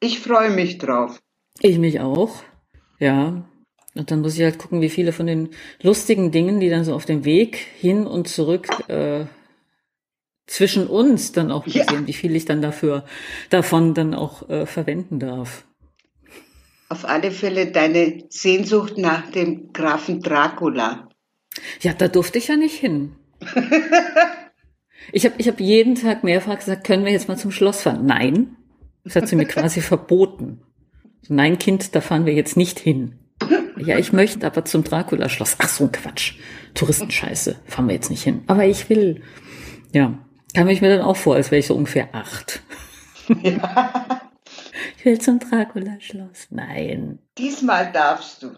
[0.00, 1.20] ich freue mich drauf.
[1.60, 2.42] Ich mich auch.
[2.98, 3.44] Ja.
[3.94, 5.50] Und dann muss ich halt gucken, wie viele von den
[5.82, 9.24] lustigen Dingen, die dann so auf dem Weg hin und zurück äh,
[10.46, 12.06] zwischen uns dann auch passieren, ja.
[12.06, 13.04] wie viel ich dann dafür
[13.50, 15.64] davon dann auch äh, verwenden darf
[16.88, 21.08] auf alle Fälle deine Sehnsucht nach dem Grafen Dracula.
[21.80, 23.14] Ja, da durfte ich ja nicht hin.
[25.12, 28.06] ich habe ich hab jeden Tag mehrfach gesagt, können wir jetzt mal zum Schloss fahren?
[28.06, 28.56] Nein.
[29.04, 30.60] Das hat sie mir quasi verboten.
[31.28, 33.18] Nein, Kind, da fahren wir jetzt nicht hin.
[33.76, 35.56] Ja, ich möchte aber zum Dracula-Schloss.
[35.58, 36.34] Ach so ein Quatsch.
[36.74, 37.56] Touristenscheiße.
[37.66, 38.42] Fahren wir jetzt nicht hin.
[38.46, 39.22] Aber ich will.
[39.92, 40.18] Ja.
[40.54, 42.62] Kam ich mir dann auch vor, als wäre ich so ungefähr acht.
[43.42, 44.20] Ja.
[44.96, 46.48] Ich will zum Dracula-Schloss.
[46.50, 47.18] Nein.
[47.36, 48.50] Diesmal darfst du.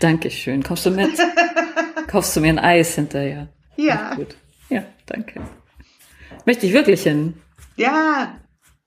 [0.00, 0.62] Dankeschön.
[0.62, 1.10] Kommst du mit?
[2.08, 3.48] Kaufst du mir ein Eis hinterher?
[3.76, 4.10] Ja.
[4.12, 4.36] Ach, gut.
[4.68, 5.40] Ja, danke.
[6.46, 7.34] Möchte ich wirklich hin?
[7.76, 8.38] Ja.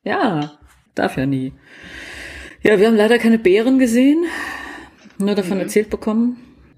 [0.04, 0.58] Ja,
[0.96, 1.54] darf ja nie.
[2.64, 4.26] Ja, wir haben leider keine Bären gesehen,
[5.18, 5.64] nur davon mhm.
[5.64, 6.38] erzählt bekommen.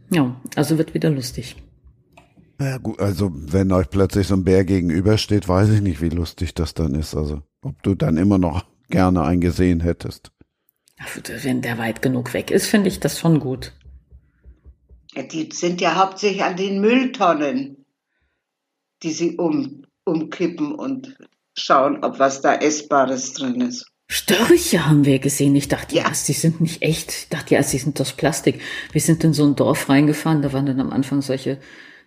[0.10, 1.56] Ja, also wird wieder lustig.
[2.60, 6.54] Ja gut, also wenn euch plötzlich so ein Bär gegenübersteht, weiß ich nicht, wie lustig
[6.54, 7.16] das dann ist.
[7.16, 10.32] Also ob du dann immer noch gerne eingesehen hättest?
[11.44, 13.74] Wenn der weit genug weg ist, finde ich das schon gut.
[15.16, 17.86] Die sind ja hauptsächlich an den Mülltonnen,
[19.02, 21.16] die sie um, umkippen und
[21.58, 23.86] schauen, ob was da Essbares drin ist.
[24.08, 25.56] Störche haben wir gesehen.
[25.56, 27.12] Ich dachte, ja, die sind nicht echt.
[27.12, 28.62] Ich dachte, ja, sie sind aus Plastik.
[28.92, 31.60] Wir sind in so ein Dorf reingefahren, da waren dann am Anfang solche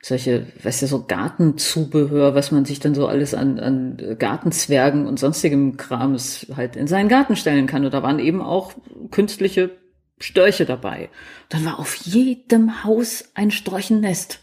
[0.03, 5.19] solche, weißt du, so Gartenzubehör, was man sich dann so alles an, an Gartenzwergen und
[5.19, 7.85] sonstigem Krams halt in seinen Garten stellen kann.
[7.85, 8.75] Und da waren eben auch
[9.11, 9.77] künstliche
[10.19, 11.11] Störche dabei.
[11.49, 14.41] Dann war auf jedem Haus ein Storchennest.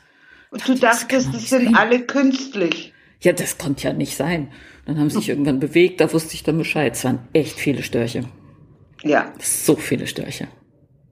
[0.51, 2.93] Und du dachtest, das, das sind alle künstlich.
[3.23, 4.51] Ja, das konnte ja nicht sein.
[4.85, 6.93] Dann haben sie sich irgendwann bewegt, da wusste ich dann Bescheid.
[6.93, 8.25] Es waren echt viele Störche.
[9.01, 9.33] Ja.
[9.39, 10.49] So viele Störche.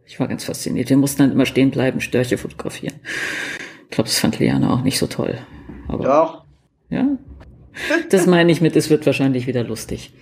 [0.06, 0.90] Ich war ganz fasziniert.
[0.90, 2.96] Wir mussten dann immer stehen bleiben, Störche fotografieren.
[3.86, 5.38] Ich glaube, das fand Liana auch nicht so toll.
[5.88, 6.46] Aber, Doch.
[6.90, 7.18] Ja.
[8.10, 10.14] Das meine ich mit, es wird wahrscheinlich wieder lustig.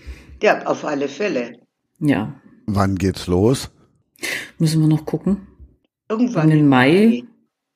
[0.44, 1.58] Ja, auf alle Fälle.
[2.00, 2.40] Ja.
[2.68, 3.72] Wann geht's los?
[4.60, 5.48] Müssen wir noch gucken.
[6.08, 7.24] Irgendwann im Mai.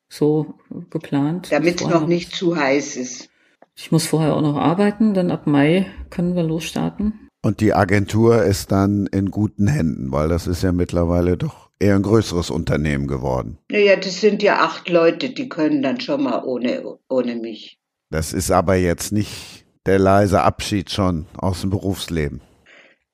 [0.07, 0.53] So
[0.91, 1.51] geplant.
[1.51, 3.29] Damit es noch nicht zu heiß ist.
[3.75, 7.29] Ich muss vorher auch noch arbeiten, dann ab Mai können wir losstarten.
[7.41, 11.95] Und die Agentur ist dann in guten Händen, weil das ist ja mittlerweile doch eher
[11.95, 13.57] ein größeres Unternehmen geworden.
[13.69, 17.77] Naja, das sind ja acht Leute, die können dann schon mal ohne, ohne mich.
[18.09, 22.41] Das ist aber jetzt nicht der leise Abschied schon aus dem Berufsleben.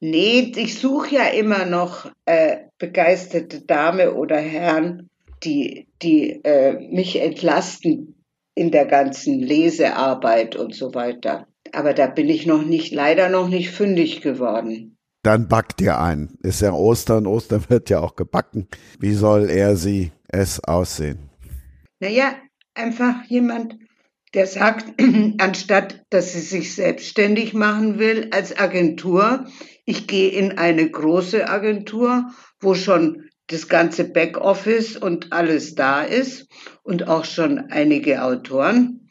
[0.02, 5.10] Nee, ich suche ja immer noch äh, begeisterte Dame oder Herren,
[5.44, 8.19] die, die äh, mich entlasten
[8.60, 11.48] in der ganzen Lesearbeit und so weiter.
[11.72, 14.98] Aber da bin ich noch nicht, leider noch nicht fündig geworden.
[15.24, 16.38] Dann backt ihr ein.
[16.44, 18.68] Ist ja Ostern, Ostern wird ja auch gebacken.
[19.00, 21.30] Wie soll er sie es aussehen?
[22.02, 22.36] Naja,
[22.74, 23.78] einfach jemand,
[24.34, 25.02] der sagt,
[25.38, 29.46] anstatt dass sie sich selbstständig machen will als Agentur,
[29.86, 32.26] ich gehe in eine große Agentur,
[32.60, 36.48] wo schon das ganze Backoffice und alles da ist
[36.84, 39.10] und auch schon einige Autoren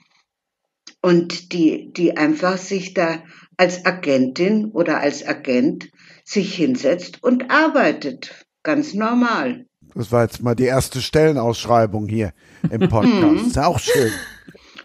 [1.03, 3.23] und die, die einfach sich da
[3.57, 5.91] als Agentin oder als Agent
[6.25, 8.47] sich hinsetzt und arbeitet.
[8.63, 9.67] Ganz normal.
[9.95, 12.33] Das war jetzt mal die erste Stellenausschreibung hier
[12.71, 13.47] im Podcast.
[13.47, 14.13] Ist auch schön.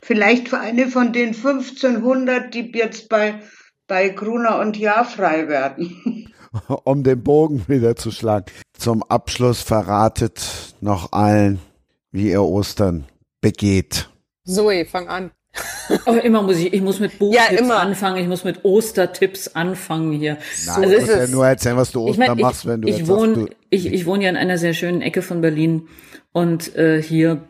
[0.01, 3.41] Vielleicht für eine von den 1500, die jetzt bei,
[3.87, 6.32] bei Gruner und Jahr frei werden.
[6.83, 8.45] Um den Bogen wieder zu schlagen.
[8.77, 11.59] Zum Abschluss verratet noch allen,
[12.11, 13.05] wie ihr Ostern
[13.41, 14.09] begeht.
[14.45, 15.31] Zoe, fang an.
[16.05, 20.13] Aber immer muss ich, ich muss mit Buchtipps ja, anfangen, ich muss mit Ostertipps anfangen
[20.13, 20.37] hier.
[20.65, 22.87] Nein, also du musst ja nur erzählen, was du Ostern ich mein, machst, wenn du
[22.87, 25.87] ich wohne, sagst, ich, ich wohne ja in einer sehr schönen Ecke von Berlin
[26.31, 27.43] und äh, hier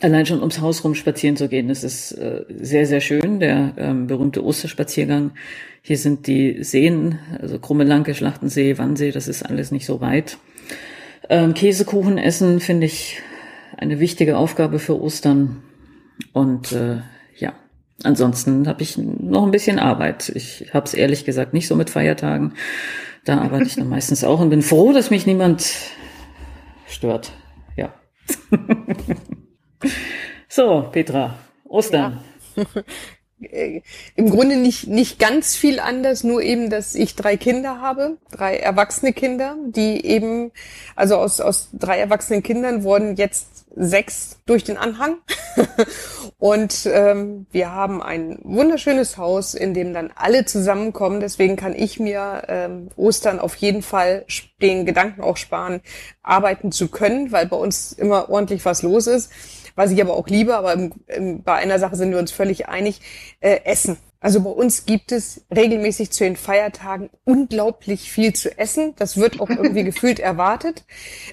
[0.00, 3.72] allein schon ums Haus rum spazieren zu gehen, das ist äh, sehr, sehr schön, der
[3.76, 5.32] ähm, berühmte Osterspaziergang.
[5.82, 10.38] Hier sind die Seen, also Krummelanke, Schlachtensee, Wannsee, das ist alles nicht so weit.
[11.28, 13.20] Ähm, Käsekuchen essen finde ich
[13.76, 15.62] eine wichtige Aufgabe für Ostern
[16.32, 16.98] Und äh,
[17.36, 17.54] ja,
[18.02, 20.30] ansonsten habe ich noch ein bisschen Arbeit.
[20.34, 22.54] Ich habe es ehrlich gesagt nicht so mit Feiertagen.
[23.24, 25.72] Da arbeite ich dann meistens auch und bin froh, dass mich niemand
[26.88, 27.32] stört.
[27.76, 27.94] Ja.
[30.48, 32.20] so, Petra, Ostern.
[32.56, 32.64] Ja.
[34.16, 38.56] Im Grunde nicht, nicht ganz viel anders, nur eben, dass ich drei Kinder habe, drei
[38.56, 40.52] erwachsene Kinder, die eben,
[40.94, 45.18] also aus, aus drei erwachsenen Kindern wurden jetzt sechs durch den Anhang.
[46.38, 51.20] und ähm, wir haben ein wunderschönes Haus, in dem dann alle zusammenkommen.
[51.20, 54.24] Deswegen kann ich mir ähm, Ostern auf jeden Fall
[54.62, 55.82] den Gedanken auch sparen,
[56.22, 59.30] arbeiten zu können, weil bei uns immer ordentlich was los ist
[59.76, 62.68] was ich aber auch liebe, aber im, im, bei einer Sache sind wir uns völlig
[62.68, 63.00] einig,
[63.40, 63.98] äh, Essen.
[64.18, 68.94] Also bei uns gibt es regelmäßig zu den Feiertagen unglaublich viel zu essen.
[68.96, 70.84] Das wird auch irgendwie gefühlt erwartet.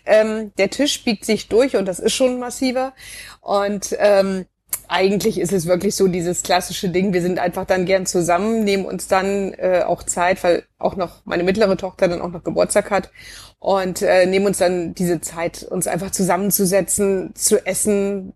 [0.05, 2.93] Ähm, der Tisch biegt sich durch und das ist schon massiver.
[3.41, 4.45] Und ähm,
[4.93, 8.85] eigentlich ist es wirklich so dieses klassische Ding, wir sind einfach dann gern zusammen, nehmen
[8.85, 12.91] uns dann äh, auch Zeit, weil auch noch meine mittlere Tochter dann auch noch Geburtstag
[12.91, 13.09] hat
[13.57, 18.33] und äh, nehmen uns dann diese Zeit, uns einfach zusammenzusetzen, zu essen,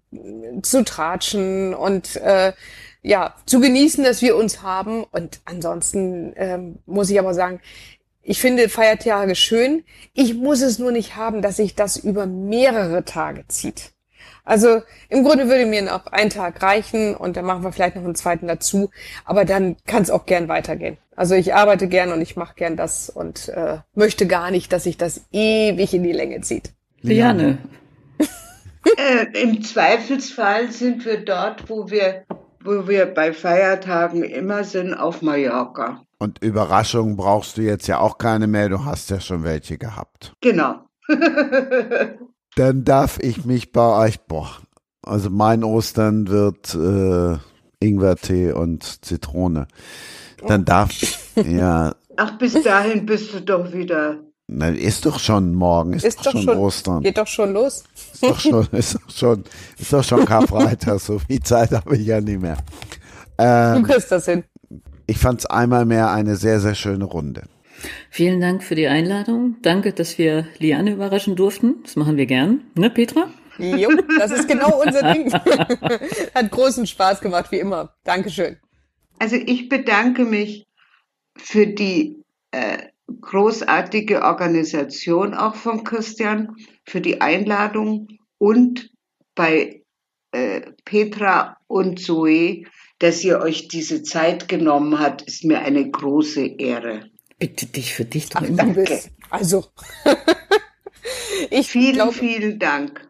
[0.63, 2.53] zu tratschen und äh,
[3.03, 5.03] ja, zu genießen, dass wir uns haben.
[5.03, 7.61] Und ansonsten ähm, muss ich aber sagen,
[8.23, 9.83] ich finde Feiertage schön.
[10.13, 13.91] Ich muss es nur nicht haben, dass sich das über mehrere Tage zieht.
[14.47, 18.03] Also im Grunde würde mir noch ein Tag reichen und dann machen wir vielleicht noch
[18.05, 18.89] einen zweiten dazu.
[19.25, 20.97] Aber dann kann es auch gern weitergehen.
[21.17, 24.85] Also ich arbeite gern und ich mache gern das und äh, möchte gar nicht, dass
[24.85, 26.71] sich das ewig in die Länge zieht.
[27.01, 27.57] Liane.
[28.97, 32.23] äh, Im Zweifelsfall sind wir dort, wo wir,
[32.63, 36.03] wo wir bei Feiertagen immer sind, auf Mallorca.
[36.19, 40.31] Und Überraschungen brauchst du jetzt ja auch keine mehr, du hast ja schon welche gehabt.
[40.39, 40.75] Genau.
[42.57, 44.49] Dann darf ich mich bei euch, boah,
[45.03, 47.37] also mein Ostern wird äh,
[47.79, 49.67] Ingwertee und Zitrone.
[50.47, 50.89] Dann darf,
[51.35, 51.93] ja.
[52.15, 54.17] Ach, bis dahin bist du doch wieder.
[54.47, 57.03] Na, ist doch schon morgen, ist, ist doch, doch, schon Ostern.
[57.03, 57.83] Geht doch schon los.
[58.13, 59.43] Ist doch schon, ist doch schon,
[59.77, 62.57] ist doch schon Karfreitag, so viel Zeit habe ich ja nicht mehr.
[63.37, 64.43] Ähm, du kriegst das hin.
[65.05, 67.43] Ich fand es einmal mehr eine sehr, sehr schöne Runde.
[68.09, 69.57] Vielen Dank für die Einladung.
[69.61, 71.75] Danke, dass wir Liane überraschen durften.
[71.83, 72.63] Das machen wir gern.
[72.75, 73.29] Ne, Petra?
[73.57, 73.89] Jo,
[74.19, 75.31] das ist genau unser Ding.
[76.35, 77.93] Hat großen Spaß gemacht, wie immer.
[78.03, 78.57] Dankeschön.
[79.19, 80.67] Also ich bedanke mich
[81.35, 82.77] für die äh,
[83.21, 86.55] großartige Organisation auch von Christian,
[86.85, 88.89] für die Einladung und
[89.35, 89.83] bei
[90.31, 92.65] äh, Petra und Zoe,
[92.99, 97.09] dass ihr euch diese Zeit genommen habt, ist mir eine große Ehre.
[97.39, 98.57] Bitte dich für dich doch Ach, immer.
[98.57, 98.99] Danke.
[99.29, 99.65] Also.
[101.49, 103.07] ich vielen, glaub, vielen Dank.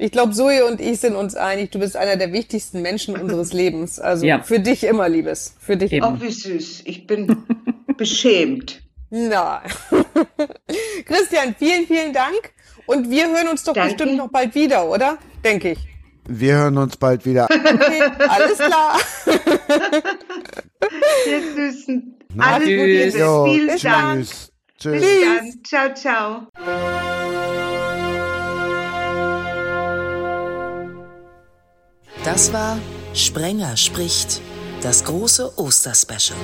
[0.00, 3.52] Ich glaube, Zoe und ich sind uns einig, du bist einer der wichtigsten Menschen unseres
[3.52, 3.98] Lebens.
[3.98, 4.42] Also ja.
[4.42, 5.56] für dich immer, Liebes.
[5.60, 6.14] Für dich immer.
[6.16, 6.82] Ach, wie süß.
[6.84, 7.44] Ich bin
[7.96, 8.82] beschämt.
[9.10, 9.62] Na.
[11.04, 12.52] Christian, vielen, vielen Dank.
[12.86, 13.94] Und wir hören uns doch Danke.
[13.94, 15.18] bestimmt noch bald wieder, oder?
[15.44, 15.78] Denke ich.
[16.30, 17.48] Wir hören uns bald wieder.
[17.58, 18.98] Okay, alles klar.
[21.24, 22.18] Wir Süßen.
[22.38, 23.18] Alles Gute.
[23.18, 23.82] Jo, Vielen tschüss.
[23.82, 24.26] Dank.
[24.78, 25.00] Tschüss.
[25.00, 25.64] Bis dann.
[25.64, 26.46] Ciao, ciao.
[32.24, 32.78] Das war
[33.14, 34.40] Sprenger spricht,
[34.82, 36.38] das große Osterspecial.